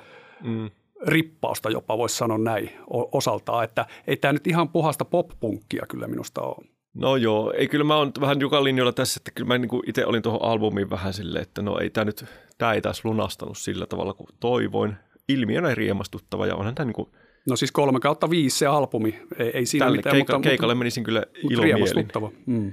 mm. 0.45 0.71
rippausta 1.07 1.71
jopa, 1.71 1.99
voisi 1.99 2.17
sanoa 2.17 2.39
näin 2.39 2.71
osaltaan, 3.13 3.65
että 3.65 3.87
ei 4.07 4.17
tämä 4.17 4.33
nyt 4.33 4.47
ihan 4.47 4.69
puhasta 4.69 5.05
pop-punkkia 5.05 5.87
kyllä 5.89 6.07
minusta 6.07 6.41
ole. 6.41 6.72
No 6.95 7.17
joo, 7.17 7.53
ei 7.57 7.69
kyllä 7.69 7.85
mä 7.85 7.97
oon 7.97 8.13
vähän 8.21 8.41
joka 8.41 8.65
linjoilla 8.65 8.93
tässä, 8.93 9.19
että 9.19 9.31
kyllä 9.35 9.49
mä 9.49 9.59
niin 9.59 9.71
itse 9.87 10.07
olin 10.07 10.23
tuohon 10.23 10.43
albumiin 10.43 10.91
vähän 10.91 11.13
silleen, 11.13 11.43
että 11.43 11.63
no 11.63 11.79
ei 11.79 11.91
tämä 11.91 12.05
nyt, 12.05 12.25
tämä 12.59 12.73
ei 12.73 12.81
taas 12.81 13.05
lunastanut 13.05 13.59
sillä 13.59 13.87
tavalla 13.87 14.15
kuin 14.15 14.29
toivoin. 14.41 14.97
Ilmiönä 15.29 15.75
riemastuttava 15.75 16.47
ja 16.47 16.57
onhan 16.57 16.75
tämä 16.75 16.85
niin 16.85 16.95
kuin 16.95 17.09
No 17.47 17.57
siis 17.57 17.73
kolme 17.73 18.01
kautta 18.01 18.31
viisi 18.31 18.59
se 18.59 18.67
albumi, 18.67 19.23
ei, 19.39 19.51
ei 19.55 19.67
siinä 19.67 19.87
Tälle 19.87 19.97
mitään. 19.97 20.17
Keika, 20.17 20.33
mutta, 20.33 20.49
keikalle 20.49 20.75
menisin 20.75 21.05
kyllä 21.05 21.23
ilomielin. 21.51 22.09
Mm. 22.47 22.73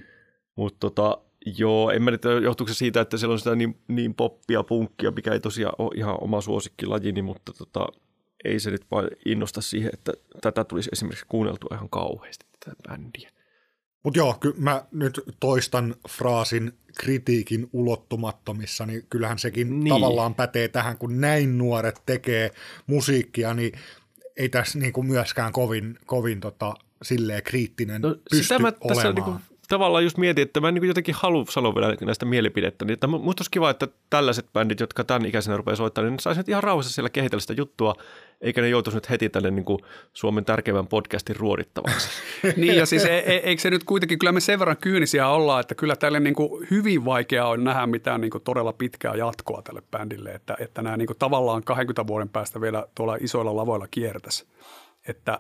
Mutta 0.56 0.78
tota, 0.80 1.18
joo, 1.58 1.92
en 1.92 2.04
mä 2.04 2.18
tiedä, 2.18 2.40
johtuuko 2.40 2.74
se 2.74 2.78
siitä, 2.78 3.02
että 3.02 3.18
siellä 3.18 3.34
on 3.34 3.40
sitä 3.40 3.56
niin, 3.56 3.80
niin 3.88 4.16
poppia, 4.16 4.64
punkkia, 4.64 5.12
mikä 5.12 5.34
ei 5.34 5.40
tosiaan 5.40 5.76
ole 5.78 5.92
ihan 5.96 6.24
oma 6.24 6.42
suosikkilajini, 6.42 7.22
mutta 7.22 7.54
tota, 7.54 7.88
ei 8.46 8.60
se 8.60 8.72
nyt 8.72 8.86
vain 8.92 9.08
innosta 9.26 9.62
siihen, 9.62 9.92
että 9.94 10.14
tätä 10.42 10.64
tulisi 10.64 10.90
esimerkiksi 10.94 11.26
kuunneltua 11.30 11.76
ihan 11.76 11.90
kauheasti, 11.90 12.46
tätä 12.66 12.76
bändiä. 12.90 13.30
Mutta 14.04 14.20
joo, 14.20 14.34
kyllä 14.34 14.56
mä 14.58 14.86
nyt 14.92 15.22
toistan 15.40 15.96
fraasin 16.10 16.74
kritiikin 17.00 17.70
ulottumattomissa, 17.74 18.86
niin 18.86 19.06
kyllähän 19.10 19.40
sekin 19.40 19.80
niin. 19.80 19.90
tavallaan 19.90 20.36
pätee 20.36 20.68
tähän, 20.68 20.98
kun 20.98 21.22
näin 21.22 21.58
nuoret 21.58 22.02
tekee 22.06 22.52
musiikkia, 22.88 23.54
niin 23.54 23.72
ei 24.38 24.50
tässä 24.50 24.80
niin 24.80 24.94
kuin 24.94 25.08
myöskään 25.08 25.52
kovin, 25.52 26.00
kovin 26.06 26.40
tota, 26.40 26.74
silleen 27.02 27.44
kriittinen 27.44 28.02
no, 28.02 28.16
pysty 28.32 28.44
sitä 28.44 28.60
mä 28.60 28.68
olemaan. 28.68 28.96
Tässä 28.96 29.14
niin 29.14 29.24
kuin 29.24 29.59
tavallaan 29.70 30.04
just 30.04 30.18
mietin, 30.18 30.42
että 30.42 30.62
mä 30.62 30.72
niin 30.72 30.88
jotenkin 30.88 31.16
haluan 31.18 31.46
sanoa 31.50 31.76
vielä 31.76 31.96
näistä 32.02 32.26
mielipidettä, 32.26 32.86
niin 32.86 32.94
että 32.94 33.08
musta 33.08 33.42
olisi 33.42 33.52
kiva, 33.52 33.70
että 33.70 33.88
tällaiset 34.10 34.46
bändit, 34.54 34.80
jotka 34.80 35.04
tämän 35.04 35.26
ikäisenä 35.26 35.58
rupeaa 35.58 35.76
soittamaan, 35.76 36.12
niin 36.12 36.20
saisivat 36.20 36.50
ihan 36.50 36.64
rauhassa 36.64 36.94
siellä 36.94 37.10
kehitellä 37.10 37.42
sitä 37.42 37.54
juttua, 37.54 37.96
eikä 38.42 38.62
ne 38.62 38.70
joutuisi 38.70 38.98
nyt 38.98 39.10
heti 39.10 39.30
tänne 39.30 39.52
niin 39.52 39.66
kuin 39.66 39.80
Suomen 40.14 40.46
tärkeimmän 40.46 40.88
podcastin 40.88 41.36
ruodittavaksi. 41.36 42.10
niin 42.58 42.76
ja 42.76 42.86
siis 42.86 43.06
e-, 43.06 43.24
e- 43.26 43.42
eikö 43.44 43.62
se 43.62 43.70
nyt 43.70 43.84
kuitenkin, 43.84 44.20
kyllä 44.20 44.32
me 44.32 44.40
sen 44.40 44.60
verran 44.60 44.78
kyynisiä 44.78 45.28
ollaan, 45.28 45.62
että 45.62 45.76
kyllä 45.76 45.96
tälle 45.96 46.20
niin 46.20 46.36
kuin 46.36 46.68
hyvin 46.72 47.06
vaikea 47.06 47.48
on 47.48 47.64
nähdä 47.64 47.88
mitään 47.88 48.22
niin 48.22 48.32
kuin 48.32 48.44
todella 48.44 48.74
pitkää 48.74 49.16
jatkoa 49.16 49.62
tälle 49.62 49.82
bändille, 49.92 50.30
että, 50.30 50.58
että 50.60 50.82
nämä 50.82 50.98
niin 50.98 51.08
kuin 51.08 51.20
tavallaan 51.20 51.64
20 51.64 52.08
vuoden 52.08 52.30
päästä 52.30 52.62
vielä 52.62 52.88
tuolla 52.96 53.18
isoilla 53.22 53.56
lavoilla 53.56 53.88
kiertäisi. 53.92 54.46
Että 55.08 55.40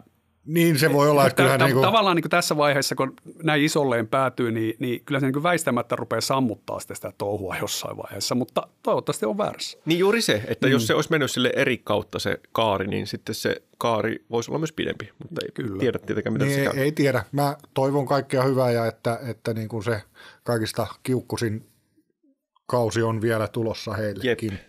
niin 0.49 0.79
se 0.79 0.93
voi 0.93 1.09
olla, 1.09 1.27
että 1.27 1.35
kyllähän... 1.35 1.59
niin 1.59 1.73
kuin... 1.73 1.83
Tavallaan 1.83 2.15
niin 2.15 2.23
kuin 2.23 2.29
tässä 2.29 2.57
vaiheessa, 2.57 2.95
kun 2.95 3.13
näin 3.43 3.63
isolleen 3.63 4.07
päätyy, 4.07 4.51
niin, 4.51 4.73
niin 4.79 5.05
kyllä 5.05 5.19
se 5.19 5.25
niin 5.25 5.33
kuin 5.33 5.43
väistämättä 5.43 5.95
rupeaa 5.95 6.21
sammuttaa 6.21 6.79
sitä, 6.79 6.95
sitä 6.95 7.13
touhua 7.17 7.55
jossain 7.61 7.97
vaiheessa, 7.97 8.35
mutta 8.35 8.67
toivottavasti 8.83 9.25
on 9.25 9.37
väärässä. 9.37 9.77
Niin 9.85 9.99
juuri 9.99 10.21
se, 10.21 10.43
että 10.47 10.67
mm. 10.67 10.71
jos 10.71 10.87
se 10.87 10.93
olisi 10.93 11.11
mennyt 11.11 11.31
sille 11.31 11.51
eri 11.55 11.77
kautta 11.77 12.19
se 12.19 12.39
kaari, 12.51 12.87
niin 12.87 13.07
sitten 13.07 13.35
se 13.35 13.61
kaari 13.77 14.25
voisi 14.31 14.51
olla 14.51 14.59
myös 14.59 14.71
pidempi, 14.71 15.09
mutta 15.23 15.41
ei 15.45 15.51
kyllä. 15.53 15.79
tiedä 15.79 15.99
tietenkään, 15.99 16.33
mitä 16.33 16.45
niin, 16.45 16.55
se 16.55 16.63
käy. 16.63 16.83
Ei 16.83 16.91
tiedä. 16.91 17.23
Mä 17.31 17.57
toivon 17.73 18.05
kaikkea 18.05 18.43
hyvää 18.43 18.71
ja 18.71 18.85
että, 18.85 19.19
että 19.27 19.53
niin 19.53 19.69
kuin 19.69 19.83
se 19.83 20.01
kaikista 20.43 20.87
kiukkusin 21.03 21.65
kausi 22.65 23.01
on 23.01 23.21
vielä 23.21 23.47
tulossa 23.47 23.93
heillekin. 23.93 24.51
Jep. 24.51 24.61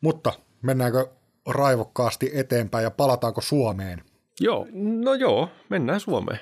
Mutta 0.00 0.32
mennäänkö 0.62 1.06
raivokkaasti 1.48 2.30
eteenpäin 2.34 2.82
ja 2.82 2.90
palataanko 2.90 3.40
Suomeen? 3.40 4.02
Joo. 4.40 4.66
No 4.72 5.14
joo, 5.14 5.50
mennään 5.68 6.00
Suomeen. 6.00 6.40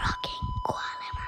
Rockin 0.00 0.48
kuolema. 0.66 1.26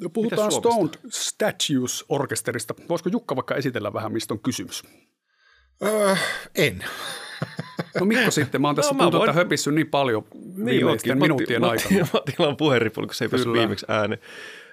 No, 0.00 0.10
puhutaan 0.10 0.52
Stone 0.52 0.90
Statues-orkesterista. 1.08 2.74
Voisiko 2.88 3.10
Jukka 3.12 3.36
vaikka 3.36 3.54
esitellä 3.54 3.92
vähän, 3.92 4.12
mistä 4.12 4.34
on 4.34 4.40
kysymys? 4.40 4.82
Öö, 5.82 6.16
en. 6.54 6.84
No 8.00 8.06
Mikko 8.06 8.30
sitten, 8.30 8.60
mä 8.60 8.68
oon 8.68 8.76
tässä 8.76 8.94
no, 8.94 9.02
tuntuu, 9.02 9.20
voin... 9.20 9.34
höpissyt 9.34 9.74
niin 9.74 9.90
paljon 9.90 10.24
niin 10.32 10.66
viimeisten 10.66 11.10
niin, 11.10 11.22
minuuttien 11.22 11.60
Matti, 11.60 11.84
aikana. 11.84 12.00
Matti, 12.00 12.12
Mattila 12.16 12.48
on 12.48 12.56
puheenripuli, 12.56 13.06
kun 13.06 13.14
se 13.14 13.24
ei 13.24 13.28
päässyt 13.28 13.52
viimeksi 13.52 13.86
ääne. 13.88 14.18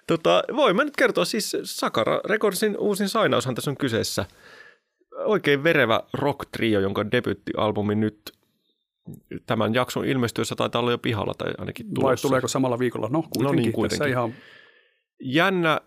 Tota, 0.07 0.43
voin 0.55 0.76
mä 0.76 0.84
nyt 0.84 0.97
kertoa, 0.97 1.26
siis 1.26 1.57
Sakara 1.63 2.22
Recordsin 2.26 2.78
uusin 2.78 3.09
sainaushan 3.09 3.55
tässä 3.55 3.72
on 3.72 3.78
kyseessä. 3.78 4.26
Oikein 5.26 5.63
verevä 5.63 6.01
rock-trio, 6.13 6.80
jonka 6.80 7.11
debyttialbumi 7.11 7.95
nyt 7.95 8.22
tämän 9.45 9.74
jakson 9.74 10.05
ilmestyessä 10.05 10.55
taitaa 10.55 10.80
olla 10.80 10.91
jo 10.91 10.97
pihalla 10.97 11.34
tai 11.38 11.53
ainakin 11.57 11.93
tulossa. 11.93 12.07
Vai 12.07 12.18
tuleeko 12.30 12.47
samalla 12.47 12.80
viikolla? 12.80 13.07
No 13.12 13.22
kuitenkin, 13.22 13.43
no 13.43 13.51
niin, 13.51 13.74
kuitenkin. 13.74 13.99
Tässä 13.99 14.12
ihan... 14.12 14.34
Jännä, 15.20 15.82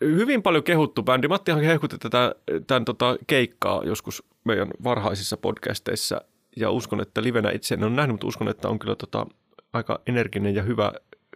hyvin 0.00 0.42
paljon 0.42 0.64
kehuttu 0.64 1.02
bändi. 1.02 1.28
Mattihan 1.28 1.62
hehkutti 1.62 1.98
tätä, 1.98 2.34
tämän 2.66 2.84
tota 2.84 3.16
keikkaa 3.26 3.82
joskus 3.84 4.22
meidän 4.44 4.68
varhaisissa 4.84 5.36
podcasteissa 5.36 6.20
ja 6.56 6.70
uskon, 6.70 7.00
että 7.00 7.22
livenä 7.22 7.50
itse 7.50 7.74
en 7.74 7.84
ole 7.84 7.92
nähnyt, 7.92 8.14
mutta 8.14 8.26
uskon, 8.26 8.48
että 8.48 8.68
on 8.68 8.78
kyllä 8.78 8.96
tota, 8.96 9.26
aika 9.72 10.00
energinen 10.06 10.54
ja 10.54 10.62
hyvä, 10.62 10.92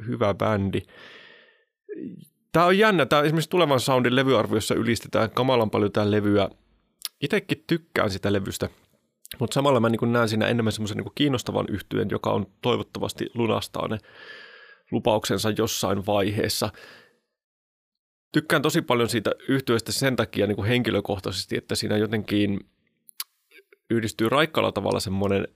hyvä 0.07 0.35
bändi. 0.35 0.83
Tämä 2.53 2.67
on 2.67 2.79
jännä. 2.79 3.07
Tämä 3.07 3.23
esimerkiksi 3.23 3.51
tulevan 3.51 3.81
soundin 3.81 4.17
levyarviossa 4.17 4.75
ylistetään 4.75 5.31
kamalan 5.31 5.71
paljon 5.71 5.93
tämä 5.93 6.11
levyä. 6.11 6.49
Itsekin 7.21 7.65
tykkään 7.67 8.11
sitä 8.11 8.33
levystä– 8.33 8.69
mutta 9.39 9.55
samalla 9.55 9.81
mä 9.81 9.89
niin 9.89 10.13
näen 10.13 10.29
siinä 10.29 10.47
enemmän 10.47 10.73
semmoisen 10.73 10.97
niin 10.97 11.13
kiinnostavan 11.15 11.67
yhtyön, 11.69 12.11
joka 12.11 12.31
on 12.31 12.47
toivottavasti 12.63 13.31
lunastaa 13.35 13.89
ne 13.89 13.99
lupauksensa 14.91 15.51
jossain 15.51 16.07
vaiheessa. 16.07 16.71
Tykkään 18.33 18.63
tosi 18.63 18.83
paljon 18.83 19.09
siitä 19.09 19.33
yhtyöstä 19.49 19.93
sen 19.93 20.17
takia 20.17 20.47
niin 20.47 20.57
kuin 20.57 20.69
henkilökohtaisesti, 20.69 21.57
että 21.57 21.75
siinä 21.75 21.97
jotenkin 21.97 22.61
yhdistyy 23.91 24.29
raikkalla 24.29 24.73
tavalla 24.73 25.01
semmoinen 25.01 25.49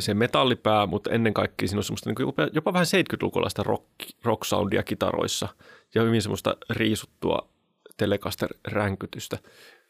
se 0.00 0.14
metallipää, 0.14 0.86
mutta 0.86 1.10
ennen 1.10 1.34
kaikkea 1.34 1.68
siinä 1.68 1.78
on 1.78 1.84
semmoista 1.84 2.10
niin 2.10 2.14
kuin 2.14 2.26
jopa, 2.26 2.48
jopa 2.52 2.72
vähän 2.72 2.86
70-lukulaista 2.86 3.62
rock, 3.62 3.84
rock 4.24 4.44
soundia 4.44 4.82
kitaroissa 4.82 5.48
ja 5.94 6.02
hyvin 6.02 6.22
semmoista 6.22 6.56
riisuttua 6.70 7.48
Telecaster-ränkytystä. 7.96 9.38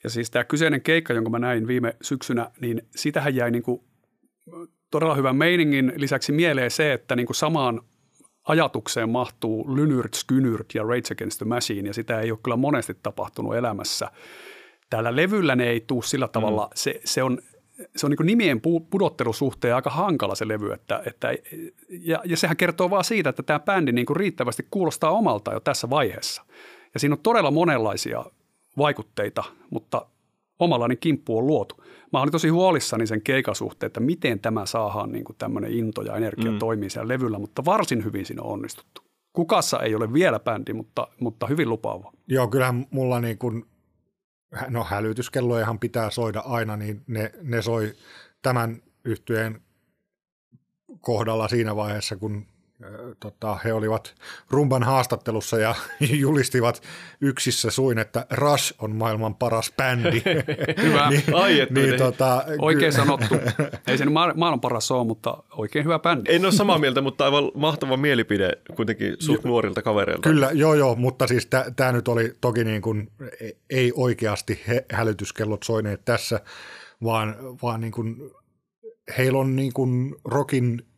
Ja 0.05 0.11
siis 0.11 0.31
tämä 0.31 0.45
kyseinen 0.45 0.83
keikka, 0.83 1.13
jonka 1.13 1.31
mä 1.31 1.39
näin 1.39 1.67
viime 1.67 1.97
syksynä, 2.03 2.51
niin 2.61 2.83
sitähän 2.97 3.35
jäi 3.35 3.51
niin 3.51 3.63
kuin 3.63 3.81
todella 4.91 5.15
hyvän 5.15 5.37
meiningin 5.37 5.93
lisäksi 5.97 6.33
mieleen 6.33 6.71
se, 6.71 6.93
että 6.93 7.17
niin 7.17 7.27
kuin 7.27 7.37
samaan 7.37 7.81
ajatukseen 8.49 9.11
mahtuu 9.11 9.77
Lynyrt, 9.77 10.15
Skynyrt 10.15 10.67
ja 10.75 10.83
Rage 10.83 11.13
Against 11.13 11.39
the 11.39 11.47
Machine, 11.47 11.89
ja 11.89 11.95
sitä 11.95 12.21
ei 12.21 12.31
ole 12.31 12.39
kyllä 12.43 12.57
monesti 12.57 12.97
tapahtunut 13.03 13.57
elämässä. 13.57 14.11
Täällä 14.91 15.17
levyllä 15.17 15.57
ne 15.57 15.69
ei 15.69 15.81
tule 15.81 16.03
sillä 16.03 16.29
tavalla, 16.29 16.67
mm. 16.67 16.71
se, 16.75 17.01
se 17.05 17.23
on, 17.23 17.39
se 17.97 18.07
on 18.07 18.11
niin 18.11 18.27
nimien 18.27 18.61
pudottelusuhteen 18.91 19.75
aika 19.75 19.91
hankala 19.91 20.35
se 20.35 20.49
levy, 20.49 20.73
että, 20.73 21.03
että, 21.07 21.35
ja, 21.89 22.23
ja 22.25 22.37
sehän 22.37 22.57
kertoo 22.57 22.91
vaan 22.91 23.05
siitä, 23.05 23.31
että 23.31 23.43
tämä 23.43 23.61
bändi 23.61 23.93
niin 23.93 24.07
kuin 24.07 24.17
riittävästi 24.17 24.67
kuulostaa 24.71 25.11
omalta 25.11 25.53
jo 25.53 25.61
tässä 25.61 25.91
vaiheessa. 25.91 26.45
Ja 26.95 27.01
siinä 27.01 27.15
on 27.15 27.23
todella 27.23 27.51
monenlaisia 27.51 28.25
vaikutteita, 28.81 29.45
mutta 29.71 30.07
omalainen 30.59 30.99
kimppu 30.99 31.39
on 31.39 31.47
luotu. 31.47 31.85
Mä 32.13 32.21
olin 32.21 32.33
tosi 32.33 32.49
huolissani 32.49 33.07
sen 33.07 33.23
keikan 33.23 33.55
suhteen, 33.55 33.87
että 33.87 34.01
miten 34.01 34.41
tämä 34.41 34.67
saadaan 34.67 35.13
niin 35.13 35.25
tämmöinen 35.39 35.73
into 35.73 36.03
ja 36.03 36.17
energia 36.17 36.51
mm. 36.51 36.59
toimii 36.59 36.91
siellä 36.91 37.09
levyllä, 37.09 37.39
mutta 37.39 37.65
varsin 37.65 38.05
hyvin 38.05 38.27
siinä 38.27 38.43
on 38.43 38.53
onnistuttu. 38.53 39.03
Kukassa 39.33 39.81
ei 39.81 39.95
ole 39.95 40.13
vielä 40.13 40.41
bändi, 40.41 40.73
mutta, 40.73 41.09
mutta 41.21 41.47
hyvin 41.47 41.69
lupaava. 41.69 42.13
Joo, 42.29 42.49
kyllähän 42.49 42.87
mulla 42.91 43.21
niin 43.21 43.39
kuin, 43.39 43.67
no 44.69 44.85
hälytyskellojahan 44.85 45.79
pitää 45.79 46.11
soida 46.11 46.41
aina, 46.41 46.77
niin 46.77 47.03
ne, 47.07 47.33
ne 47.43 47.63
soi 47.63 47.93
tämän 48.43 48.83
yhtyeen 49.05 49.61
kohdalla 51.01 51.49
siinä 51.49 51.77
vaiheessa, 51.77 52.17
kun 52.17 52.47
tota, 53.21 53.59
he 53.65 53.73
olivat 53.73 54.15
rumban 54.51 54.83
haastattelussa 54.83 55.59
ja 55.59 55.75
julistivat 56.25 56.83
yksissä 57.21 57.71
suin, 57.71 57.99
että 57.99 58.27
Rush 58.31 58.75
on 58.79 58.97
maailman 58.97 59.35
paras 59.35 59.73
bändi. 59.77 60.23
hyvä. 60.83 61.11
niin, 61.11 61.23
Ai, 61.35 61.61
että 61.61 61.75
niin, 61.75 61.99
tota, 61.99 62.45
oikein 62.59 62.93
sanottu. 62.93 63.35
Ei 63.87 63.99
se 63.99 64.05
ma- 64.05 64.35
maailman 64.35 64.61
paras 64.61 64.91
ole, 64.91 65.07
mutta 65.07 65.43
oikein 65.57 65.85
hyvä 65.85 65.99
bändi. 65.99 66.35
En 66.35 66.45
ole 66.45 66.53
samaa 66.53 66.79
mieltä, 66.79 67.01
mutta 67.01 67.25
aivan 67.25 67.51
mahtava 67.55 67.97
mielipide 67.97 68.51
kuitenkin 68.77 69.17
suht 69.19 69.45
nuorilta 69.45 69.83
kavereilta. 69.83 70.29
Kyllä, 70.29 70.51
joo 70.53 70.75
joo, 70.75 70.95
mutta 70.95 71.27
siis 71.27 71.49
tämä 71.77 71.93
nyt 71.93 72.09
oli 72.09 72.35
toki 72.41 72.65
niin 72.65 72.83
kuin, 72.83 73.11
ei 73.71 73.93
oikeasti 73.95 74.61
he, 74.69 74.85
hälytyskellot 74.93 75.63
soineet 75.63 76.05
tässä, 76.05 76.41
vaan, 77.05 77.37
vaan 77.63 77.81
niin 77.81 77.93
kuin, 77.93 78.31
heillä 79.19 79.39
on 79.39 79.57
niin 79.57 79.73
kuin 79.73 80.17
rockin 80.25 80.90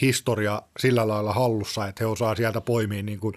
historia 0.00 0.62
sillä 0.78 1.08
lailla 1.08 1.32
hallussa, 1.32 1.86
että 1.88 2.04
he 2.04 2.06
osaa 2.06 2.34
sieltä 2.34 2.60
poimia 2.60 3.02
niin 3.02 3.20
kuin 3.20 3.34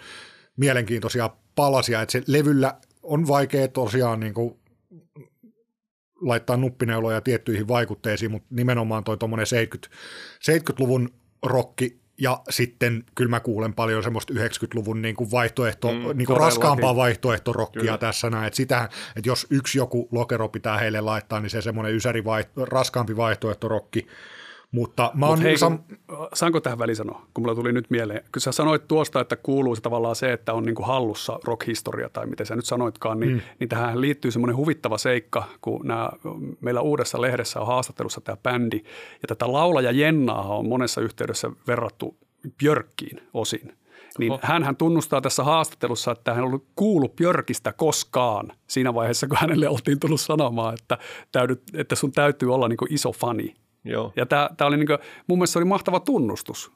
mielenkiintoisia 0.58 1.30
palasia, 1.56 2.02
että 2.02 2.12
se 2.12 2.24
levyllä 2.28 2.74
on 3.04 3.28
vaikea 3.28 3.68
tosiaan 3.68 4.20
niin 4.20 4.34
kuin 4.34 4.60
laittaa 6.22 6.58
nuppineuloja 6.58 7.22
tiettyihin 7.22 7.68
vaikutteisiin, 7.68 8.32
mutta 8.32 8.48
nimenomaan 8.52 9.04
toi 9.04 9.18
tuommoinen 9.18 9.48
70, 9.48 9.98
70-luvun 10.52 11.10
rokki 11.44 12.04
ja 12.22 12.42
sitten 12.50 13.04
kyllä 13.16 13.30
mä 13.30 13.40
kuulen 13.40 13.74
paljon 13.74 14.04
semmoista 14.04 14.34
90-luvun 14.34 15.02
niin 15.02 15.16
kuin 15.16 15.32
vaihtoehto, 15.32 15.92
Mm, 15.92 16.18
niin 16.18 16.26
kuin 16.26 16.38
raskaampaa 16.38 16.96
vaihtoehtorokkia 16.96 17.82
Kyllä. 17.82 17.98
tässä 17.98 18.30
näin. 18.30 18.48
Että, 18.48 18.58
sitä, 18.58 18.90
että 19.16 19.30
jos 19.30 19.48
yksi 19.50 19.78
joku 19.78 20.08
lokero 20.12 20.50
pitää 20.50 20.78
heille 20.78 21.02
laittaa, 21.02 21.40
niin 21.40 21.50
se 21.50 21.62
semmoinen 21.62 21.96
ysäri 21.96 22.26
vaihto, 22.26 22.66
raskaampi 22.66 23.18
vaihtoehtorokki. 23.18 24.08
Mutta 24.74 25.12
mä 25.14 25.26
oon 25.26 25.40
Mut 25.40 25.44
hei, 25.44 25.56
sam- 25.56 25.98
saanko 26.34 26.60
tähän 26.60 26.80
väliin 26.80 26.96
sanoa, 26.96 27.26
kun 27.34 27.44
mulla 27.44 27.56
tuli 27.56 27.74
nyt 27.74 27.90
mieleen. 27.90 28.24
Kun 28.34 28.42
sä 28.42 28.52
sanoit 28.52 28.88
tuosta, 28.88 29.20
että 29.20 29.36
kuuluu 29.36 29.76
se 29.76 29.82
tavallaan 29.82 30.16
se, 30.16 30.34
että 30.34 30.54
on 30.54 30.64
niin 30.64 30.76
kuin 30.76 30.88
hallussa 30.88 31.40
rockhistoria 31.44 32.10
tai 32.10 32.26
miten 32.26 32.46
sä 32.46 32.56
nyt 32.56 32.66
sanoitkaan, 32.66 33.20
niin, 33.20 33.34
mm. 33.34 33.42
niin 33.60 33.70
tähän 33.70 34.02
liittyy 34.02 34.32
semmoinen 34.32 34.56
huvittava 34.56 34.98
seikka, 34.98 35.44
kun 35.62 35.88
nämä, 35.88 36.10
meillä 36.62 36.82
uudessa 36.82 37.22
lehdessä 37.22 37.60
on 37.60 37.68
haastattelussa 37.68 38.22
tämä 38.22 38.38
bändi. 38.44 38.78
Ja 39.22 39.28
tätä 39.28 39.52
laulaja 39.54 39.92
Jennaa 39.92 40.56
on 40.58 40.68
monessa 40.68 41.02
yhteydessä 41.02 41.52
verrattu 41.68 42.18
Björkkiin 42.58 43.20
osin. 43.34 43.74
Niin 44.20 44.32
Oho. 44.32 44.42
hän 44.42 44.76
tunnustaa 44.76 45.22
tässä 45.22 45.44
haastattelussa, 45.44 46.12
että 46.12 46.34
hän 46.34 46.44
ei 46.44 46.48
ollut 46.48 46.66
kuullut 46.76 47.16
Björkistä 47.16 47.74
koskaan 47.74 48.52
siinä 48.68 48.94
vaiheessa, 48.94 49.28
kun 49.28 49.38
hänelle 49.42 49.70
oltiin 49.70 50.00
tullut 50.00 50.22
sanomaan, 50.22 50.74
että, 50.74 50.98
täydyt, 51.32 51.62
että 51.74 51.96
sun 51.96 52.12
täytyy 52.12 52.54
olla 52.54 52.68
niin 52.68 52.78
iso 52.90 53.12
fani. 53.12 53.54
Joo. 53.84 54.14
Ja 54.16 54.26
tämä, 54.26 54.50
tämä 54.58 54.68
oli 54.68 54.78
niin 54.78 54.88
kuin, 54.88 54.98
mun 55.28 55.38
mielestä 55.38 55.54
se 55.54 55.60
oli 55.60 55.66
mahtava 55.66 56.00
tunnustus. 56.00 56.72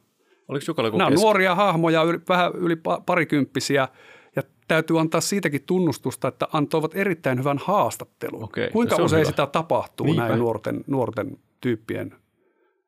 Oliko 0.47 0.65
Jukalla 0.67 0.87
joku 0.87 0.97
Nämä 0.97 1.07
on 1.07 1.13
kesken? 1.13 1.23
nuoria 1.25 1.55
hahmoja, 1.55 2.03
yli, 2.03 2.19
vähän 2.29 2.51
yli 2.55 2.75
pa- 2.75 3.01
parikymppisiä, 3.05 3.87
ja 4.35 4.43
täytyy 4.67 4.99
antaa 4.99 5.21
siitäkin 5.21 5.63
tunnustusta, 5.65 6.27
että 6.27 6.47
antoivat 6.53 6.91
erittäin 6.95 7.39
hyvän 7.39 7.57
haastattelun. 7.63 8.43
Okei, 8.43 8.69
Kuinka 8.69 8.97
no 8.97 9.05
usein 9.05 9.19
hyvä. 9.19 9.29
sitä 9.29 9.47
tapahtuu 9.47 10.05
Niinpä. 10.05 10.27
näin 10.27 10.39
nuorten, 10.39 10.83
nuorten 10.87 11.37
tyyppien 11.61 12.15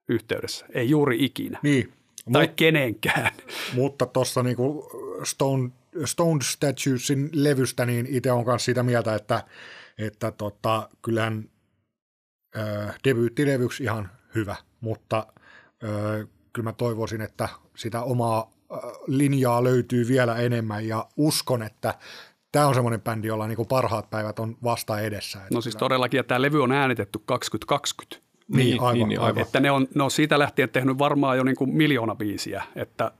yhteydessä? 0.09 0.65
Ei 0.73 0.89
juuri 0.89 1.25
ikinä. 1.25 1.59
niin, 1.63 1.93
Tai 2.33 2.45
Mut- 2.47 2.53
kenenkään. 2.55 3.31
Mutta 3.75 4.05
tuossa 4.05 4.43
niinku 4.43 4.89
Stone, 5.23 5.69
Stone 6.05 6.39
Statuesin 6.43 7.29
levystä, 7.33 7.85
niin 7.85 8.07
itse 8.09 8.31
on 8.31 8.45
myös 8.45 8.65
sitä 8.65 8.83
mieltä, 8.83 9.15
että, 9.15 9.43
että 9.97 10.31
tota, 10.31 10.89
kyllähän 11.01 11.49
ö, 12.57 12.93
debyyttilevyksi 13.03 13.83
ihan 13.83 14.09
hyvä, 14.35 14.55
mutta 14.81 15.27
ö, 15.83 16.27
kyllä 16.53 16.69
mä 16.69 16.73
toivoisin, 16.73 17.21
että 17.21 17.49
sitä 17.75 18.01
omaa 18.03 18.51
ö, 18.71 18.75
linjaa 19.07 19.63
löytyy 19.63 20.07
vielä 20.07 20.35
enemmän 20.35 20.87
ja 20.87 21.05
uskon, 21.17 21.63
että 21.63 21.93
tämä 22.51 22.67
on 22.67 22.73
semmoinen 22.73 23.01
bändi, 23.01 23.27
jolla 23.27 23.47
niinku 23.47 23.65
parhaat 23.65 24.09
päivät 24.09 24.39
on 24.39 24.57
vasta 24.63 24.99
edessä. 24.99 25.39
No 25.51 25.61
siis 25.61 25.75
todellakin, 25.75 26.17
ja 26.17 26.23
tämä 26.23 26.41
levy 26.41 26.63
on 26.63 26.71
äänitetty 26.71 27.19
2020. 27.25 28.29
Niin, 28.47 28.81
aivan, 28.81 29.09
niin, 29.09 29.19
aivan. 29.19 29.41
Että 29.41 29.59
ne 29.59 29.71
on, 29.71 29.87
ne 29.95 30.03
on 30.03 30.11
siitä 30.11 30.39
lähtien 30.39 30.69
tehnyt 30.69 30.97
varmaan 30.97 31.37
jo 31.37 31.43
niin 31.43 31.55
kuin 31.55 31.69
miljoona 31.73 32.15
biisiä, 32.15 32.63
että 32.75 33.11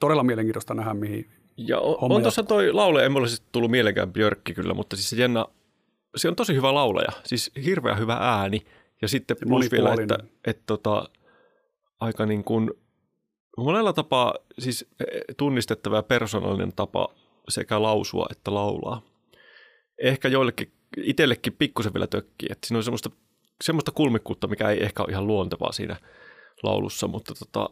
todella 0.00 0.22
mielenkiintoista 0.22 0.74
nähdä, 0.74 0.94
mihin 0.94 1.28
Ja 1.56 1.80
on, 1.80 2.12
on 2.12 2.22
tuossa 2.22 2.42
toi 2.42 2.72
laulaja, 2.72 3.06
en 3.06 3.12
mulle 3.12 3.28
siis 3.28 3.42
tullut 3.52 3.70
mieleenkään 3.70 4.12
Björkki 4.12 4.54
kyllä, 4.54 4.74
mutta 4.74 4.96
siis 4.96 5.10
se 5.10 5.16
Jenna, 5.16 5.46
se 6.16 6.28
on 6.28 6.36
tosi 6.36 6.54
hyvä 6.54 6.74
laulaja, 6.74 7.12
siis 7.24 7.50
hirveän 7.64 7.98
hyvä 7.98 8.16
ääni. 8.20 8.66
Ja 9.02 9.08
sitten 9.08 9.36
Ja 9.40 9.46
plus 9.46 9.72
vielä, 9.72 9.94
että, 10.00 10.18
että 10.46 10.62
tota, 10.66 11.08
aika 12.00 12.26
niin 12.26 12.44
kuin 12.44 12.70
monella 13.56 13.92
tapaa 13.92 14.34
siis 14.58 14.86
eh, 15.00 15.22
tunnistettava 15.36 15.96
ja 15.96 16.02
persoonallinen 16.02 16.72
tapa 16.76 17.08
sekä 17.48 17.82
lausua 17.82 18.26
että 18.30 18.54
laulaa. 18.54 19.02
Ehkä 20.02 20.28
joillekin, 20.28 20.72
itsellekin 20.96 21.52
pikkusen 21.52 21.94
vielä 21.94 22.06
tökkii, 22.06 22.48
että 22.50 22.66
siinä 22.66 22.78
on 22.78 22.84
semmoista, 22.84 23.10
semmoista 23.64 23.92
kulmikkuutta, 23.92 24.46
mikä 24.46 24.70
ei 24.70 24.84
ehkä 24.84 25.02
ole 25.02 25.10
ihan 25.10 25.26
luontevaa 25.26 25.72
siinä 25.72 25.96
laulussa, 26.62 27.08
mutta 27.08 27.34
tota, 27.34 27.70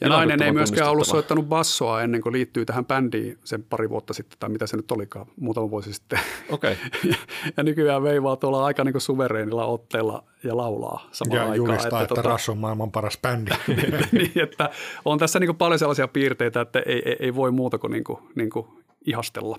Ja 0.00 0.08
nainen 0.08 0.42
ei 0.42 0.52
myöskään 0.52 0.90
ollut 0.90 1.06
soittanut 1.06 1.48
bassoa 1.48 2.02
ennen 2.02 2.20
kuin 2.20 2.32
liittyy 2.32 2.64
tähän 2.64 2.86
bändiin 2.86 3.38
sen 3.44 3.62
pari 3.62 3.90
vuotta 3.90 4.14
sitten, 4.14 4.38
tai 4.38 4.50
mitä 4.50 4.66
se 4.66 4.76
nyt 4.76 4.90
olikaan, 4.90 5.26
muutama 5.40 5.70
vuosi 5.70 5.92
sitten. 5.92 6.18
Okei, 6.50 6.72
okay. 6.72 7.12
ja 7.56 7.62
nykyään 7.62 8.02
veivaa 8.02 8.36
tuolla 8.36 8.64
aika 8.64 8.84
niin 8.84 9.00
suvereenilla 9.00 9.64
otteella 9.64 10.24
ja 10.44 10.56
laulaa 10.56 11.08
samaan 11.12 11.36
ja 11.36 11.42
aikaan. 11.42 11.56
julistaa, 11.56 12.02
että, 12.02 12.14
tota, 12.14 12.28
Rush 12.28 12.50
on 12.50 12.58
maailman 12.58 12.92
paras 12.92 13.18
bändi. 13.22 13.50
niin, 14.12 14.40
että 14.42 14.70
on 15.04 15.18
tässä 15.18 15.40
niin 15.40 15.56
paljon 15.56 15.78
sellaisia 15.78 16.08
piirteitä, 16.08 16.60
että 16.60 16.82
ei, 16.86 17.02
ei, 17.04 17.16
ei 17.20 17.34
voi 17.34 17.50
muuta 17.50 17.78
kuin, 17.78 17.90
niin 17.90 18.04
kuin, 18.04 18.18
niin 18.34 18.50
kuin 18.50 18.66
ihastella. 19.06 19.58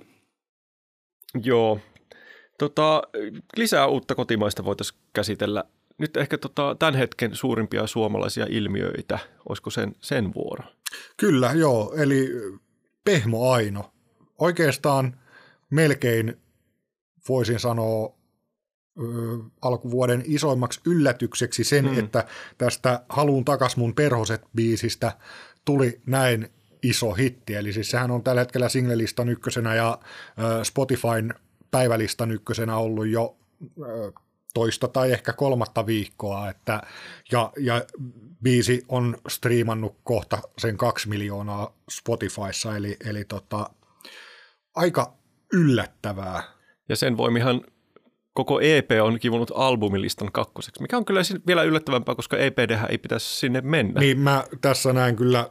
Joo. 1.43 1.79
Tota, 2.59 3.03
lisää 3.57 3.87
uutta 3.87 4.15
kotimaista 4.15 4.65
voitaisiin 4.65 4.99
käsitellä. 5.13 5.63
Nyt 5.97 6.17
ehkä 6.17 6.37
tota, 6.37 6.75
tämän 6.79 6.95
hetken 6.95 7.35
suurimpia 7.35 7.87
suomalaisia 7.87 8.45
ilmiöitä, 8.49 9.19
olisiko 9.49 9.69
sen, 9.69 9.95
sen 10.01 10.33
vuoro? 10.33 10.63
Kyllä, 11.17 11.51
joo. 11.53 11.93
Eli 11.97 12.29
Pehmo 13.03 13.51
Aino. 13.51 13.91
Oikeastaan 14.37 15.19
melkein 15.69 16.37
voisin 17.29 17.59
sanoa 17.59 18.15
ö, 18.99 19.03
alkuvuoden 19.61 20.23
isoimmaksi 20.25 20.79
yllätykseksi 20.85 21.63
sen, 21.63 21.85
Mm. 21.85 21.99
että 21.99 22.25
tästä 22.57 23.05
Haluun 23.09 23.45
takas 23.45 23.77
mun 23.77 23.95
perhoset 23.95 24.41
biisistä 24.55 25.17
tuli 25.65 26.01
näin 26.05 26.49
iso 26.83 27.13
hitti. 27.13 27.55
Eli 27.55 27.73
siis 27.73 27.91
sehän 27.91 28.11
on 28.11 28.23
tällä 28.23 28.41
hetkellä 28.41 28.69
singlelistan 28.69 29.29
ykkösenä 29.29 29.75
ja 29.75 29.99
ö, 30.39 30.63
Spotifyn 30.63 31.33
päivälistan 31.71 32.31
ykkösenä 32.31 32.77
ollut 32.77 33.07
jo 33.07 33.37
ö, 33.81 34.11
toista 34.55 34.87
tai 34.87 35.11
ehkä 35.11 35.33
kolmatta 35.33 35.85
viikkoa, 35.85 36.49
että, 36.49 36.81
ja, 37.31 37.51
ja 37.59 37.85
biisi 38.43 38.85
on 38.89 39.17
striimannut 39.27 39.95
kohta 40.03 40.41
sen 40.57 40.77
kaksi 40.77 41.09
miljoonaa 41.09 41.75
Spotifyssa, 41.91 42.77
eli, 42.77 42.97
eli 43.05 43.25
tota, 43.25 43.69
aika 44.75 45.13
yllättävää. 45.53 46.43
Ja 46.89 46.95
sen 46.95 47.17
voimihan 47.17 47.61
koko 48.33 48.59
EP 48.61 48.89
on 49.03 49.19
kivunut 49.19 49.51
albumilistan 49.55 50.31
kakkoseksi, 50.31 50.81
mikä 50.81 50.97
on 50.97 51.05
kyllä 51.05 51.21
vielä 51.47 51.63
yllättävämpää, 51.63 52.15
koska 52.15 52.37
EPD 52.37 52.77
ei 52.89 52.97
pitäisi 52.97 53.39
sinne 53.39 53.61
mennä. 53.61 53.99
Niin 53.99 54.19
mä 54.19 54.43
tässä 54.61 54.93
näen 54.93 55.15
kyllä 55.15 55.49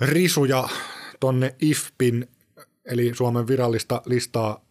risuja 0.00 0.68
tonne 1.20 1.54
IFPin, 1.60 2.28
eli 2.84 3.14
Suomen 3.14 3.46
virallista 3.46 4.02
listaa 4.06 4.64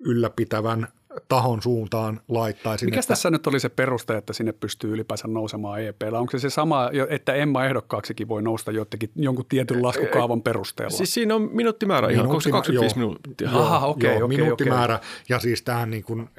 ylläpitävän 0.00 0.88
tahon 1.28 1.62
suuntaan 1.62 2.20
laittaisin. 2.28 2.86
Mikä 2.86 3.00
että- 3.00 3.08
tässä 3.08 3.30
nyt 3.30 3.46
oli 3.46 3.60
se 3.60 3.68
peruste, 3.68 4.16
että 4.16 4.32
sinne 4.32 4.52
pystyy 4.52 4.92
ylipäänsä 4.94 5.28
nousemaan 5.28 5.82
EPllä? 5.82 6.18
Onko 6.18 6.30
se 6.30 6.38
se 6.38 6.50
sama, 6.50 6.90
että 7.08 7.34
Emma 7.34 7.64
ehdokkaaksikin 7.64 8.28
voi 8.28 8.42
nousta 8.42 8.70
jotenkin, 8.72 9.10
jonkun 9.16 9.44
tietyn 9.48 9.82
laskukaavan 9.82 10.42
perusteella? 10.42 10.96
Siis 10.96 11.14
siinä 11.14 11.34
on 11.34 11.48
minuuttimäärä 11.52 12.08
ihan, 12.10 12.26
Minuutti- 12.26 12.50
25 12.50 13.00
joo. 13.00 13.08
minuuttia. 13.08 13.50
Joo. 13.50 13.62
Aha, 13.62 13.86
okei, 13.86 14.14
Joo, 14.16 14.24
okei, 14.24 14.38
minuuttimäärä. 14.38 15.00
Ja 15.28 15.38
siis 15.38 15.62
tähän 15.62 15.90
niin 15.90 16.04
kuin, 16.04 16.30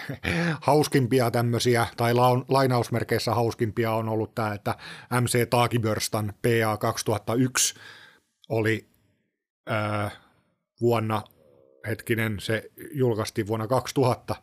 hauskimpia 0.60 1.30
tämmöisiä, 1.30 1.86
tai 1.96 2.14
laun, 2.14 2.44
lainausmerkeissä 2.48 3.34
hauskimpia 3.34 3.92
on 3.92 4.08
ollut 4.08 4.34
tämä, 4.34 4.54
että 4.54 4.74
MC 5.20 5.50
Taakibörstan 5.50 6.32
PA 6.42 6.76
2001 6.76 7.74
oli 8.48 8.86
ää, 9.68 10.10
vuonna, 10.80 11.22
hetkinen, 11.88 12.40
se 12.40 12.70
julkaistiin 12.92 13.46
vuonna 13.46 13.66
2000, 13.66 14.34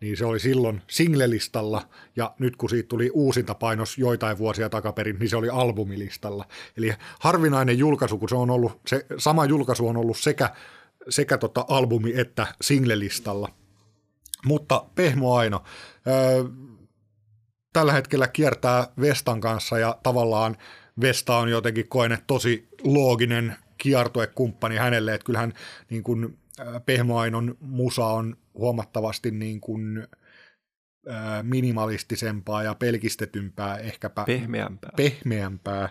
niin 0.00 0.16
se 0.16 0.24
oli 0.24 0.40
silloin 0.40 0.82
singlelistalla, 0.86 1.88
ja 2.16 2.34
nyt 2.38 2.56
kun 2.56 2.70
siitä 2.70 2.88
tuli 2.88 3.10
uusinta 3.14 3.54
painos 3.54 3.98
joitain 3.98 4.38
vuosia 4.38 4.70
takaperin, 4.70 5.18
niin 5.18 5.28
se 5.28 5.36
oli 5.36 5.48
albumilistalla. 5.48 6.44
Eli 6.76 6.94
harvinainen 7.20 7.78
julkaisu, 7.78 8.18
kun 8.18 8.28
se 8.28 8.34
on 8.34 8.50
ollut, 8.50 8.80
se 8.86 9.06
sama 9.18 9.44
julkaisu 9.44 9.88
on 9.88 9.96
ollut 9.96 10.18
sekä, 10.18 10.50
sekä 11.08 11.38
tota 11.38 11.64
albumi- 11.68 12.20
että 12.20 12.46
singlelistalla. 12.60 13.48
Mutta 14.44 14.84
Pehmo 14.94 15.34
Aino, 15.36 15.62
öö, 16.06 16.44
tällä 17.72 17.92
hetkellä 17.92 18.28
kiertää 18.28 18.88
Vestan 19.00 19.40
kanssa 19.40 19.78
ja 19.78 19.98
tavallaan 20.02 20.56
Vesta 21.00 21.36
on 21.36 21.48
jotenkin 21.48 21.88
koen, 21.88 22.18
tosi 22.26 22.68
looginen 22.84 23.56
kiertuekumppani 23.78 24.76
hänelle, 24.76 25.14
että 25.14 25.24
kyllähän 25.24 25.52
niin 25.90 26.02
kuin 26.02 26.38
ää, 26.58 26.80
Pehmo 26.80 27.18
Ainon 27.18 27.56
musa 27.60 28.06
on 28.06 28.36
huomattavasti 28.54 29.30
niin 29.30 29.60
kuin, 29.60 30.06
minimalistisempaa 31.42 32.62
ja 32.62 32.74
pelkistetympää, 32.74 33.76
ehkäpä 33.76 34.24
Pehmeämpää. 34.24 34.90
pehmeämpää, 34.96 35.88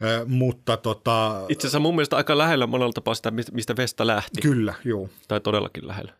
ää, 0.00 0.24
mutta 0.26 0.76
tota, 0.76 1.46
Itse 1.48 1.66
asiassa 1.66 1.78
mun 1.78 1.94
mielestä 1.94 2.16
aika 2.16 2.38
lähellä 2.38 2.66
monella 2.66 2.92
tapaa 2.92 3.14
sitä, 3.14 3.30
mistä- 3.30 3.76
Vesta 3.76 4.06
lähti. 4.06 4.40
kyllä, 4.40 4.74
joo. 4.84 5.08
Tai 5.28 5.40
todellakin 5.40 5.88
lähellä. 5.88 6.12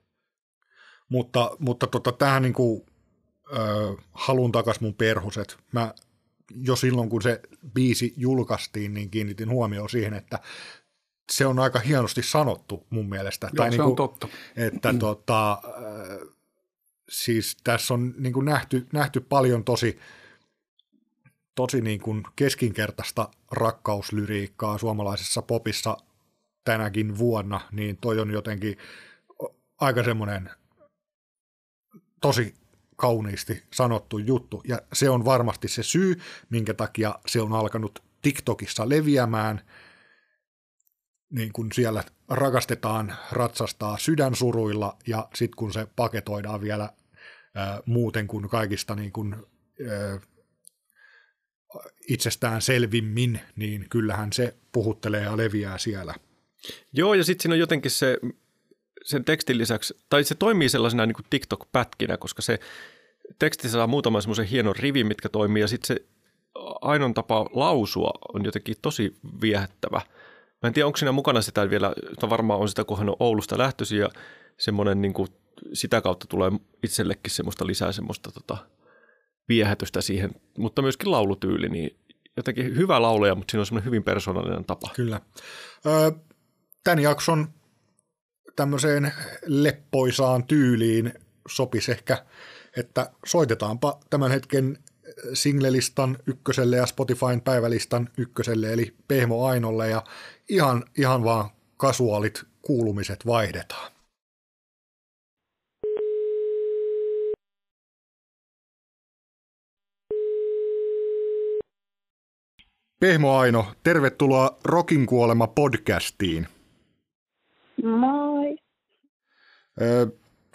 Mutta, 1.09 1.51
mutta 1.59 1.87
tota, 1.87 2.13
tähän 2.13 2.43
niin 2.43 2.53
kuin, 2.55 2.83
ö, 3.53 3.57
halun 4.13 4.53
takas 4.53 4.81
mun 4.81 4.95
perhoset. 4.95 5.57
Mä 5.73 5.95
jo 6.55 6.77
silloin, 6.77 7.09
kun 7.09 7.23
se 7.23 7.41
biisi 7.75 8.15
julkaistiin, 8.17 8.95
niin 8.95 9.11
kiinnitin 9.11 9.51
huomioon 9.51 9.91
siihen, 9.91 10.15
että 10.15 10.39
se 11.33 11.47
on 11.47 11.59
aika 11.59 11.79
hienosti 11.79 12.23
sanottu 12.23 12.87
mun 12.91 13.09
mielestä. 13.09 13.51
Joo, 13.53 13.65
se 13.65 13.71
niin 13.71 13.81
on 13.81 13.87
kuin, 13.87 13.97
totta. 13.97 14.29
Että 14.57 14.93
mm. 14.93 14.99
tota, 14.99 15.53
ö, 15.53 16.27
siis 17.09 17.57
tässä 17.65 17.95
on 17.95 18.15
niin 18.19 18.33
kuin 18.33 18.45
nähty, 18.45 18.87
nähty 18.93 19.21
paljon 19.21 19.65
tosi 19.65 19.99
tosi 21.55 21.81
niin 21.81 22.01
kuin 22.01 22.23
keskinkertaista 22.37 23.29
rakkauslyriikkaa 23.51 24.79
suomalaisessa 24.79 25.43
popissa 25.43 25.97
tänäkin 26.65 27.19
vuonna, 27.19 27.61
niin 27.73 27.97
toi 27.97 28.21
on 28.21 28.31
jotenkin 28.31 28.79
aika 29.81 30.05
semmoinen 30.05 30.51
tosi 32.21 32.55
kauniisti 32.97 33.63
sanottu 33.73 34.19
juttu. 34.19 34.63
Ja 34.69 34.79
se 34.93 35.11
on 35.11 35.25
varmasti 35.25 35.69
se 35.69 35.83
syy, 35.83 36.21
minkä 36.51 36.75
takia 36.75 37.15
se 37.27 37.41
on 37.41 37.53
alkanut 37.53 38.03
TikTokissa 38.23 38.89
leviämään. 38.89 39.61
Niin 41.35 41.53
kun 41.53 41.69
siellä 41.73 42.05
rakastetaan 42.29 43.17
ratsastaa 43.33 43.99
sydänsuruilla 43.99 44.97
ja 45.07 45.29
sitten 45.35 45.57
kun 45.57 45.73
se 45.73 45.87
paketoidaan 45.97 46.61
vielä 46.61 46.91
ää, 47.55 47.81
muuten 47.87 48.27
kuin 48.27 48.49
kaikista 48.49 48.95
niin 48.95 49.13
kun, 49.13 49.47
ää, 49.91 50.21
itsestään 52.09 52.63
selvimmin, 52.63 53.41
niin 53.57 53.87
kyllähän 53.91 54.33
se 54.33 54.55
puhuttelee 54.73 55.23
ja 55.23 55.37
leviää 55.37 55.79
siellä. 55.79 56.15
Joo, 56.93 57.15
ja 57.15 57.25
sitten 57.25 57.43
siinä 57.43 57.55
on 57.55 57.59
jotenkin 57.59 57.91
se, 57.91 58.19
sen 59.05 59.25
tekstin 59.25 59.59
lisäksi, 59.59 59.95
tai 60.11 60.25
se 60.25 60.35
toimii 60.35 60.69
sellaisena 60.69 61.07
niin 61.07 61.15
kuin 61.15 61.27
TikTok-pätkinä, 61.31 62.17
koska 62.17 62.43
se 62.43 62.59
teksti 63.39 63.69
saa 63.69 63.87
muutaman 63.87 64.23
semmoisen 64.23 64.47
hienon 64.47 64.77
rivin, 64.77 65.07
mitkä 65.07 65.29
toimii, 65.29 65.61
ja 65.61 65.69
sitten 65.69 65.87
se 65.87 66.05
ainoa 66.81 67.13
tapa 67.15 67.47
lausua 67.53 68.11
on 68.35 68.45
jotenkin 68.45 68.77
tosi 68.83 69.17
viehättävä. 69.41 70.01
Mä 70.65 70.69
en 70.69 70.75
tiedä, 70.75 70.87
onko 70.87 70.97
siinä 70.97 71.13
mukana 71.13 71.43
sitä 71.43 71.71
vielä, 71.71 71.93
että 72.13 72.31
varmaan 72.31 72.61
on 72.61 72.69
sitä, 72.69 72.85
kun 72.85 72.99
hän 72.99 73.09
on 73.09 73.17
Oulusta 73.21 73.59
lähtöisin, 73.59 73.99
ja 73.99 74.09
semmoinen 74.59 75.03
niin 75.03 75.13
kuin, 75.13 75.29
sitä 75.73 76.01
kautta 76.01 76.27
tulee 76.27 76.53
itsellekin 76.83 77.31
semmoista 77.31 77.67
lisää 77.67 77.93
semmoista 77.93 78.31
tota, 78.33 78.57
viehätystä 79.49 80.01
siihen, 80.01 80.31
mutta 80.59 80.83
myöskin 80.83 81.11
laulutyyli, 81.11 81.69
niin 81.69 81.99
jotenkin 82.37 82.77
hyvä 82.77 83.03
lauleja, 83.03 83.35
mutta 83.35 83.51
siinä 83.51 83.61
on 83.61 83.67
semmoinen 83.67 83.85
hyvin 83.85 84.05
persoonallinen 84.05 84.65
tapa. 84.65 84.91
Kyllä. 84.97 85.21
Ö, 85.87 86.13
tämän 86.85 86.99
jakson 86.99 87.49
tämmöiseen 88.57 89.13
leppoisaan 89.47 90.45
tyyliin 90.45 91.13
sopisi 91.49 91.93
ehkä, 91.93 92.25
että 92.77 93.11
soitetaanpa 93.27 94.01
tämän 94.11 94.31
hetken 94.31 94.79
singlelistan 95.33 96.19
ykköselle 96.27 96.77
ja 96.77 96.87
Spotifyn 96.87 97.41
päivälistan 97.41 98.09
ykköselle, 98.17 98.73
eli 98.73 98.95
Pehmo 99.09 99.47
Ainolle, 99.47 99.89
ja 99.89 100.03
ihan, 100.49 100.85
ihan 100.99 101.25
vaan 101.25 101.51
kasuaalit 101.77 102.45
kuulumiset 102.63 103.27
vaihdetaan. 103.27 103.93
Pehmo 113.01 113.39
Aino, 113.39 113.67
tervetuloa 113.83 114.59
Rokin 114.65 115.07
kuolema 115.07 115.47
podcastiin. 115.47 116.49
Moi. 117.83 118.57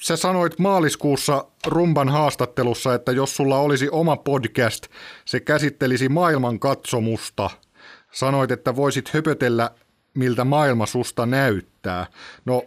Sä 0.02 0.16
sanoit 0.16 0.60
maaliskuussa 0.60 1.46
Rumban 1.68 2.10
haastattelussa, 2.10 2.94
että 2.94 3.12
jos 3.12 3.36
sulla 3.36 3.60
olisi 3.60 3.90
oma 3.92 4.18
podcast, 4.18 4.88
se 5.26 5.40
käsittelisi 5.40 6.10
maailman 6.10 6.60
katsomusta. 6.60 7.50
Sanoit, 8.12 8.52
että 8.52 8.76
voisit 8.76 9.10
höpötellä, 9.10 9.70
miltä 10.14 10.44
maailma 10.44 10.86
susta 10.86 11.26
näyttää. 11.26 12.06
No, 12.46 12.64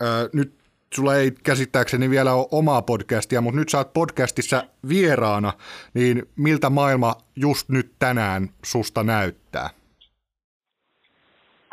ää, 0.00 0.28
nyt 0.32 0.54
sulla 0.94 1.14
ei 1.16 1.30
käsittääkseni 1.44 2.10
vielä 2.10 2.34
ole 2.34 2.46
omaa 2.52 2.82
podcastia, 2.82 3.40
mutta 3.40 3.60
nyt 3.60 3.74
oot 3.74 3.92
podcastissa 3.92 4.64
vieraana, 4.88 5.52
niin 5.94 6.22
miltä 6.36 6.70
maailma 6.70 7.14
just 7.36 7.68
nyt 7.68 7.92
tänään 7.98 8.48
susta 8.64 9.02
näyttää? 9.02 9.70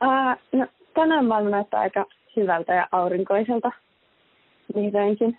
Uh, 0.01 0.59
no, 0.59 0.67
tänään 0.93 1.25
maailma 1.25 1.49
näyttää 1.49 1.79
aika 1.79 2.05
hyvältä 2.35 2.73
ja 2.73 2.87
aurinkoiselta 2.91 3.71
vihdoinkin. 4.75 5.37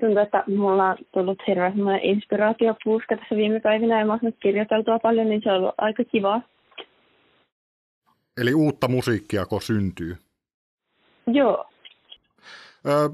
Tuntuu, 0.00 0.18
että 0.18 0.44
mulla 0.46 0.90
on 0.90 0.96
tullut 1.12 1.38
hirveän 1.46 1.74
inspiraatiopuuska 2.02 3.16
tässä 3.16 3.36
viime 3.36 3.60
päivinä 3.60 3.98
ja 3.98 4.06
mä 4.06 4.12
oon 4.12 4.32
kirjoiteltua 4.40 4.98
paljon, 4.98 5.28
niin 5.28 5.40
se 5.44 5.52
on 5.52 5.56
ollut 5.56 5.74
aika 5.78 6.04
kivaa. 6.04 6.42
Eli 8.40 8.54
uutta 8.54 8.88
musiikkia, 8.88 9.46
kun 9.46 9.62
syntyy? 9.62 10.16
Joo, 11.26 11.68
Ö, 12.86 13.10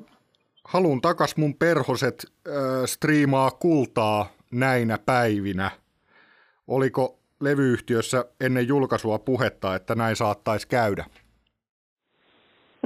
haluun 0.64 1.00
takas 1.00 1.36
mun 1.36 1.54
perhoset 1.54 2.26
ö, 2.46 2.52
striimaa 2.86 3.50
kultaa 3.50 4.28
näinä 4.50 4.98
päivinä. 4.98 5.70
Oliko 6.68 7.18
levyyhtiössä 7.40 8.24
ennen 8.40 8.68
julkaisua 8.68 9.18
puhetta, 9.18 9.74
että 9.74 9.94
näin 9.94 10.16
saattaisi 10.16 10.68
käydä? 10.68 11.04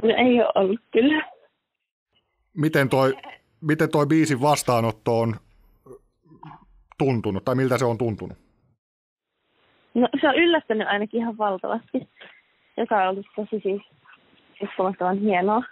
no 0.03 0.09
ei 0.09 0.41
ole 0.41 0.51
ollut 0.55 0.79
kyllä. 0.91 1.31
Miten 2.53 2.89
toi, 2.89 3.17
miten 3.61 3.89
toi 3.89 4.05
biisin 4.05 4.41
vastaanotto 4.41 5.19
on 5.19 5.35
tuntunut, 6.97 7.45
tai 7.45 7.55
miltä 7.55 7.77
se 7.77 7.85
on 7.85 7.97
tuntunut? 7.97 8.37
No 9.93 10.07
se 10.21 10.29
on 10.29 10.35
yllättänyt 10.35 10.87
ainakin 10.87 11.19
ihan 11.19 11.37
valtavasti, 11.37 12.09
joka 12.77 13.03
on 13.03 13.09
ollut 13.09 13.25
tosi 13.35 13.59
siis 13.63 13.81
uskomattoman 14.63 15.17
hienoa. 15.17 15.63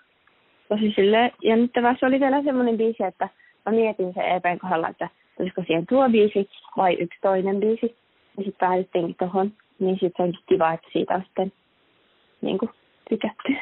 Tosi 0.70 0.94
silleen 0.96 1.32
jännittävää. 1.44 1.96
Se 2.00 2.06
oli 2.06 2.20
vielä 2.20 2.44
semmoinen 2.44 2.78
biisi, 2.78 3.04
että 3.04 3.30
mä 3.66 3.72
mietin 3.72 4.14
sen 4.14 4.26
EPn 4.26 4.60
kohdalla, 4.60 4.90
että 4.90 5.10
olisiko 5.40 5.64
siihen 5.68 5.88
tuo 5.88 6.10
biisi 6.10 6.50
vai 6.78 6.94
yksi 6.94 7.20
toinen 7.22 7.60
biisi. 7.60 7.98
Ja 8.38 8.44
sitten 8.44 8.68
päädyttiinkin 8.68 9.16
tuohon, 9.20 9.54
niin 9.80 9.98
sitten 10.00 10.14
se 10.18 10.24
onkin 10.24 10.44
kiva, 10.50 10.74
että 10.74 10.88
siitä 10.94 11.14
on 11.14 11.24
sitten 11.26 11.52
niin 12.42 12.58
kuin, 12.58 12.72
tykätty. 13.10 13.56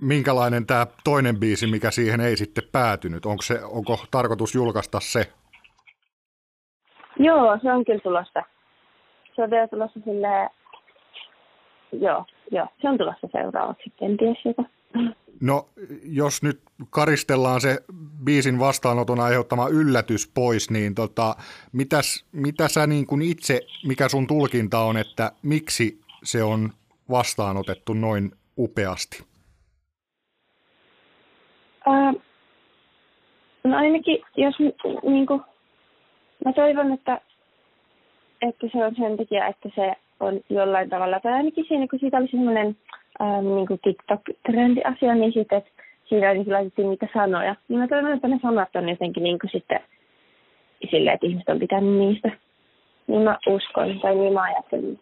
Minkälainen 0.00 0.66
tämä 0.66 0.86
toinen 1.04 1.40
biisi, 1.40 1.66
mikä 1.66 1.90
siihen 1.90 2.20
ei 2.20 2.36
sitten 2.36 2.64
päätynyt? 2.72 3.26
Onko, 3.26 3.42
se, 3.42 3.64
onko 3.64 3.98
tarkoitus 4.10 4.54
julkaista 4.54 5.00
se? 5.00 5.32
Joo, 7.18 7.58
se 7.62 7.72
on 7.72 7.84
kyllä 7.84 8.00
tulossa. 8.00 8.42
Se 9.36 9.42
on 9.42 9.50
vielä 9.50 9.68
tulossa 9.68 10.00
silleen, 10.04 10.50
joo, 11.92 12.24
joo, 12.50 12.66
se 12.82 12.88
on 12.88 12.98
tulossa 12.98 13.28
seuraavaksi 13.32 13.92
kenties 13.98 14.38
jopa. 14.44 14.64
No, 15.40 15.68
jos 16.04 16.42
nyt 16.42 16.60
karistellaan 16.90 17.60
se 17.60 17.78
biisin 18.24 18.58
vastaanoton 18.58 19.20
aiheuttama 19.20 19.68
yllätys 19.68 20.32
pois, 20.34 20.70
niin 20.70 20.94
tota, 20.94 21.36
mitäs, 21.72 22.26
mitä 22.32 22.68
sä 22.68 22.86
niin 22.86 23.06
kuin 23.06 23.22
itse, 23.22 23.60
mikä 23.86 24.08
sun 24.08 24.26
tulkinta 24.26 24.78
on, 24.78 24.96
että 24.96 25.32
miksi 25.42 26.00
se 26.22 26.42
on 26.42 26.70
vastaanotettu 27.10 27.92
noin 27.92 28.30
upeasti? 28.58 29.24
Ää, 31.86 32.12
no 33.64 33.76
ainakin, 33.76 34.18
jos 34.36 34.58
niin 35.02 35.26
kuin, 35.26 35.40
mä 36.44 36.52
toivon, 36.52 36.92
että, 36.92 37.20
että 38.42 38.66
se 38.72 38.84
on 38.84 38.94
sen 38.96 39.16
takia, 39.16 39.46
että 39.46 39.68
se 39.74 39.92
on 40.20 40.40
jollain 40.48 40.90
tavalla, 40.90 41.20
tai 41.20 41.32
ainakin 41.32 41.64
siinä, 41.68 41.86
kun 41.90 41.98
siitä 41.98 42.16
oli 42.16 42.28
semmoinen 42.28 42.76
ähm, 43.20 43.46
niin 43.54 43.66
kuin 43.66 43.80
TikTok-trendi-asia, 43.82 45.14
niin 45.14 45.32
sitten, 45.32 45.58
että 45.58 45.70
siinä 46.08 46.28
jotenkin 46.28 46.52
laitettiin 46.52 46.90
niitä 46.90 47.08
sanoja. 47.14 47.56
Niin 47.68 47.78
mä 47.78 47.88
toivon, 47.88 48.12
että 48.12 48.28
ne 48.28 48.38
sanat 48.42 48.76
on 48.76 48.88
jotenkin 48.88 49.22
niin 49.22 49.38
kuin 49.38 49.50
sitten 49.50 49.80
silleen, 50.90 51.14
että 51.14 51.26
ihmiset 51.26 51.48
on 51.48 51.58
pitänyt 51.58 51.98
niistä. 51.98 52.30
Niin 53.06 53.22
mä 53.22 53.38
uskon, 53.46 54.00
tai 54.00 54.14
niin 54.14 54.32
mä 54.32 54.42
ajattelen. 54.42 54.98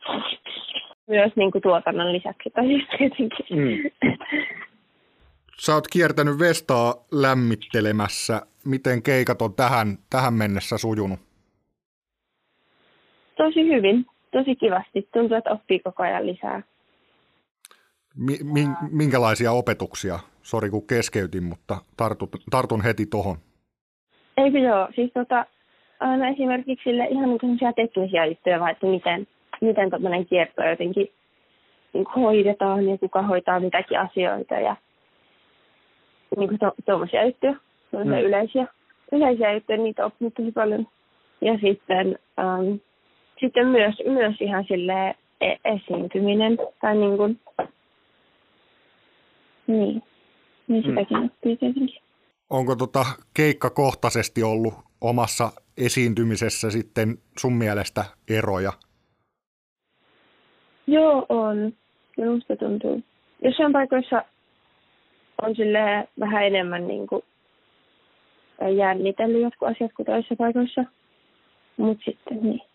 Myös 1.07 1.33
niin 1.37 1.51
kuin 1.51 1.63
tuotannon 1.63 2.13
lisäksi, 2.13 2.51
tai 2.51 2.73
just 2.73 2.89
tietenkin. 2.99 3.47
Mm. 3.51 3.91
Sä 5.59 5.75
oot 5.75 5.89
kiertänyt 5.93 6.39
Vestaa 6.39 6.95
lämmittelemässä. 7.13 8.43
Miten 8.67 9.03
keikat 9.03 9.43
on 9.43 9.55
tähän, 9.55 9.99
tähän 10.11 10.35
mennessä 10.35 10.79
sujunut? 10.79 11.28
Tosi 13.39 13.69
hyvin, 13.69 14.07
tosi 14.31 14.57
kivasti. 14.57 15.09
Tuntuu, 15.13 15.37
että 15.37 15.51
oppii 15.51 15.79
koko 15.79 16.03
ajan 16.03 16.27
lisää. 16.27 16.63
Mi- 18.53 18.89
minkälaisia 18.91 19.53
opetuksia? 19.53 20.19
Sori 20.43 20.71
kun 20.71 20.87
keskeytin, 20.87 21.45
mutta 21.45 21.77
tartun, 21.97 22.29
tartun 22.51 22.85
heti 22.85 23.07
tohon. 23.07 23.37
Eikö 24.37 24.59
joo, 24.59 24.89
siis 24.95 25.11
tota, 25.13 25.47
no 26.01 26.25
esimerkiksi 26.33 26.85
sille 26.85 27.05
ihan 27.05 27.29
niin 27.29 27.75
teknisiä 27.77 28.27
juttuja, 28.27 28.61
vaan 28.61 28.71
että 28.71 28.87
miten, 28.87 29.27
miten 29.61 29.91
tämmöinen 29.91 30.27
kierto 30.27 30.63
jotenkin 30.63 31.09
niin 31.93 32.07
hoidetaan 32.17 32.89
ja 32.89 32.99
kuka 32.99 33.23
hoitaa 33.23 33.61
mitäkin 33.61 34.01
asioita 34.01 34.55
ja 34.55 34.77
niin 36.37 36.49
kuin 36.49 36.59
tuommoisia 36.87 37.25
juttuja, 37.27 37.55
mm. 37.93 38.13
yleisiä, 38.13 38.67
yleisiä 39.13 39.53
juttuja, 39.53 39.79
niitä 39.79 40.07
oppinut 40.07 40.35
tosi 40.35 40.53
paljon. 40.53 40.87
Ja 41.41 41.59
sitten, 41.59 42.19
um, 42.39 42.81
sitten 43.41 43.67
myös, 43.67 43.95
myös 44.07 44.41
ihan 44.41 44.65
sille 44.69 45.15
e- 45.41 45.57
esiintyminen 45.65 46.59
tai 46.81 46.97
niin 46.97 47.17
kuin, 47.17 47.41
niin, 49.67 50.03
niin 50.69 50.83
sitäkin 50.83 51.19
mm. 51.19 51.25
oppii 51.25 51.57
tietenkin. 51.57 52.03
Onko 52.51 52.77
tota 52.77 53.07
keikkakohtaisesti 53.35 54.43
ollut 54.43 54.75
omassa 55.01 55.53
esiintymisessä 55.77 56.71
sitten 56.71 57.19
sun 57.39 57.53
mielestä 57.53 58.05
eroja? 58.31 58.73
Joo, 60.87 61.27
on. 61.29 61.73
Minusta 62.17 62.57
tuntuu. 62.57 63.03
Jossain 63.45 63.73
paikoissa 63.73 64.25
on 65.43 65.57
sille 65.57 66.09
vähän 66.21 66.47
enemmän 66.47 66.89
niin 66.89 67.07
kuin 67.07 67.23
jännitellyt 68.77 69.43
jotkut 69.43 69.69
asiat 69.69 69.93
kuin 69.97 70.07
toisissa 70.07 70.37
paikoissa. 70.37 70.85
Mutta 71.77 72.05
sitten 72.05 72.43
niin. 72.43 72.68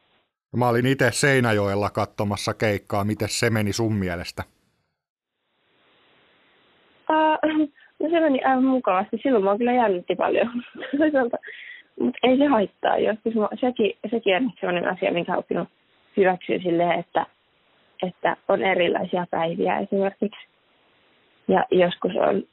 Mä 0.58 0.70
olin 0.70 0.86
itse 0.86 1.12
Seinäjoella 1.12 1.90
katsomassa 1.90 2.54
keikkaa. 2.54 3.04
Miten 3.04 3.30
se 3.30 3.50
meni 3.50 3.74
sun 3.74 3.94
mielestä? 3.94 4.44
Uh, 7.10 7.68
no 8.00 8.10
se 8.10 8.20
meni 8.20 8.44
aivan 8.44 8.64
mukavasti. 8.64 9.18
Silloin 9.24 9.44
mä 9.44 9.58
kyllä 9.58 9.74
jännitti 9.74 10.16
paljon. 10.16 10.48
Mutta 12.00 12.18
ei 12.24 12.38
se 12.38 12.46
haittaa. 12.46 12.98
Joskus 12.98 13.36
mä, 13.36 13.48
sekin, 13.60 13.98
sekin 14.12 14.36
on 14.36 14.52
sellainen 14.60 14.90
asia, 14.90 15.12
minkä 15.12 15.38
oppinut 15.38 15.70
hyväksyä 16.18 16.58
silleen, 16.58 17.00
että, 17.00 17.26
että 18.08 18.38
on 18.48 18.64
erilaisia 18.64 19.26
päiviä 19.32 19.80
esimerkiksi. 19.80 20.48
Ja 21.48 21.66
joskus 21.72 22.12
on 22.16 22.44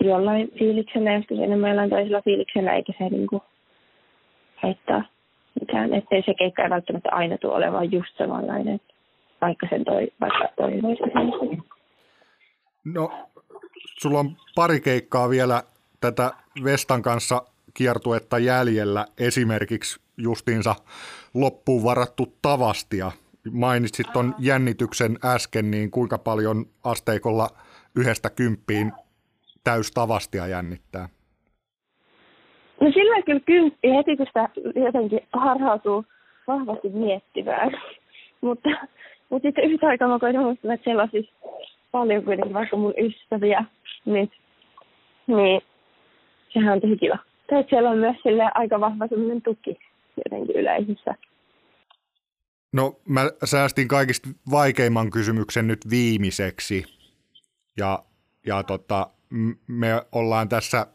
jollain 0.00 0.50
fiiliksellä, 0.58 1.12
joskus 1.12 1.38
enemmän 1.38 1.70
jollain 1.70 1.90
toisella 1.90 2.22
fiiliksellä, 2.22 2.72
eikä 2.72 2.92
se 2.98 3.04
niinku 3.04 3.42
haittaa 4.56 5.04
mitään. 5.60 5.94
Ettei 5.94 6.22
se 6.26 6.34
keikka 6.34 6.62
ei 6.62 6.70
välttämättä 6.70 7.08
aina 7.12 7.38
tule 7.38 7.54
olemaan 7.54 7.92
just 7.92 8.16
samanlainen, 8.18 8.80
vaikka 9.40 9.66
sen 9.70 9.84
toi, 9.84 10.08
vaikka 10.20 10.48
toivoisi 10.56 11.02
No, 12.84 13.12
sulla 14.00 14.18
on 14.18 14.36
pari 14.54 14.80
keikkaa 14.80 15.30
vielä 15.30 15.62
tätä 16.00 16.30
Vestan 16.64 17.02
kanssa 17.02 17.42
kiertuetta 17.74 18.38
jäljellä, 18.38 19.06
esimerkiksi 19.18 20.00
justiinsa 20.16 20.74
loppuun 21.34 21.84
varattu 21.84 22.36
tavastia. 22.42 23.12
Mainitsit 23.52 24.12
tuon 24.12 24.34
jännityksen 24.38 25.18
äsken, 25.24 25.70
niin 25.70 25.90
kuinka 25.90 26.18
paljon 26.18 26.66
asteikolla 26.84 27.48
yhdestä 27.94 28.30
kymppiin 28.30 28.92
täys 29.64 29.90
tavastia 29.90 30.46
jännittää? 30.46 31.08
No 32.80 32.92
sillä 32.92 33.22
kyllä 33.22 33.40
kymppi 33.40 33.88
heti, 33.96 34.16
kun 34.16 34.26
sitä 34.26 34.48
jotenkin 34.74 35.20
harhautuu 35.32 36.04
vahvasti 36.46 36.88
miettimään. 36.88 37.70
mutta, 38.40 38.68
mutta 39.30 39.48
sitten 39.48 39.70
yhtä 39.70 39.86
aikaa 39.86 40.08
mä 40.08 40.40
muistaa, 40.42 40.74
että 40.74 40.84
siellä 40.84 41.02
on 41.02 41.08
siis 41.10 41.30
paljon 41.92 42.24
kuitenkin 42.24 42.54
vaikka 42.54 42.76
mun 42.76 42.94
ystäviä, 42.98 43.64
niin, 44.04 44.30
niin 45.26 45.60
sehän 46.48 46.72
on 46.72 46.80
tosi 46.80 46.96
kiva. 46.96 47.18
Tai 47.50 47.64
siellä 47.68 47.90
on 47.90 47.98
myös 47.98 48.16
sille 48.22 48.50
aika 48.54 48.80
vahva 48.80 49.06
semmoinen 49.06 49.42
tuki 49.42 49.78
jotenkin 50.24 50.56
yleisössä. 50.56 51.14
No 52.72 52.92
mä 53.08 53.20
säästin 53.44 53.88
kaikista 53.88 54.28
vaikeimman 54.50 55.10
kysymyksen 55.10 55.66
nyt 55.66 55.80
viimeiseksi. 55.90 56.84
Ja, 57.76 58.02
ja 58.46 58.62
tota, 58.62 59.10
me 59.68 59.88
ollaan 60.12 60.48
tässä 60.48 60.86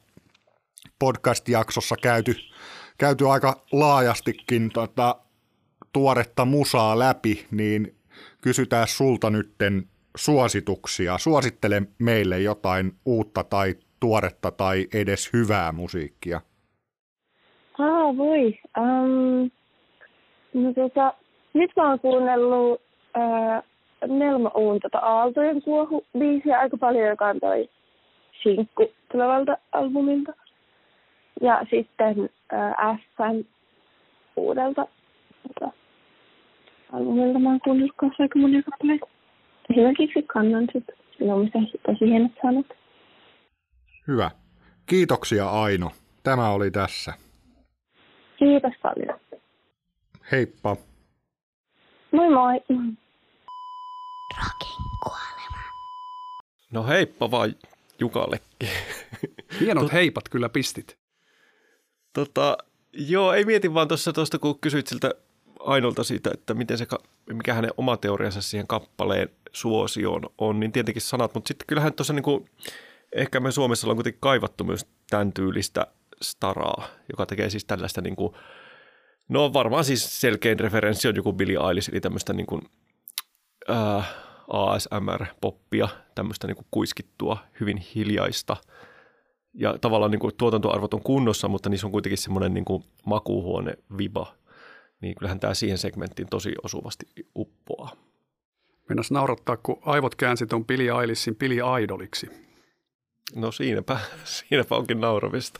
podcast-jaksossa 0.99 1.95
käyty, 2.01 2.35
käyty 2.97 3.29
aika 3.29 3.61
laajastikin 3.71 4.69
tota, 4.73 5.15
tuoretta 5.93 6.45
musaa 6.45 6.99
läpi, 6.99 7.45
niin 7.51 7.95
kysytään 8.41 8.87
sulta 8.87 9.29
nytten 9.29 9.83
suosituksia. 10.17 11.17
Suosittele 11.17 11.81
meille 11.99 12.39
jotain 12.39 12.91
uutta 13.05 13.43
tai 13.43 13.75
tuoretta 13.99 14.51
tai 14.51 14.87
edes 14.93 15.33
hyvää 15.33 15.71
musiikkia. 15.71 16.41
Ah, 17.79 18.17
voi. 18.17 18.59
Um, 18.77 19.51
no 20.53 20.73
tota, 20.73 21.13
nyt 21.53 21.71
mä 21.75 21.89
oon 21.89 21.99
kuunnellut 21.99 22.81
uh, 23.17 23.63
Nelma 24.07 24.51
Uun 24.55 24.79
tota 24.79 24.97
Aaltojen 24.97 25.61
kuohu 25.61 26.05
biisiä 26.17 26.59
aika 26.59 26.77
paljon, 26.77 27.07
joka 27.07 27.27
on 27.27 27.39
toi 27.39 27.69
sinkku 28.43 28.91
tulevalta 29.11 29.57
albumilta. 29.71 30.33
Ja 31.41 31.65
sitten 31.69 32.29
äh, 32.53 32.99
FN 33.15 33.45
uudelta 34.35 34.87
tota, 35.47 35.71
albumilta 36.93 37.39
mä 37.39 37.49
oon 37.49 37.59
kuunnellut 37.59 37.95
kanssa 37.95 38.23
aika 38.23 38.39
monia 38.39 38.63
kappaleita. 38.63 39.05
Esimerkiksi 39.69 40.23
kannan 40.23 40.67
sit. 40.73 40.85
Sillä 41.17 41.35
on 41.35 41.51
tosi 41.85 42.05
hienot 42.05 42.31
sanat. 42.41 42.65
Hyvä. 44.07 44.31
Kiitoksia 44.85 45.49
Aino. 45.49 45.91
Tämä 46.23 46.49
oli 46.49 46.71
tässä. 46.71 47.13
Kiitos 48.39 48.73
paljon. 48.81 49.19
Heippa. 50.31 50.75
Moi 52.11 52.29
moi. 52.29 52.61
Rockin 54.37 54.85
kuolema. 55.03 55.63
No 56.71 56.83
heippa 56.83 57.31
vaan 57.31 57.55
Jukallekin. 57.99 58.69
Hienot 59.59 59.93
heipat 59.93 60.29
kyllä 60.29 60.49
pistit. 60.49 61.04
Tota, 62.15 62.57
joo, 62.93 63.33
ei 63.33 63.45
mietin 63.45 63.73
vaan 63.73 63.87
tuossa, 63.87 64.39
kun 64.41 64.59
kysyit 64.59 64.87
siltä 64.87 65.11
Ainolta 65.59 66.03
siitä, 66.03 66.29
että 66.33 66.53
miten 66.53 66.77
se, 66.77 66.87
mikä 67.33 67.53
hänen 67.53 67.71
oma 67.77 67.97
teoriansa 67.97 68.41
siihen 68.41 68.67
kappaleen 68.67 69.29
suosioon 69.51 70.21
on, 70.37 70.59
niin 70.59 70.71
tietenkin 70.71 71.01
sanat, 71.01 71.33
mutta 71.33 71.47
sitten 71.47 71.67
kyllähän 71.67 71.93
tuossa 71.93 72.13
niin 72.13 72.23
kuin, 72.23 72.49
ehkä 73.15 73.39
me 73.39 73.51
Suomessa 73.51 73.87
ollaan 73.87 73.95
kuitenkin 73.97 74.19
kaivattu 74.19 74.63
myös 74.63 74.85
tämän 75.09 75.33
tyylistä 75.33 75.87
staraa, 76.21 76.87
joka 77.11 77.25
tekee 77.25 77.49
siis 77.49 77.65
tällaista 77.65 78.01
niin 78.01 78.15
kuin, 78.15 78.33
no 79.29 79.53
varmaan 79.53 79.83
siis 79.83 80.21
selkein 80.21 80.59
referenssi 80.59 81.07
on 81.07 81.15
joku 81.15 81.33
Billie 81.33 81.57
Eilish, 81.69 81.89
eli 81.89 82.01
tämmöistä 82.01 82.33
niin 82.33 82.47
kuin, 82.47 82.61
äh, 83.69 84.15
ASMR-poppia, 84.47 85.87
tämmöistä 86.15 86.47
niin 86.47 86.55
kuin 86.55 86.67
kuiskittua, 86.71 87.37
hyvin 87.59 87.77
hiljaista. 87.77 88.57
Ja 89.57 89.77
tavallaan 89.81 90.11
niin 90.11 90.19
kuin 90.19 90.33
tuotantoarvot 90.37 90.93
on 90.93 91.01
kunnossa, 91.01 91.47
mutta 91.47 91.69
niissä 91.69 91.87
on 91.87 91.91
kuitenkin 91.91 92.17
semmoinen 92.17 92.53
niin 92.53 92.65
kuin 92.65 92.83
makuuhuone 93.05 93.77
viba. 93.97 94.33
Niin 95.01 95.15
kyllähän 95.15 95.39
tämä 95.39 95.53
siihen 95.53 95.77
segmenttiin 95.77 96.27
tosi 96.29 96.53
osuvasti 96.63 97.07
uppoaa. 97.35 97.91
Mennäs 98.89 99.11
naurattaa, 99.11 99.57
kun 99.57 99.79
aivot 99.81 100.15
käänsi 100.15 100.47
tuon 100.47 100.65
Pili 100.65 100.89
Ailissin 100.89 101.35
Pili 101.35 101.57
Idoliksi. 101.83 102.29
No 103.35 103.51
siinäpä, 103.51 103.99
siinäpä 104.23 104.75
onkin 104.75 105.01
nauravista. 105.01 105.59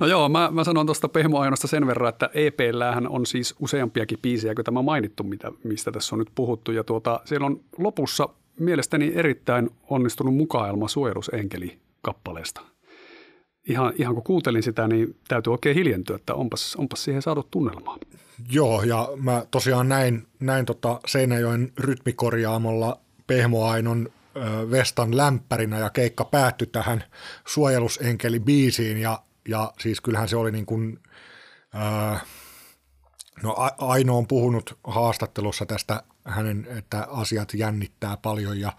No 0.00 0.06
joo, 0.06 0.28
mä, 0.28 0.48
mä 0.52 0.64
sanon 0.64 0.86
tuosta 0.86 1.08
Pehmo 1.08 1.38
Ainosta 1.38 1.66
sen 1.66 1.86
verran, 1.86 2.08
että 2.08 2.30
EPllähän 2.34 3.08
on 3.08 3.26
siis 3.26 3.54
useampiakin 3.60 4.18
biisejä 4.22 4.54
kuin 4.54 4.64
tämä 4.64 4.82
mainittu, 4.82 5.22
mitä, 5.22 5.52
mistä 5.64 5.92
tässä 5.92 6.14
on 6.14 6.18
nyt 6.18 6.30
puhuttu. 6.34 6.72
Ja 6.72 6.84
tuota, 6.84 7.20
siellä 7.24 7.46
on 7.46 7.60
lopussa 7.78 8.28
mielestäni 8.58 9.12
erittäin 9.14 9.70
onnistunut 9.90 10.34
mukaelma 10.34 10.88
suojelusenkeli 10.88 11.78
kappaleesta. 12.02 12.73
Ihan, 13.68 13.92
ihan 13.96 14.14
kun 14.14 14.24
kuuntelin 14.24 14.62
sitä, 14.62 14.88
niin 14.88 15.16
täytyy 15.28 15.52
oikein 15.52 15.76
hiljentyä, 15.76 16.16
että 16.16 16.34
onpas, 16.34 16.76
onpas 16.76 17.04
siihen 17.04 17.22
saatu 17.22 17.42
tunnelmaa. 17.50 17.98
Joo, 18.50 18.82
ja 18.82 19.08
mä 19.16 19.46
tosiaan 19.50 19.88
näin, 19.88 20.26
näin 20.40 20.66
tota 20.66 21.00
Seinäjoen 21.06 21.72
rytmikorjaamolla 21.78 23.00
Pehmo 23.26 23.66
Ainon 23.66 24.08
Vestan 24.70 25.16
lämpärinä 25.16 25.78
ja 25.78 25.90
keikka 25.90 26.24
päättyi 26.24 26.66
tähän 26.66 27.04
suojelusenkeli-biisiin 27.46 28.98
ja, 28.98 29.22
ja 29.48 29.72
siis 29.80 30.00
kyllähän 30.00 30.28
se 30.28 30.36
oli 30.36 30.52
niin 30.52 30.66
kuin, 30.66 30.98
ää, 31.72 32.20
no 33.42 33.56
Aino 33.78 34.18
on 34.18 34.26
puhunut 34.26 34.78
haastattelussa 34.84 35.66
tästä 35.66 36.02
hänen, 36.24 36.66
että 36.78 37.06
asiat 37.10 37.54
jännittää 37.54 38.16
paljon 38.16 38.60
ja 38.60 38.72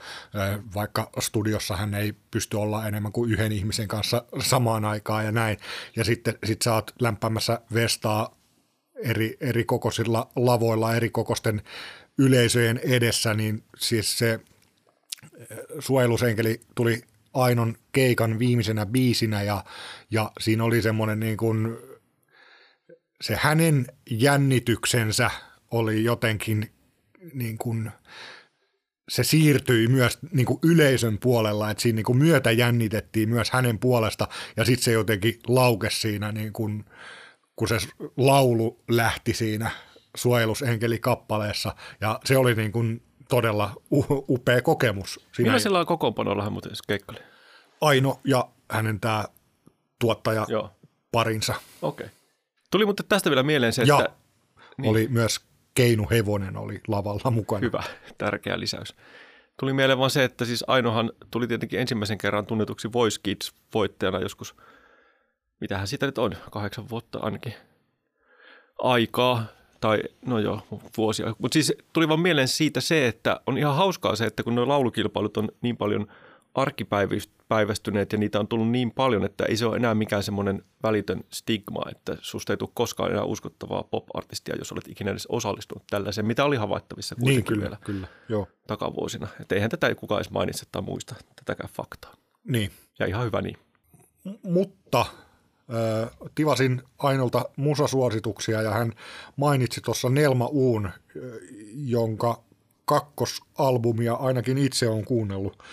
vaikka 0.76 1.10
studiossa 1.20 1.76
hän 1.76 1.94
ei 1.94 2.14
pysty 2.32 2.58
olla 2.58 2.88
enemmän 2.88 3.12
kuin 3.12 3.32
yhden 3.32 3.52
ihmisen 3.52 3.88
kanssa 3.88 4.26
samaan 4.40 4.86
aikaan 4.86 5.26
ja 5.26 5.32
näin. 5.32 5.58
Ja 5.96 6.04
sitten 6.04 6.38
sit 6.44 6.62
sä 6.62 6.74
oot 6.74 6.92
lämpämässä 7.02 7.60
Vestaa 7.74 8.38
eri, 8.96 9.38
eri 9.42 9.64
kokoisilla 9.64 10.30
lavoilla, 10.36 10.96
eri 10.96 11.10
kokoisten 11.10 11.62
yleisöjen 12.18 12.80
edessä, 12.84 13.34
niin 13.34 13.64
siis 13.78 14.18
se– 14.18 14.40
suojelusenkeli 15.80 16.62
tuli 16.76 17.02
Ainon 17.34 17.76
keikan 17.92 18.40
viimeisenä 18.40 18.86
biisinä 18.86 19.44
ja, 19.44 19.64
ja 20.12 20.32
siinä 20.40 20.64
oli 20.64 20.82
semmoinen 20.82 21.20
niin 21.20 21.38
kuin, 21.38 21.78
se 23.22 23.38
hänen 23.42 23.88
jännityksensä 24.10 25.32
oli 25.72 26.04
jotenkin 26.04 26.72
niin 27.34 27.58
kuin, 27.58 27.92
se 29.10 29.24
siirtyi 29.24 29.88
myös 29.88 30.20
niin 30.32 30.46
kuin 30.46 30.60
yleisön 30.64 31.18
puolella, 31.18 31.72
että 31.72 31.82
siinä 31.82 31.96
niin 31.96 32.06
kuin 32.06 32.18
myötä 32.18 32.52
jännitettiin 32.52 33.30
myös 33.30 33.52
hänen 33.52 33.80
puolesta 33.80 34.28
ja 34.58 34.66
sitten 34.66 34.84
se 34.84 34.92
jotenkin 34.92 35.40
laukesi 35.48 36.00
siinä, 36.00 36.32
niin 36.32 36.54
kuin, 36.54 36.86
kun 37.56 37.68
se 37.68 37.78
laulu 38.18 38.84
lähti 38.90 39.34
siinä 39.34 39.72
suojelusenkeli 40.16 41.00
kappaleessa 41.00 41.76
ja 42.02 42.20
se 42.26 42.38
oli 42.38 42.56
niin 42.56 42.72
kuin 42.72 43.04
todella 43.30 43.76
upea 44.30 44.62
kokemus. 44.62 45.28
Siinä 45.36 45.60
sillä 45.60 45.80
on 45.80 45.86
kokoonpanolla 45.86 46.44
hän 46.44 46.52
muuten 46.52 46.72
keikkaili? 46.88 47.22
Aino 47.82 48.20
ja 48.24 48.50
hänen 48.72 49.00
tämä 49.00 49.26
tuottaja 50.00 50.46
Joo. 50.50 50.72
parinsa. 51.12 51.54
Okei. 51.82 52.06
Okay. 52.06 52.18
Tuli 52.72 52.86
mutta 52.86 53.04
tästä 53.04 53.30
vielä 53.30 53.44
mieleen 53.44 53.74
se, 53.74 53.84
Ja 53.84 54.00
että 54.00 54.16
niin. 54.78 54.90
oli 54.90 55.08
myös 55.08 55.40
Keinu 55.76 56.08
Hevonen 56.12 56.58
oli 56.58 56.82
lavalla 56.88 57.32
mukana. 57.32 57.62
hyvä, 57.62 57.84
tärkeä 58.18 58.60
lisäys. 58.60 58.96
Tuli 59.60 59.74
mieleen 59.74 60.00
vaan 60.00 60.10
se, 60.10 60.24
että 60.24 60.46
siis 60.46 60.64
Ainohan 60.68 61.12
tuli 61.32 61.48
tietenkin 61.48 61.80
ensimmäisen 61.80 62.18
kerran 62.18 62.46
tunnetuksi 62.46 62.94
Voice 62.94 63.20
Kids-voittajana 63.24 64.20
joskus, 64.20 64.56
mitähän 65.62 65.88
siitä 65.88 66.06
nyt 66.06 66.18
on, 66.18 66.32
kahdeksan 66.52 66.90
vuotta 66.90 67.20
ainakin 67.20 67.54
aikaa, 68.80 69.46
tai 69.82 70.04
no 70.26 70.40
joo, 70.40 70.62
vuosia. 70.98 71.36
Mutta 71.40 71.54
siis 71.54 71.74
tuli 71.94 72.08
vaan 72.08 72.20
mieleen 72.20 72.48
siitä 72.48 72.82
se, 72.82 73.08
että 73.08 73.40
on 73.48 73.58
ihan 73.58 73.76
hauskaa 73.76 74.16
se, 74.16 74.26
että 74.26 74.44
kun 74.44 74.56
nuo 74.56 74.68
laulukilpailut 74.68 75.38
on 75.38 75.50
niin 75.62 75.78
paljon 75.78 76.08
arkipäivästyneet 77.50 78.14
ja 78.14 78.20
niitä 78.20 78.40
on 78.40 78.48
tullut 78.48 78.70
niin 78.70 78.92
paljon, 78.92 79.26
että 79.26 79.46
ei 79.46 79.58
se 79.58 79.66
ole 79.66 79.76
enää 79.76 79.96
mikään 79.96 80.24
semmoinen 80.24 80.64
välitön 80.84 81.24
stigma, 81.34 81.82
että 81.92 82.18
susta 82.22 82.54
ei 82.54 82.58
tule 82.58 82.70
koskaan 82.74 83.12
enää 83.12 83.24
uskottavaa 83.24 83.84
pop-artistia, 83.84 84.56
jos 84.58 84.72
olet 84.72 84.88
ikinä 84.88 85.12
edes 85.12 85.28
osallistunut 85.28 85.84
tällaiseen, 85.90 86.28
mitä 86.28 86.46
oli 86.46 86.56
havaittavissa 86.56 87.16
kuitenkin 87.16 87.36
Niin, 87.36 87.46
kyllä, 87.46 87.62
vielä 87.62 87.78
kyllä, 87.86 88.08
joo. 88.30 88.48
takavuosina. 88.68 89.28
Että 89.42 89.56
eihän 89.56 89.70
tätä 89.70 89.96
kukaan 89.96 90.20
edes 90.20 90.32
mainitse 90.32 90.66
tai 90.72 90.82
muista 90.82 91.16
tätäkään 91.36 91.70
faktaa. 91.74 92.14
Niin. 92.44 92.72
Ja 93.00 93.06
ihan 93.06 93.26
hyvä 93.26 93.42
niin. 93.42 93.58
Mutta 94.44 95.02
äh, 95.02 96.10
tivasin 96.36 96.82
Ainolta 96.98 97.46
musasuosituksia 97.56 98.62
ja 98.62 98.72
hän 98.72 98.94
mainitsi 99.36 99.82
tuossa 99.82 100.10
Nelma 100.10 100.46
Uun, 100.46 100.90
jonka 101.76 102.44
kakkosalbumia 102.86 104.14
ainakin 104.14 104.58
itse 104.58 104.90
on 104.90 105.06
kuunnellut 105.06 105.64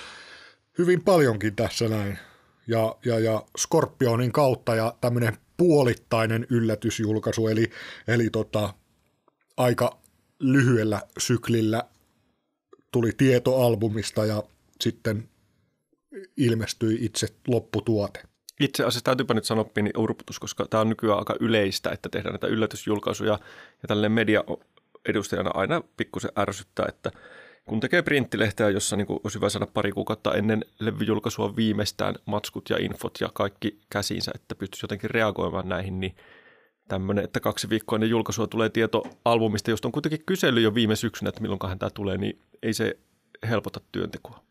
hyvin 0.79 1.05
paljonkin 1.05 1.57
tässä 1.57 1.89
näin. 1.89 2.18
Ja, 2.66 2.97
ja, 3.05 3.18
ja 3.18 3.43
Scorpionin 3.59 4.33
kautta 4.33 4.75
ja 4.75 4.95
tämmöinen 5.01 5.37
puolittainen 5.57 6.47
yllätysjulkaisu, 6.51 7.49
eli, 7.49 7.70
eli 8.09 8.31
tota, 8.31 8.75
aika 9.57 9.99
lyhyellä 10.39 11.03
syklillä 11.18 11.85
tuli 12.91 13.12
tieto 13.16 13.57
albumista 13.57 14.27
ja 14.27 14.43
sitten 14.81 15.29
ilmestyi 16.37 16.99
itse 17.01 17.27
lopputuote. 17.49 18.23
Itse 18.61 18.83
asiassa 18.83 19.05
täytyypä 19.05 19.35
nyt 19.35 19.45
sanoa 19.45 19.64
pieni 19.64 19.91
urputus, 19.97 20.39
koska 20.39 20.66
tämä 20.70 20.81
on 20.81 20.89
nykyään 20.89 21.18
aika 21.18 21.37
yleistä, 21.41 21.91
että 21.91 22.09
tehdään 22.09 22.33
näitä 22.33 22.47
yllätysjulkaisuja 22.47 23.39
ja 23.83 23.89
tällainen 23.89 24.12
media 24.12 24.45
edustajana 25.09 25.51
aina 25.55 25.83
pikkusen 25.97 26.31
ärsyttää, 26.39 26.87
että 26.89 27.11
kun 27.69 27.81
tekee 27.81 28.03
printtilehteä, 28.03 28.71
jossa 28.71 28.97
niin 28.97 29.07
olisi 29.25 29.39
hyvä 29.39 29.49
saada 29.49 29.67
pari 29.67 29.93
kuukautta 29.93 30.35
ennen 30.35 30.65
levyjulkaisua 30.81 31.57
viimeistään 31.57 32.15
matskut 32.27 32.71
ja 32.71 32.77
infot 32.81 33.19
ja 33.21 33.29
kaikki 33.35 33.79
käsiinsä, 33.91 34.33
että 34.35 34.55
pystyisi 34.55 34.85
jotenkin 34.85 35.11
reagoimaan 35.11 35.69
näihin, 35.69 36.01
niin 36.01 36.17
tämmöinen, 36.89 37.25
että 37.25 37.41
kaksi 37.41 37.69
viikkoa 37.69 37.97
ennen 37.97 38.11
julkaisua 38.11 38.47
tulee 38.47 38.69
tieto 38.69 39.03
albumista, 39.25 39.71
josta 39.71 39.89
on 39.89 39.93
kuitenkin 39.93 40.25
kysely 40.27 40.61
jo 40.61 40.75
viime 40.75 40.97
syksynä, 40.97 41.29
että 41.29 41.41
milloinkahan 41.41 41.79
tämä 41.79 41.91
tulee, 41.91 42.17
niin 42.19 42.39
ei 42.63 42.75
se 42.75 42.99
helpota 43.49 43.81
työntekoa. 43.93 44.45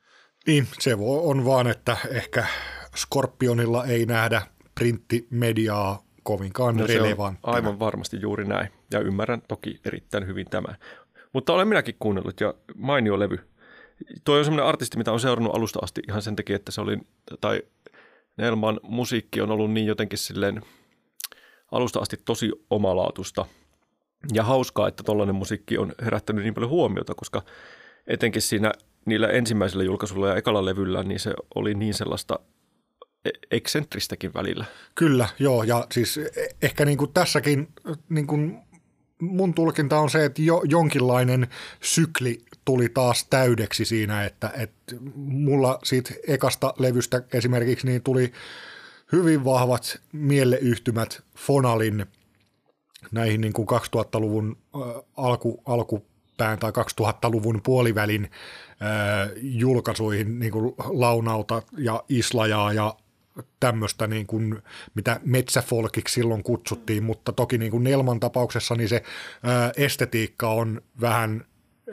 Niin, 0.47 0.67
se 0.79 0.95
on 0.99 1.45
vaan, 1.45 1.67
että 1.67 1.97
ehkä 2.09 2.45
Scorpionilla 2.97 3.85
ei 3.85 4.05
nähdä 4.05 4.41
printtimediaa 4.75 6.03
kovinkaan 6.23 6.77
No 6.77 6.87
relevanttina. 6.87 7.53
aivan 7.53 7.79
varmasti 7.79 8.21
juuri 8.21 8.45
näin, 8.45 8.69
ja 8.91 8.99
ymmärrän 8.99 9.41
toki 9.47 9.79
erittäin 9.85 10.27
hyvin 10.27 10.45
tämän. 10.49 10.75
Mutta 11.33 11.53
olen 11.53 11.67
minäkin 11.67 11.95
kuunnellut, 11.99 12.39
ja 12.39 12.53
mainio 12.75 13.19
levy. 13.19 13.39
Tuo 14.23 14.37
on 14.37 14.45
semmoinen 14.45 14.65
artisti, 14.65 14.97
mitä 14.97 15.11
on 15.11 15.19
seurannut 15.19 15.55
alusta 15.55 15.79
asti 15.81 16.01
ihan 16.07 16.21
sen 16.21 16.35
takia, 16.35 16.55
että 16.55 16.71
se 16.71 16.81
oli, 16.81 16.97
tai 17.41 17.61
Nelman 18.37 18.79
musiikki 18.83 19.41
on 19.41 19.51
ollut 19.51 19.71
niin 19.71 19.87
jotenkin 19.87 20.19
silleen 20.19 20.61
alusta 21.71 21.99
asti 21.99 22.17
tosi 22.25 22.51
omalaatusta. 22.69 23.45
Ja 24.33 24.43
hauskaa, 24.43 24.87
että 24.87 25.03
tollainen 25.03 25.35
musiikki 25.35 25.77
on 25.77 25.93
herättänyt 26.01 26.43
niin 26.43 26.53
paljon 26.53 26.71
huomiota, 26.71 27.15
koska 27.15 27.41
etenkin 28.07 28.41
siinä 28.41 28.71
niillä 29.05 29.27
ensimmäisillä 29.27 29.83
julkaisuilla 29.83 30.27
ja 30.27 30.35
ekalla 30.35 30.65
levyllä, 30.65 31.03
niin 31.03 31.19
se 31.19 31.33
oli 31.55 31.73
niin 31.73 31.93
sellaista 31.93 32.39
e- 33.25 33.29
eksentristäkin 33.51 34.33
välillä. 34.33 34.65
Kyllä, 34.95 35.29
joo, 35.39 35.63
ja 35.63 35.87
siis 35.93 36.19
ehkä 36.61 36.85
niin 36.85 36.97
kuin 36.97 37.13
tässäkin 37.13 37.67
niin 38.09 38.27
kuin 38.27 38.61
mun 39.21 39.53
tulkinta 39.53 39.99
on 39.99 40.09
se, 40.09 40.25
että 40.25 40.41
jo, 40.41 40.61
jonkinlainen 40.65 41.47
sykli 41.81 42.41
tuli 42.65 42.89
taas 42.89 43.25
täydeksi 43.29 43.85
siinä, 43.85 44.25
että, 44.25 44.51
että 44.57 44.95
mulla 45.15 45.79
siitä 45.83 46.13
ekasta 46.27 46.73
levystä 46.79 47.23
esimerkiksi 47.33 47.87
niin 47.87 48.03
tuli 48.03 48.31
hyvin 49.11 49.45
vahvat 49.45 49.99
mieleyhtymät 50.11 51.21
Fonalin 51.37 52.05
näihin 53.11 53.41
niin 53.41 53.53
kuin 53.53 53.67
2000-luvun 53.69 54.57
äh, 54.75 54.81
alku, 55.17 55.61
alkupään 55.65 56.59
tai 56.59 56.71
2000-luvun 56.71 57.61
puolivälin 57.63 58.23
äh, 58.23 59.29
julkaisuihin 59.41 60.39
niin 60.39 60.51
kuin 60.51 60.75
Launauta 60.77 61.61
ja 61.77 62.03
Islajaa 62.09 62.73
ja 62.73 62.95
tämmöistä, 63.59 64.07
niin 64.07 64.27
kuin, 64.27 64.61
mitä 64.95 65.19
metsäfolkiksi 65.23 66.13
silloin 66.13 66.43
kutsuttiin, 66.43 67.03
mutta 67.03 67.31
toki 67.31 67.57
niin 67.57 67.71
kuin 67.71 67.83
Nelman 67.83 68.19
tapauksessa 68.19 68.75
niin 68.75 68.89
se 68.89 69.03
ää, 69.43 69.71
estetiikka 69.77 70.49
on 70.49 70.81
vähän 71.01 71.45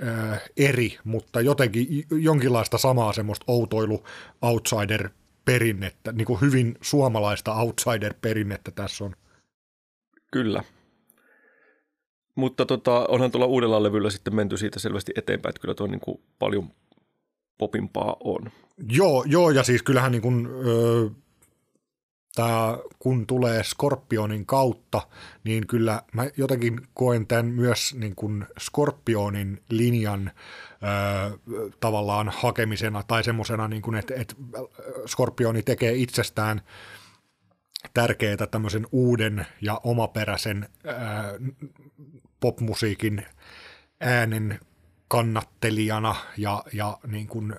ää, 0.02 0.40
eri, 0.56 0.98
mutta 1.04 1.40
jotenkin 1.40 2.04
jonkinlaista 2.10 2.78
samaa 2.78 3.12
semmoista 3.12 3.44
outoilu 3.48 4.04
outsider 4.42 5.10
perinnettä, 5.44 6.12
niin 6.12 6.26
kuin 6.26 6.40
hyvin 6.40 6.78
suomalaista 6.80 7.54
outsider-perinnettä 7.54 8.70
tässä 8.70 9.04
on. 9.04 9.16
Kyllä. 10.32 10.62
Mutta 12.34 12.66
tota, 12.66 13.06
onhan 13.08 13.30
tuolla 13.30 13.46
uudella 13.46 13.82
levyllä 13.82 14.10
sitten 14.10 14.34
menty 14.34 14.56
siitä 14.56 14.78
selvästi 14.78 15.12
eteenpäin, 15.16 15.50
että 15.50 15.60
kyllä 15.60 15.74
tuo 15.74 15.86
niin 15.86 16.00
kuin 16.00 16.20
paljon 16.38 16.70
popimpaa 17.58 18.16
on. 18.24 18.50
Joo, 18.88 19.24
joo 19.26 19.50
ja 19.50 19.62
siis 19.62 19.82
kyllähän 19.82 20.12
niin 20.12 20.22
kuin, 20.22 20.46
öö, 20.46 21.08
tää, 22.34 22.78
kun 22.98 23.26
tulee 23.26 23.64
Skorpionin 23.64 24.46
kautta, 24.46 25.00
niin 25.44 25.66
kyllä 25.66 26.02
mä 26.12 26.26
jotenkin 26.36 26.80
koen 26.94 27.26
tämän 27.26 27.46
myös 27.46 27.94
niin 27.94 28.14
kuin 28.14 28.46
Skorpionin 28.60 29.62
linjan 29.70 30.30
öö, 30.82 31.38
tavallaan 31.80 32.28
hakemisena 32.28 33.02
tai 33.02 33.24
semmoisena, 33.24 33.68
niin 33.68 33.94
että, 33.94 34.14
että 34.14 34.34
Skorpioni 35.06 35.62
tekee 35.62 35.94
itsestään 35.94 36.60
tärkeää 37.94 38.46
tämmöisen 38.50 38.86
uuden 38.92 39.46
ja 39.60 39.80
omaperäisen 39.84 40.68
ää, 40.84 41.24
popmusiikin 42.40 43.26
äänen 44.00 44.60
kannattelijana 45.08 46.16
ja, 46.36 46.64
ja 46.72 46.98
niin 47.06 47.26
kuin 47.26 47.54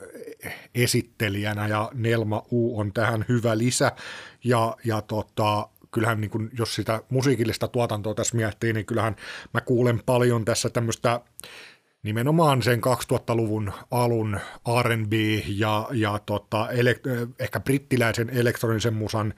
esittelijänä 0.75 1.67
ja 1.67 1.91
Nelma 1.93 2.43
U 2.51 2.79
on 2.79 2.93
tähän 2.93 3.25
hyvä 3.29 3.57
lisä. 3.57 3.91
Ja, 4.43 4.77
ja 4.85 5.01
tota, 5.01 5.69
kyllähän 5.91 6.21
niin 6.21 6.31
kuin, 6.31 6.49
jos 6.59 6.75
sitä 6.75 7.01
musiikillista 7.09 7.67
tuotantoa 7.67 8.13
tässä 8.13 8.35
miettii, 8.35 8.73
niin 8.73 8.85
kyllähän 8.85 9.15
mä 9.53 9.61
kuulen 9.61 10.01
paljon 10.05 10.45
tässä 10.45 10.69
tämmöistä 10.69 11.21
nimenomaan 12.03 12.61
sen 12.61 12.81
2000-luvun 12.83 13.73
alun 13.91 14.39
R&B 14.83 15.13
ja, 15.47 15.87
ja 15.91 16.19
tota, 16.25 16.67
elek- 16.67 17.33
ehkä 17.39 17.59
brittiläisen 17.59 18.29
elektronisen 18.29 18.93
musan 18.93 19.33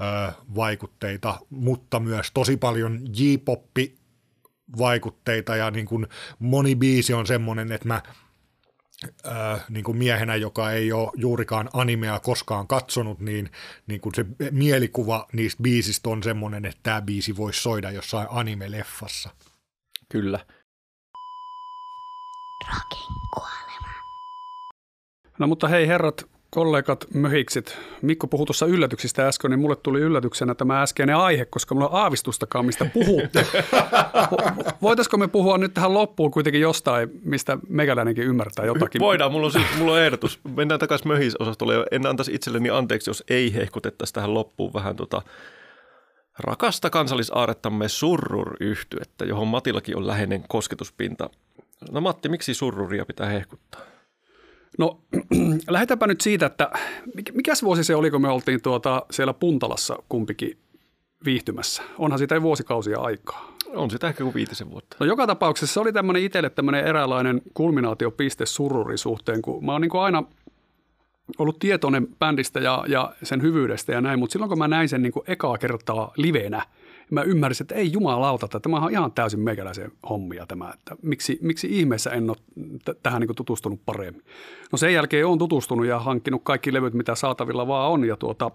ö, 0.00 0.32
vaikutteita, 0.54 1.38
mutta 1.50 2.00
myös 2.00 2.30
tosi 2.34 2.56
paljon 2.56 3.00
J-poppi 3.16 4.03
vaikutteita 4.78 5.56
ja 5.56 5.70
niin 5.70 5.86
kuin 5.86 6.06
moni 6.38 6.76
biisi 6.76 7.14
on 7.14 7.26
semmoinen, 7.26 7.72
että 7.72 7.88
mä 7.88 8.02
äh, 9.26 9.64
niin 9.68 9.84
kuin 9.84 9.96
miehenä, 9.96 10.36
joka 10.36 10.70
ei 10.70 10.92
ole 10.92 11.10
juurikaan 11.16 11.70
animea 11.72 12.20
koskaan 12.20 12.66
katsonut, 12.66 13.20
niin, 13.20 13.50
niin 13.86 14.00
kuin 14.00 14.14
se 14.14 14.26
mielikuva 14.50 15.26
niistä 15.32 15.62
biisistä 15.62 16.08
on 16.08 16.22
semmoinen, 16.22 16.64
että 16.64 16.80
tämä 16.82 17.02
biisi 17.02 17.36
voisi 17.36 17.62
soida 17.62 17.90
jossain 17.90 18.28
anime-leffassa. 18.30 19.30
Kyllä. 20.08 20.46
Rockin 22.74 23.14
kuolema. 23.34 23.94
No 25.38 25.46
mutta 25.46 25.68
hei 25.68 25.88
herrat, 25.88 26.33
kollegat, 26.54 27.06
möhiksit. 27.14 27.78
Mikko 28.02 28.26
puhui 28.26 28.46
tuossa 28.46 28.66
yllätyksistä 28.66 29.28
äsken, 29.28 29.50
niin 29.50 29.60
mulle 29.60 29.76
tuli 29.76 30.00
yllätyksenä 30.00 30.54
tämä 30.54 30.82
äskeinen 30.82 31.16
aihe, 31.16 31.44
koska 31.44 31.74
mulla 31.74 31.88
on 31.88 31.94
aavistustakaan, 31.94 32.66
mistä 32.66 32.84
puhutte. 32.84 33.46
Vo- 34.32 34.72
Voitaisiko 34.82 35.16
me 35.16 35.28
puhua 35.28 35.58
nyt 35.58 35.74
tähän 35.74 35.94
loppuun 35.94 36.30
kuitenkin 36.30 36.60
jostain, 36.60 37.10
mistä 37.24 37.58
mekäläinenkin 37.68 38.24
ymmärtää 38.24 38.64
jotakin? 38.64 39.00
Voidaan, 39.00 39.32
mulla 39.32 39.46
on, 39.46 39.52
siitä, 39.52 39.68
mulla 39.78 39.92
on 39.92 40.00
ehdotus. 40.00 40.40
Mennään 40.56 40.80
takaisin 40.80 41.08
möhisosastolle 41.08 41.86
en 41.90 42.06
antaisi 42.06 42.34
itselleni 42.34 42.70
anteeksi, 42.70 43.10
jos 43.10 43.24
ei 43.30 43.54
hehkutettaisi 43.54 44.14
tähän 44.14 44.34
loppuun 44.34 44.72
vähän 44.72 44.96
tota 44.96 45.22
rakasta 46.38 46.90
kansallisaarettamme 46.90 47.88
surrur 47.88 48.56
yhtyettä, 48.60 49.24
johon 49.24 49.48
Matillakin 49.48 49.96
on 49.96 50.06
läheinen 50.06 50.44
kosketuspinta. 50.48 51.30
No 51.90 52.00
Matti, 52.00 52.28
miksi 52.28 52.54
surruria 52.54 53.06
pitää 53.06 53.26
hehkuttaa? 53.26 53.93
No 54.78 55.00
lähdetäänpä 55.70 56.06
nyt 56.06 56.20
siitä, 56.20 56.46
että 56.46 56.70
mik- 57.06 57.34
mikäs 57.34 57.62
vuosi 57.62 57.84
se 57.84 57.96
oli, 57.96 58.10
kun 58.10 58.22
me 58.22 58.28
oltiin 58.28 58.62
tuota 58.62 59.06
siellä 59.10 59.34
Puntalassa 59.34 59.96
kumpikin 60.08 60.58
viihtymässä. 61.24 61.82
Onhan 61.98 62.18
siitä 62.18 62.34
jo 62.34 62.42
vuosikausia 62.42 63.00
aikaa. 63.00 63.54
On 63.74 63.90
sitä 63.90 64.08
ehkä 64.08 64.24
kuin 64.24 64.34
viitisen 64.34 64.70
vuotta. 64.70 64.96
No 65.00 65.06
joka 65.06 65.26
tapauksessa 65.26 65.74
se 65.74 65.80
oli 65.80 65.92
tämmöinen 65.92 66.22
itselle 66.22 66.50
tämmöinen 66.50 66.84
eräänlainen 66.84 67.42
kulminaatiopiste 67.54 68.46
sururin 68.46 68.98
suhteen, 68.98 69.42
kun 69.42 69.64
mä 69.64 69.72
oon 69.72 69.80
niin 69.80 69.96
aina 70.00 70.22
ollut 71.38 71.58
tietoinen 71.58 72.08
bändistä 72.18 72.60
ja, 72.60 72.84
ja 72.88 73.14
sen 73.22 73.42
hyvyydestä 73.42 73.92
ja 73.92 74.00
näin, 74.00 74.18
mutta 74.18 74.32
silloin 74.32 74.48
kun 74.48 74.58
mä 74.58 74.68
näin 74.68 74.88
sen 74.88 75.02
niin 75.02 75.12
ekaa 75.26 75.58
kertaa 75.58 76.12
livenä, 76.16 76.62
mä 77.10 77.22
ymmärsin, 77.22 77.64
että 77.64 77.74
ei 77.74 77.92
jumalauta, 77.92 78.46
että 78.46 78.60
tämä 78.60 78.76
on 78.76 78.90
ihan 78.90 79.12
täysin 79.12 79.40
meikäläisen 79.40 79.92
hommia 80.08 80.46
tämä, 80.46 80.70
että 80.74 80.96
miksi, 81.02 81.38
miksi 81.42 81.78
ihmeessä 81.78 82.10
en 82.10 82.30
ole 82.30 82.36
t- 82.84 83.02
tähän 83.02 83.20
niin 83.20 83.36
tutustunut 83.36 83.80
paremmin. 83.86 84.24
No 84.72 84.78
sen 84.78 84.94
jälkeen 84.94 85.26
olen 85.26 85.38
tutustunut 85.38 85.86
ja 85.86 85.98
hankkinut 85.98 86.40
kaikki 86.44 86.72
levyt, 86.72 86.94
mitä 86.94 87.14
saatavilla 87.14 87.66
vaan 87.66 87.90
on 87.90 88.04
ja 88.04 88.16
tuota, 88.16 88.50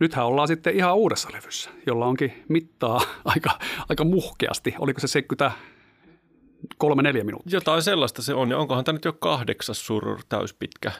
nythän 0.00 0.26
ollaan 0.26 0.48
sitten 0.48 0.76
ihan 0.76 0.96
uudessa 0.96 1.28
levyssä, 1.32 1.70
jolla 1.86 2.06
onkin 2.06 2.32
mittaa 2.48 3.00
aika, 3.24 3.50
aika 3.88 4.04
muhkeasti. 4.04 4.74
Oliko 4.78 5.00
se 5.00 5.06
70 5.08 5.52
kolme 6.78 7.02
neljä 7.02 7.24
minuuttia? 7.24 7.56
Jotain 7.56 7.82
sellaista 7.82 8.22
se 8.22 8.34
on, 8.34 8.50
ja 8.50 8.58
onkohan 8.58 8.84
tämä 8.84 8.96
nyt 8.96 9.04
jo 9.04 9.12
kahdeksas 9.12 9.86
surur 9.86 10.18
täyspitkä. 10.28 10.92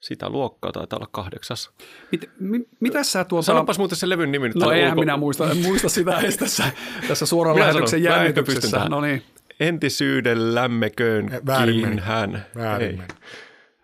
Sitä 0.00 0.28
luokkaa 0.30 0.72
taitaa 0.72 0.96
olla 0.96 1.08
kahdeksas. 1.12 1.70
Mit, 2.12 2.30
mi, 2.40 2.60
mitä 2.80 3.02
sä 3.02 3.24
tuota... 3.24 3.46
Sanopas 3.46 3.78
muuten 3.78 3.98
se 3.98 4.08
levyn 4.08 4.32
nimi 4.32 4.48
nyt. 4.48 4.56
No 4.56 4.70
eihän 4.72 4.90
ulko- 4.92 5.00
minä 5.00 5.16
muista, 5.16 5.50
en 5.50 5.56
muista 5.56 5.88
sitä 5.88 6.18
edes 6.18 6.36
tässä, 6.36 6.64
tässä 7.08 7.26
suoran 7.26 7.54
Minä 7.56 7.66
lähetyksen 7.66 8.02
sanon, 8.02 8.16
jännityksessä. 8.18 8.78
No 8.88 9.00
niin. 9.00 9.22
Entisyydellämmeköön 9.60 11.30
Väärin 11.46 11.80
meni. 11.88 12.00
hän. 12.02 12.46
Väärin 12.56 12.90
Ei. 12.90 12.96
meni. 12.96 13.08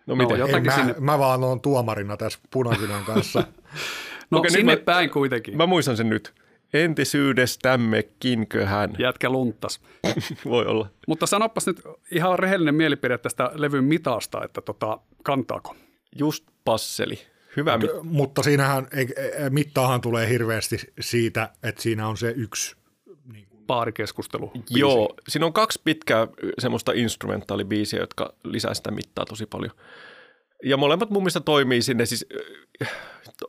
No 0.07 0.15
miten? 0.15 0.35
En 0.35 0.39
Jotakin 0.39 0.65
mä, 0.65 0.75
sinne- 0.75 0.95
mä 0.99 1.19
vaan 1.19 1.43
oon 1.43 1.61
tuomarina 1.61 2.17
tässä 2.17 2.39
punakynän 2.51 3.03
kanssa. 3.03 3.43
No 4.31 4.37
Okei, 4.39 4.51
sinne 4.51 4.75
mä- 4.75 4.81
päin 4.81 5.09
kuitenkin. 5.09 5.57
Mä 5.57 5.65
muistan 5.65 5.97
sen 5.97 6.09
nyt. 6.09 6.33
Entisyydestämmekinkö 6.73 8.65
hän? 8.65 8.93
Jätkä 8.99 9.29
lunttas. 9.29 9.81
Voi 10.45 10.65
olla. 10.65 10.87
Mutta 11.07 11.25
sanopas 11.25 11.67
nyt 11.67 11.81
ihan 12.11 12.39
rehellinen 12.39 12.75
mielipide 12.75 13.17
tästä 13.17 13.51
levyn 13.53 13.83
mitasta, 13.83 14.43
että 14.43 14.61
tota, 14.61 14.99
kantaako? 15.23 15.75
Just 16.15 16.43
passeli. 16.65 17.19
Hyvä 17.57 17.77
mit- 17.77 17.89
Mutta 18.03 18.43
siinähän, 18.43 18.87
ei- 18.93 19.13
ei- 19.17 19.49
mittaahan 19.49 20.01
tulee 20.01 20.29
hirveästi 20.29 20.77
siitä, 20.99 21.49
että 21.63 21.81
siinä 21.81 22.07
on 22.07 22.17
se 22.17 22.33
yksi. 22.37 22.75
Baarikeskustelu. 23.67 24.51
Joo, 24.69 25.13
siinä 25.27 25.45
on 25.45 25.53
kaksi 25.53 25.81
pitkää 25.83 26.27
semmoista 26.59 26.91
instrumentaalibiisiä, 26.91 27.99
jotka 27.99 28.33
lisää 28.43 28.73
sitä 28.73 28.91
mittaa 28.91 29.25
tosi 29.25 29.45
paljon. 29.45 29.71
Ja 30.63 30.77
molemmat 30.77 31.09
mun 31.09 31.21
mielestä 31.23 31.39
toimii 31.39 31.81
sinne, 31.81 32.05
siis 32.05 32.25
äh, 32.81 32.91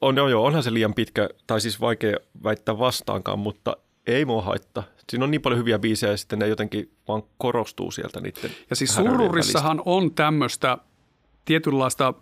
on, 0.01 0.19
on, 0.19 0.31
joo, 0.31 0.45
onhan 0.45 0.63
se 0.63 0.75
liian 0.75 0.95
pitkä, 0.95 1.29
tai 1.47 1.61
siis 1.61 1.81
vaikea 1.81 2.17
väittää 2.45 2.79
vastaankaan, 2.79 3.39
mutta 3.39 3.77
ei 4.07 4.25
mua 4.25 4.43
haittaa. 4.43 4.85
Siinä 5.11 5.25
on 5.25 5.31
niin 5.31 5.43
paljon 5.43 5.59
hyviä 5.61 5.79
biisejä 5.79 6.11
ja 6.13 6.17
sitten 6.17 6.39
ne 6.39 6.49
jotenkin 6.49 6.91
vaan 7.09 7.23
korostuu 7.39 7.91
sieltä 7.91 8.21
niiden 8.21 8.51
Ja 8.71 8.77
siis 8.77 8.95
sururissahan 8.95 9.83
on 9.85 10.15
tämmöistä 10.15 10.79
tietynlaista, 11.45 12.15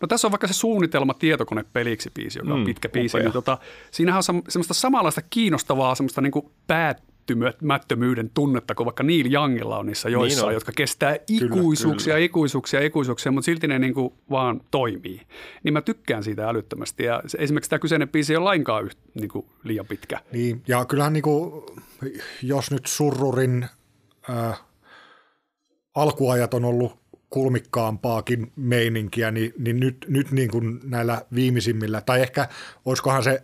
no 0.00 0.08
tässä 0.08 0.26
on 0.28 0.32
vaikka 0.32 0.46
se 0.46 0.52
suunnitelma 0.54 1.14
tietokonepeliksi 1.14 2.10
biisi, 2.14 2.38
joka 2.38 2.52
on 2.52 2.58
Mm, 2.60 2.64
pitkä 2.66 2.88
biisi, 2.88 3.16
upea. 3.16 3.24
niin 3.24 3.32
tota, 3.32 3.58
siinähän 3.90 4.22
on 4.28 4.42
semmoista 4.48 4.74
samanlaista 4.74 5.22
kiinnostavaa, 5.30 5.94
semmoista 5.94 6.20
niin 6.20 6.32
päättymättömyyden 6.66 8.30
tunnetta, 8.34 8.74
kun 8.74 8.86
vaikka 8.86 9.02
Neil 9.02 9.32
Youngilla 9.34 9.78
on 9.78 9.86
niissä 9.86 10.08
joissa, 10.08 10.46
on. 10.46 10.52
jotka 10.54 10.72
kestää 10.76 11.16
ikuisuuksia, 11.28 12.16
ikuisuuksia, 12.16 12.80
ikuisuuksia, 12.80 13.32
mutta 13.32 13.44
silti 13.46 13.68
ne 13.68 13.78
niin 13.78 13.94
kuin 13.94 14.14
vaan 14.30 14.60
toimii. 14.70 15.20
Niin 15.62 15.72
mä 15.72 15.80
tykkään 15.80 16.22
siitä 16.24 16.48
älyttömästi 16.48 17.04
ja 17.04 17.22
esimerkiksi 17.38 17.70
tämä 17.70 17.80
kyseinen 17.80 18.08
biisi 18.08 18.32
ei 18.32 18.36
ole 18.36 18.44
lainkaan 18.44 18.84
yht, 18.84 18.98
niin 19.14 19.28
kuin 19.28 19.46
liian 19.64 19.86
pitkä. 19.86 20.20
Niin, 20.32 20.62
ja 20.68 20.84
kyllähän 20.84 21.12
niinku, 21.12 21.66
jos 22.42 22.70
nyt 22.70 22.86
surrurin 22.86 23.66
äh, 24.30 24.60
alkuajat 25.94 26.54
on 26.54 26.64
ollut 26.64 26.98
kulmikkaampaakin 27.30 28.52
meininkiä, 28.56 29.30
niin, 29.30 29.54
niin 29.58 29.80
nyt, 29.80 30.06
nyt 30.08 30.30
niin 30.30 30.50
kuin 30.50 30.80
näillä 30.84 31.22
viimeisimmillä, 31.34 32.00
tai 32.00 32.22
ehkä 32.22 32.48
olisikohan 32.84 33.24
se 33.24 33.42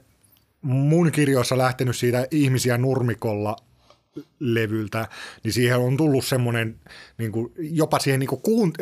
mun 0.62 1.12
kirjoissa 1.12 1.58
lähtenyt 1.58 1.96
siitä 1.96 2.26
ihmisiä 2.30 2.78
nurmikolla 2.78 3.56
levyltä, 4.38 5.08
niin 5.44 5.52
siihen 5.52 5.78
on 5.78 5.96
tullut 5.96 6.24
semmoinen, 6.24 6.80
niin 7.18 7.32
kuin, 7.32 7.52
jopa 7.58 7.98
siihen 7.98 8.20
niin 8.20 8.28
kuin 8.28 8.40
kuun, 8.40 8.72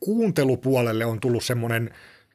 kuuntelupuolelle 0.00 1.04
on 1.04 1.20
tullut 1.20 1.44
semmoinen 1.44 1.90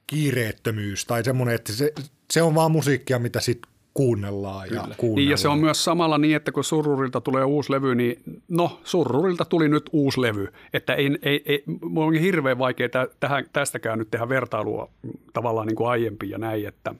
kiireettömyys 0.07 1.05
tai 1.05 1.23
semmoinen, 1.23 1.55
että 1.55 1.73
se, 1.73 1.93
se 2.33 2.41
on 2.41 2.55
vaan 2.55 2.71
musiikkia, 2.71 3.19
mitä 3.19 3.39
sitten 3.39 3.74
kuunnellaan 3.95 4.67
ja 4.67 4.81
kuunnellaan. 4.81 5.15
Niin 5.15 5.29
ja 5.29 5.37
se 5.37 5.47
on 5.47 5.59
myös 5.59 5.83
samalla 5.83 6.17
niin, 6.17 6.35
että 6.35 6.51
kun 6.51 6.63
Surrurilta 6.63 7.21
tulee 7.21 7.43
uusi 7.43 7.71
levy, 7.71 7.95
niin 7.95 8.41
no 8.47 8.79
Surrurilta 8.83 9.45
tuli 9.45 9.69
nyt 9.69 9.89
uusi 9.91 10.21
levy. 10.21 10.47
Että 10.73 10.93
ei, 10.93 11.17
ei, 11.21 11.43
ei 11.45 11.63
mulla 11.81 12.07
on 12.07 12.13
hirveän 12.13 12.57
vaikea 12.57 12.89
tä, 12.89 13.07
tähän, 13.19 13.45
tästäkään 13.53 13.99
nyt 13.99 14.11
tehdä 14.11 14.29
vertailua 14.29 14.89
tavallaan 15.33 15.67
niin 15.67 15.75
kuin 15.75 15.89
aiempiin 15.89 16.29
ja 16.29 16.37
näin, 16.37 16.67
että 16.67 16.95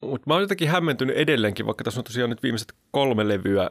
Mutta 0.00 0.30
mä 0.30 0.34
oon 0.34 0.42
jotenkin 0.42 0.68
hämmentynyt 0.68 1.16
edelleenkin, 1.16 1.66
vaikka 1.66 1.84
tässä 1.84 2.00
on 2.00 2.04
tosiaan 2.04 2.30
nyt 2.30 2.42
viimeiset 2.42 2.72
kolme 2.90 3.28
levyä 3.28 3.70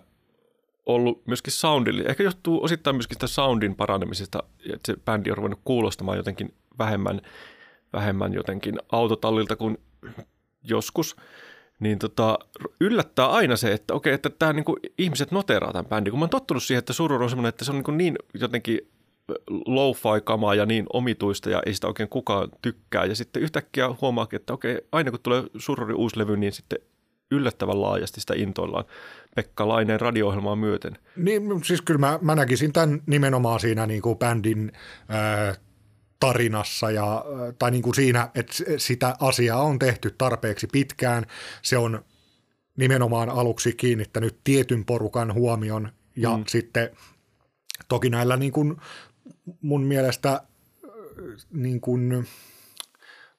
ollut 0.86 1.28
myöskin 1.28 1.54
soundille. 1.54 2.04
Ehkä 2.04 2.24
johtuu 2.24 2.64
osittain 2.64 2.96
myöskin 2.96 3.16
sitä 3.16 3.28
soundin 3.28 3.76
paranemisesta, 3.76 4.44
että 4.74 4.94
se 4.94 4.98
bändi 5.06 5.32
on 5.32 5.38
ruvennut 5.38 5.62
kuulostamaan 5.66 6.18
jotenkin 6.18 6.54
vähemmän, 6.80 7.22
vähemmän 7.94 8.34
jotenkin 8.34 8.80
autotallilta 8.92 9.56
kuin 9.56 9.78
joskus. 10.64 11.16
Niin 11.84 12.00
tota, 12.00 12.40
yllättää 12.80 13.28
aina 13.28 13.56
se, 13.56 13.74
että 13.74 13.94
okei, 13.94 14.14
että 14.14 14.30
tämä 14.30 14.54
niinku, 14.54 14.78
ihmiset 14.98 15.32
noteraa 15.32 15.72
tämän 15.72 15.86
bändin. 15.86 16.12
Kun 16.12 16.20
mä 16.20 16.24
oon 16.24 16.30
tottunut 16.30 16.64
siihen, 16.64 16.80
että 16.80 16.94
Surur 16.94 17.24
on 17.24 17.30
semmoinen, 17.30 17.50
että 17.50 17.66
se 17.66 17.72
on 17.72 17.84
niin, 17.88 17.98
niin 17.98 18.16
jotenkin 18.34 18.80
lo-fi-kamaa 19.66 20.56
ja 20.56 20.66
niin 20.66 20.86
omituista 20.94 21.50
ja 21.50 21.62
ei 21.66 21.74
sitä 21.74 21.88
oikein 21.88 22.10
kukaan 22.10 22.50
tykkää. 22.62 23.06
Ja 23.06 23.16
sitten 23.16 23.44
yhtäkkiä 23.44 23.96
huomaakin, 24.02 24.40
että 24.40 24.54
okei, 24.54 24.82
aina 24.92 25.12
kun 25.12 25.20
tulee 25.20 25.44
Sururin 25.58 25.96
uusi 25.96 26.20
levy, 26.20 26.38
niin 26.38 26.54
sitten 26.54 26.80
yllättävän 27.32 27.82
laajasti 27.82 28.22
sitä 28.22 28.34
intoillaan 28.38 28.86
Pekka 29.36 29.68
Laineen 29.68 30.02
radio-ohjelmaa 30.02 30.56
myöten. 30.56 30.98
Niin, 31.16 31.64
siis 31.64 31.82
kyllä 31.82 32.00
mä, 32.00 32.20
mä 32.22 32.36
näkisin 32.36 32.74
tämän 32.74 33.02
nimenomaan 33.06 33.60
siinä 33.60 33.88
niin 33.88 34.02
kuin 34.02 34.18
bändin 34.18 34.72
ää, 35.10 35.56
tarinassa 36.20 36.92
ja, 36.92 37.26
tai 37.60 37.72
niin 37.72 37.84
kuin 37.84 37.96
siinä, 37.96 38.30
että 38.36 38.54
sitä 38.78 39.16
asiaa 39.20 39.62
on 39.62 39.80
tehty 39.80 40.16
tarpeeksi 40.18 40.68
pitkään. 40.68 41.26
Se 41.62 41.78
on 41.78 42.06
nimenomaan 42.78 43.30
aluksi 43.30 43.74
kiinnittänyt 43.74 44.38
tietyn 44.44 44.86
porukan 44.86 45.34
huomion 45.34 45.92
ja 46.16 46.38
mm. 46.38 46.44
sitten 46.48 46.90
toki 47.88 48.10
näillä 48.10 48.38
niin 48.38 48.52
kuin 48.52 48.78
mun 49.62 49.84
mielestä 49.84 50.42
niin 51.52 51.82
kuin 51.82 52.28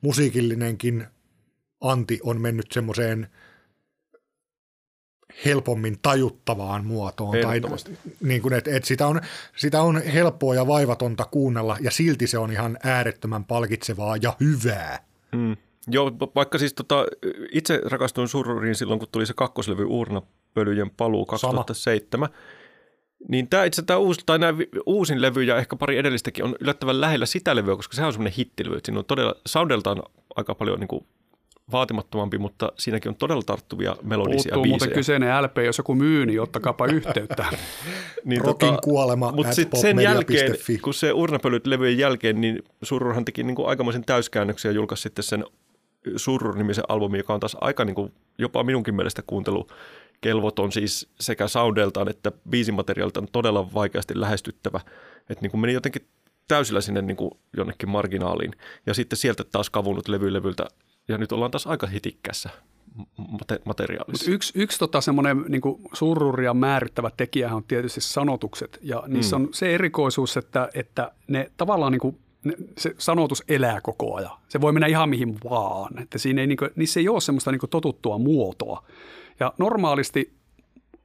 musiikillinenkin 0.01 1.07
anti 1.81 2.21
on 2.23 2.41
mennyt 2.41 2.73
semmoiseen 2.73 3.29
helpommin 5.45 5.99
tajuttavaan 6.03 6.87
muotoon. 6.87 7.39
Tai, 7.43 7.61
niin 8.21 8.43
kuin, 8.43 8.55
että, 8.55 8.77
että 8.77 8.87
sitä, 8.87 9.07
on, 9.07 9.21
sitä 9.57 9.83
on 9.83 10.03
helppoa 10.03 10.55
ja 10.55 10.67
vaivatonta 10.67 11.25
kuunnella 11.25 11.77
ja 11.81 11.91
silti 11.91 12.27
se 12.27 12.39
on 12.39 12.53
ihan 12.53 12.79
äärettömän 12.85 13.45
palkitsevaa 13.45 14.17
ja 14.17 14.37
hyvää. 14.41 14.99
Mm. 15.33 15.57
Joo, 15.87 16.13
va- 16.21 16.29
vaikka 16.35 16.59
siis 16.59 16.75
tota, 16.75 17.07
itse 17.53 17.81
rakastuin 17.85 18.29
Sururiin 18.29 18.75
silloin, 18.75 18.99
kun 18.99 19.09
tuli 19.13 19.27
se 19.27 19.35
kakkoslevy 19.37 19.85
Uurnapölyjen 19.85 20.91
paluu 20.91 21.27
2007. 21.27 22.29
Niin 23.29 23.49
tämä 23.49 23.65
itse 23.65 23.83
tämä 23.83 23.99
uusi, 23.99 24.21
tai 24.27 24.39
nämä 24.39 24.59
uusin 24.87 25.23
levy 25.23 25.43
ja 25.43 25.57
ehkä 25.57 25.77
pari 25.77 25.99
edellistäkin 25.99 26.45
on 26.45 26.57
yllättävän 26.61 27.01
lähellä 27.01 27.27
sitä 27.27 27.57
levyä, 27.57 27.77
koska 27.77 27.95
sehän 27.95 28.07
on 28.07 28.13
semmoinen 28.13 28.37
hittilevy. 28.39 28.81
Siinä 28.85 28.99
on 28.99 29.05
todella, 29.05 29.35
soundeltaan 29.47 30.03
aika 30.37 30.55
paljon 30.55 30.81
niin 30.81 30.89
kuin 30.89 31.07
vaatimattomampi, 31.73 32.39
mutta 32.39 32.73
siinäkin 32.79 33.09
on 33.09 33.17
todella 33.17 33.43
tarttuvia 33.47 33.97
melodisia 34.03 34.55
puuttuu 34.55 34.65
muuten 34.65 34.89
biisejä. 34.89 34.95
kyseinen 34.95 35.43
LP, 35.43 35.57
jos 35.65 35.79
joku 35.79 35.95
myy, 35.95 36.27
niin 36.27 36.41
ottakaapa 36.41 36.87
yhteyttä. 36.87 37.47
Niin 38.25 38.45
Rockin 38.45 38.79
kuolema 38.85 39.33
Mutta 39.33 39.49
at 39.49 39.55
sitten 39.55 39.81
sen 39.81 40.01
jälkeen, 40.01 40.55
kun 40.83 40.95
se 40.95 41.13
Urnapölyt 41.13 41.67
levyjen 41.67 41.99
jälkeen, 41.99 42.41
niin 42.41 42.63
Sururhan 42.83 43.25
teki 43.25 43.43
niin 43.43 43.55
kuin 43.55 43.69
aikamoisen 43.69 44.05
täyskäännöksen 44.05 44.69
ja 44.69 44.75
julkaisi 44.75 45.03
sitten 45.03 45.23
sen 45.23 45.45
Surur-nimisen 46.17 46.85
albumin, 46.89 47.19
joka 47.19 47.35
on 47.35 47.41
taas 47.41 47.57
aika 47.61 47.85
niin 47.85 47.95
kuin, 47.95 48.13
jopa 48.39 48.65
minunkin 48.65 48.95
mielestä 48.95 49.23
kuuntelukelvoton 49.27 50.73
siis 50.73 51.09
sekä 51.21 51.49
soundeltaan 51.49 52.09
että 52.09 52.33
biisimateriaaliltaan 52.51 53.29
todella 53.33 53.75
vaikeasti 53.75 54.21
lähestyttävä. 54.21 54.81
Että 55.31 55.43
niin 55.43 55.51
kuin 55.51 55.61
meni 55.61 55.73
jotenkin 55.73 56.07
täysillä 56.49 56.81
sinne 56.81 57.03
niin 57.03 57.17
kuin 57.17 57.31
jonnekin 57.57 57.89
marginaaliin. 57.89 58.53
Ja 58.87 58.95
sitten 58.95 59.17
sieltä 59.17 59.45
taas 59.45 59.71
kavunut 59.71 60.09
levylevyltä 60.09 60.67
ja 61.09 61.19
nyt 61.19 61.33
ollaan 61.33 61.51
taas 61.51 61.67
aika 61.67 61.87
hitikkässä 61.87 62.51
mate- 63.19 63.61
materiaalissa. 63.65 64.25
Mut 64.25 64.35
yksi 64.35 64.53
yksi 64.57 64.79
tota 64.79 65.01
semmoinen 65.01 65.45
niin 65.49 65.63
surruria 65.93 66.55
määrittävä 66.55 67.11
tekijä 67.17 67.55
on 67.55 67.65
tietysti 67.65 68.01
sanotukset. 68.01 68.79
Ja 68.83 69.03
niissä 69.07 69.39
mm. 69.39 69.45
on 69.45 69.49
se 69.55 69.75
erikoisuus, 69.75 70.37
että, 70.37 70.69
että 70.75 71.13
ne 71.29 71.51
tavallaan 71.57 71.93
niin 71.93 72.01
kuin 72.01 72.19
se 72.79 72.95
sanotus 72.99 73.45
elää 73.49 73.81
koko 73.81 74.15
ajan. 74.15 74.39
Se 74.49 74.61
voi 74.61 74.73
mennä 74.73 74.87
ihan 74.87 75.09
mihin 75.09 75.39
vaan. 75.51 76.03
Että 76.03 76.19
siinä 76.19 76.41
ei, 76.41 76.47
niin 76.47 76.57
kuin, 76.57 76.71
niissä 76.77 77.01
ei 77.01 77.09
ole 77.09 77.21
semmoista 77.21 77.53
niin 77.53 77.61
totuttua 77.71 78.19
muotoa. 78.19 78.85
Ja 79.41 79.53
normaalisti 79.59 80.33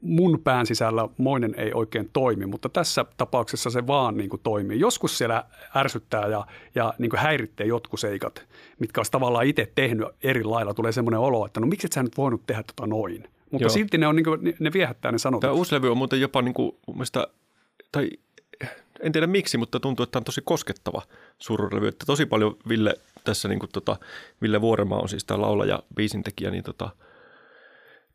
mun 0.01 0.41
pään 0.43 0.65
sisällä 0.65 1.09
moinen 1.17 1.55
ei 1.57 1.73
oikein 1.73 2.09
toimi, 2.13 2.45
mutta 2.45 2.69
tässä 2.69 3.05
tapauksessa 3.17 3.69
se 3.69 3.87
vaan 3.87 4.17
niin 4.17 4.29
kuin 4.29 4.41
toimii. 4.43 4.79
Joskus 4.79 5.17
siellä 5.17 5.45
ärsyttää 5.75 6.27
ja, 6.27 6.47
ja 6.75 6.93
niin 6.97 7.09
kuin 7.09 7.19
häiritsee 7.19 7.67
jotkut 7.67 7.99
seikat, 7.99 8.45
mitkä 8.79 8.99
olisi 8.99 9.11
tavallaan 9.11 9.45
itse 9.45 9.71
tehnyt 9.75 10.07
eri 10.23 10.43
lailla. 10.43 10.73
Tulee 10.73 10.91
semmoinen 10.91 11.19
olo, 11.19 11.45
että 11.45 11.59
no 11.59 11.67
miksi 11.67 11.87
et 11.87 11.93
sä 11.93 12.03
nyt 12.03 12.17
voinut 12.17 12.45
tehdä 12.45 12.63
tota 12.63 12.87
noin. 12.87 13.23
Mutta 13.51 13.63
Joo. 13.63 13.69
silti 13.69 13.97
ne, 13.97 14.07
on, 14.07 14.15
niin 14.15 14.23
kuin, 14.23 14.55
ne 14.59 14.73
viehättää 14.73 15.11
ne 15.11 15.17
sanot. 15.17 15.41
Tämä 15.41 15.53
uusi 15.53 15.75
levy 15.75 15.91
on 15.91 15.97
muuten 15.97 16.21
jopa 16.21 16.41
niin 16.41 16.53
kuin, 16.53 16.71
mielestä, 16.87 17.27
tai 17.91 18.09
en 18.99 19.11
tiedä 19.11 19.27
miksi, 19.27 19.57
mutta 19.57 19.79
tuntuu, 19.79 20.03
että 20.03 20.11
tämä 20.11 20.19
on 20.19 20.25
tosi 20.25 20.41
koskettava 20.43 21.01
surulevy. 21.39 21.87
Että 21.87 22.05
tosi 22.05 22.25
paljon 22.25 22.57
Ville 22.69 22.93
tässä, 23.23 23.47
niin 23.47 23.59
kuin, 23.59 23.69
tota, 23.73 23.97
Ville 24.41 24.61
Vuoremaa 24.61 24.99
on 24.99 25.09
siis 25.09 25.25
tämä 25.25 25.41
laulaja, 25.41 25.83
biisintekijä, 25.95 26.51
niin 26.51 26.63
tota, 26.63 26.89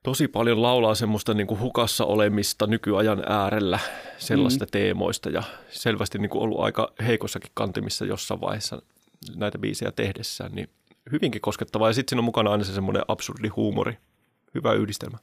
tosi 0.05 0.29
paljon 0.29 0.63
laulaa 0.63 0.95
semmoista 0.95 1.35
niin 1.35 1.47
kuin 1.47 1.61
hukassa 1.61 2.05
olemista 2.05 2.67
nykyajan 2.67 3.23
äärellä 3.29 3.79
sellaista 4.19 4.65
mm. 4.65 4.69
teemoista 4.71 5.31
ja 5.31 5.43
selvästi 5.71 6.19
niin 6.19 6.31
kuin 6.31 6.43
ollut 6.43 6.61
aika 6.61 6.93
heikossakin 7.07 7.51
kantimissa 7.55 8.05
jossain 8.05 8.41
vaiheessa 8.41 8.83
näitä 9.37 9.59
biisejä 9.59 9.93
tehdessään, 9.93 10.53
niin 10.53 10.69
hyvinkin 11.13 11.41
koskettavaa. 11.41 11.89
Ja 11.89 11.93
sitten 11.93 12.11
siinä 12.11 12.21
on 12.21 12.25
mukana 12.25 12.53
aina 12.53 12.65
se 12.65 12.73
semmoinen 12.73 13.03
absurdi 13.09 13.49
huumori. 13.49 13.99
Hyvä 14.55 14.73
yhdistelmä. 14.73 15.19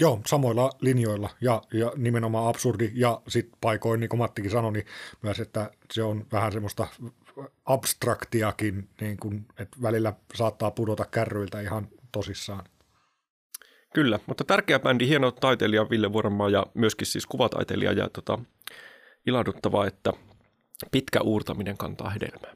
Joo, 0.00 0.20
samoilla 0.26 0.70
linjoilla 0.80 1.30
ja, 1.40 1.62
ja 1.72 1.92
nimenomaan 1.96 2.48
absurdi 2.48 2.90
ja 2.94 3.20
sitten 3.28 3.58
paikoin, 3.60 4.00
niin 4.00 4.08
kuin 4.08 4.18
Mattikin 4.18 4.50
sanoi, 4.50 4.72
niin 4.72 4.86
myös, 5.22 5.40
että 5.40 5.70
se 5.92 6.02
on 6.02 6.26
vähän 6.32 6.52
semmoista 6.52 6.86
abstraktiakin, 7.64 8.88
niin 9.00 9.16
kuin, 9.16 9.46
että 9.58 9.76
välillä 9.82 10.12
saattaa 10.34 10.70
pudota 10.70 11.04
kärryiltä 11.04 11.60
ihan 11.60 11.88
tosissaan. 12.12 12.64
Kyllä, 13.94 14.18
mutta 14.26 14.44
tärkeä 14.44 14.78
bändi, 14.78 15.08
hieno 15.08 15.30
taiteilija 15.30 15.90
Ville 15.90 16.12
Vuorenmaa 16.12 16.50
ja 16.50 16.66
myöskin 16.74 17.06
siis 17.06 17.26
kuvataiteilija 17.26 17.92
ja 17.92 18.08
tota, 18.08 18.38
ilahduttavaa, 19.26 19.86
että 19.86 20.12
pitkä 20.90 21.20
uurtaminen 21.20 21.76
kantaa 21.76 22.10
hedelmää. 22.10 22.52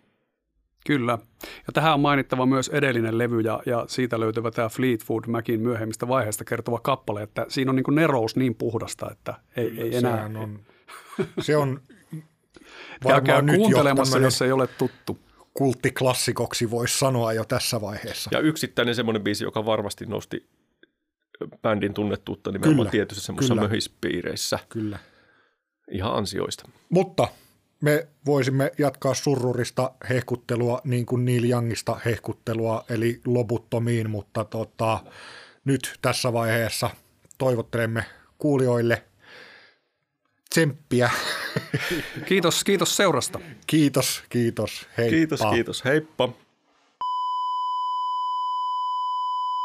Kyllä. 0.87 1.19
Ja 1.43 1.73
tähän 1.73 1.95
on 1.95 2.01
mainittava 2.01 2.47
myös 2.47 2.69
edellinen 2.69 3.19
levy 3.19 3.41
ja, 3.41 3.63
ja 3.67 3.85
siitä 3.89 4.21
löytyvä 4.21 4.51
tämä 4.51 4.69
Fleetwood 4.69 5.25
Macin 5.27 5.61
myöhemmistä 5.61 6.09
vaiheista 6.09 6.45
kertova 6.45 6.79
kappale, 6.79 7.23
että 7.23 7.47
siinä 7.49 7.71
on 7.71 7.77
niin 7.77 7.85
kuin 7.85 7.95
nerous 7.95 8.37
niin 8.37 8.55
puhdasta, 8.55 9.11
että 9.11 9.35
ei, 9.57 9.81
ei 9.81 9.97
enää... 9.97 10.31
on, 10.35 10.61
se 11.41 11.57
on 11.57 11.81
varmaan 13.05 13.47
nyt 13.47 13.57
kuuntelemassa, 13.57 14.19
jo 14.19 14.25
jos 14.25 14.43
ei 14.43 14.53
ole 14.53 14.67
tuttu. 14.67 15.19
Kulttiklassikoksi 15.55 16.71
voisi 16.71 16.99
sanoa 16.99 17.33
jo 17.33 17.45
tässä 17.45 17.81
vaiheessa. 17.81 18.31
Ja 18.33 18.41
yksittäinen 18.41 18.95
semmoinen 18.95 19.23
biisi, 19.23 19.45
joka 19.45 19.67
varmasti 19.67 20.07
nosti 20.07 20.49
bändin 21.63 21.95
tunnettuutta 21.95 22.53
nimenomaan 22.53 22.77
kyllä, 22.77 22.91
tietyissä 22.91 23.27
semmoisissa 23.27 23.55
möhispiireissä. 23.55 24.59
Kyllä. 24.69 24.99
Ihan 25.91 26.15
ansioista. 26.15 26.69
Mutta 26.89 27.29
me 27.81 28.09
voisimme 28.27 28.73
jatkaa 28.79 29.15
surrurista 29.15 29.91
hehkuttelua 30.09 30.81
niin 30.85 31.07
kuin 31.07 31.25
Neil 31.25 31.51
Youngista 31.51 32.01
hehkuttelua, 32.05 32.85
eli 32.89 33.21
loputtomiin, 33.27 34.11
mutta 34.11 34.45
tota, 34.45 35.01
nyt 35.65 35.99
tässä 36.03 36.33
vaiheessa 36.33 36.91
toivottelemme 37.39 38.05
kuulijoille 38.39 39.03
tsemppiä. 40.51 41.11
Kiitos, 42.27 42.65
kiitos 42.65 42.97
seurasta. 42.97 43.41
Kiitos, 43.67 44.23
kiitos. 44.29 44.89
Heippa. 44.99 45.17
Kiitos, 45.17 45.41
kiitos. 45.53 45.85
Heippa. 45.85 46.29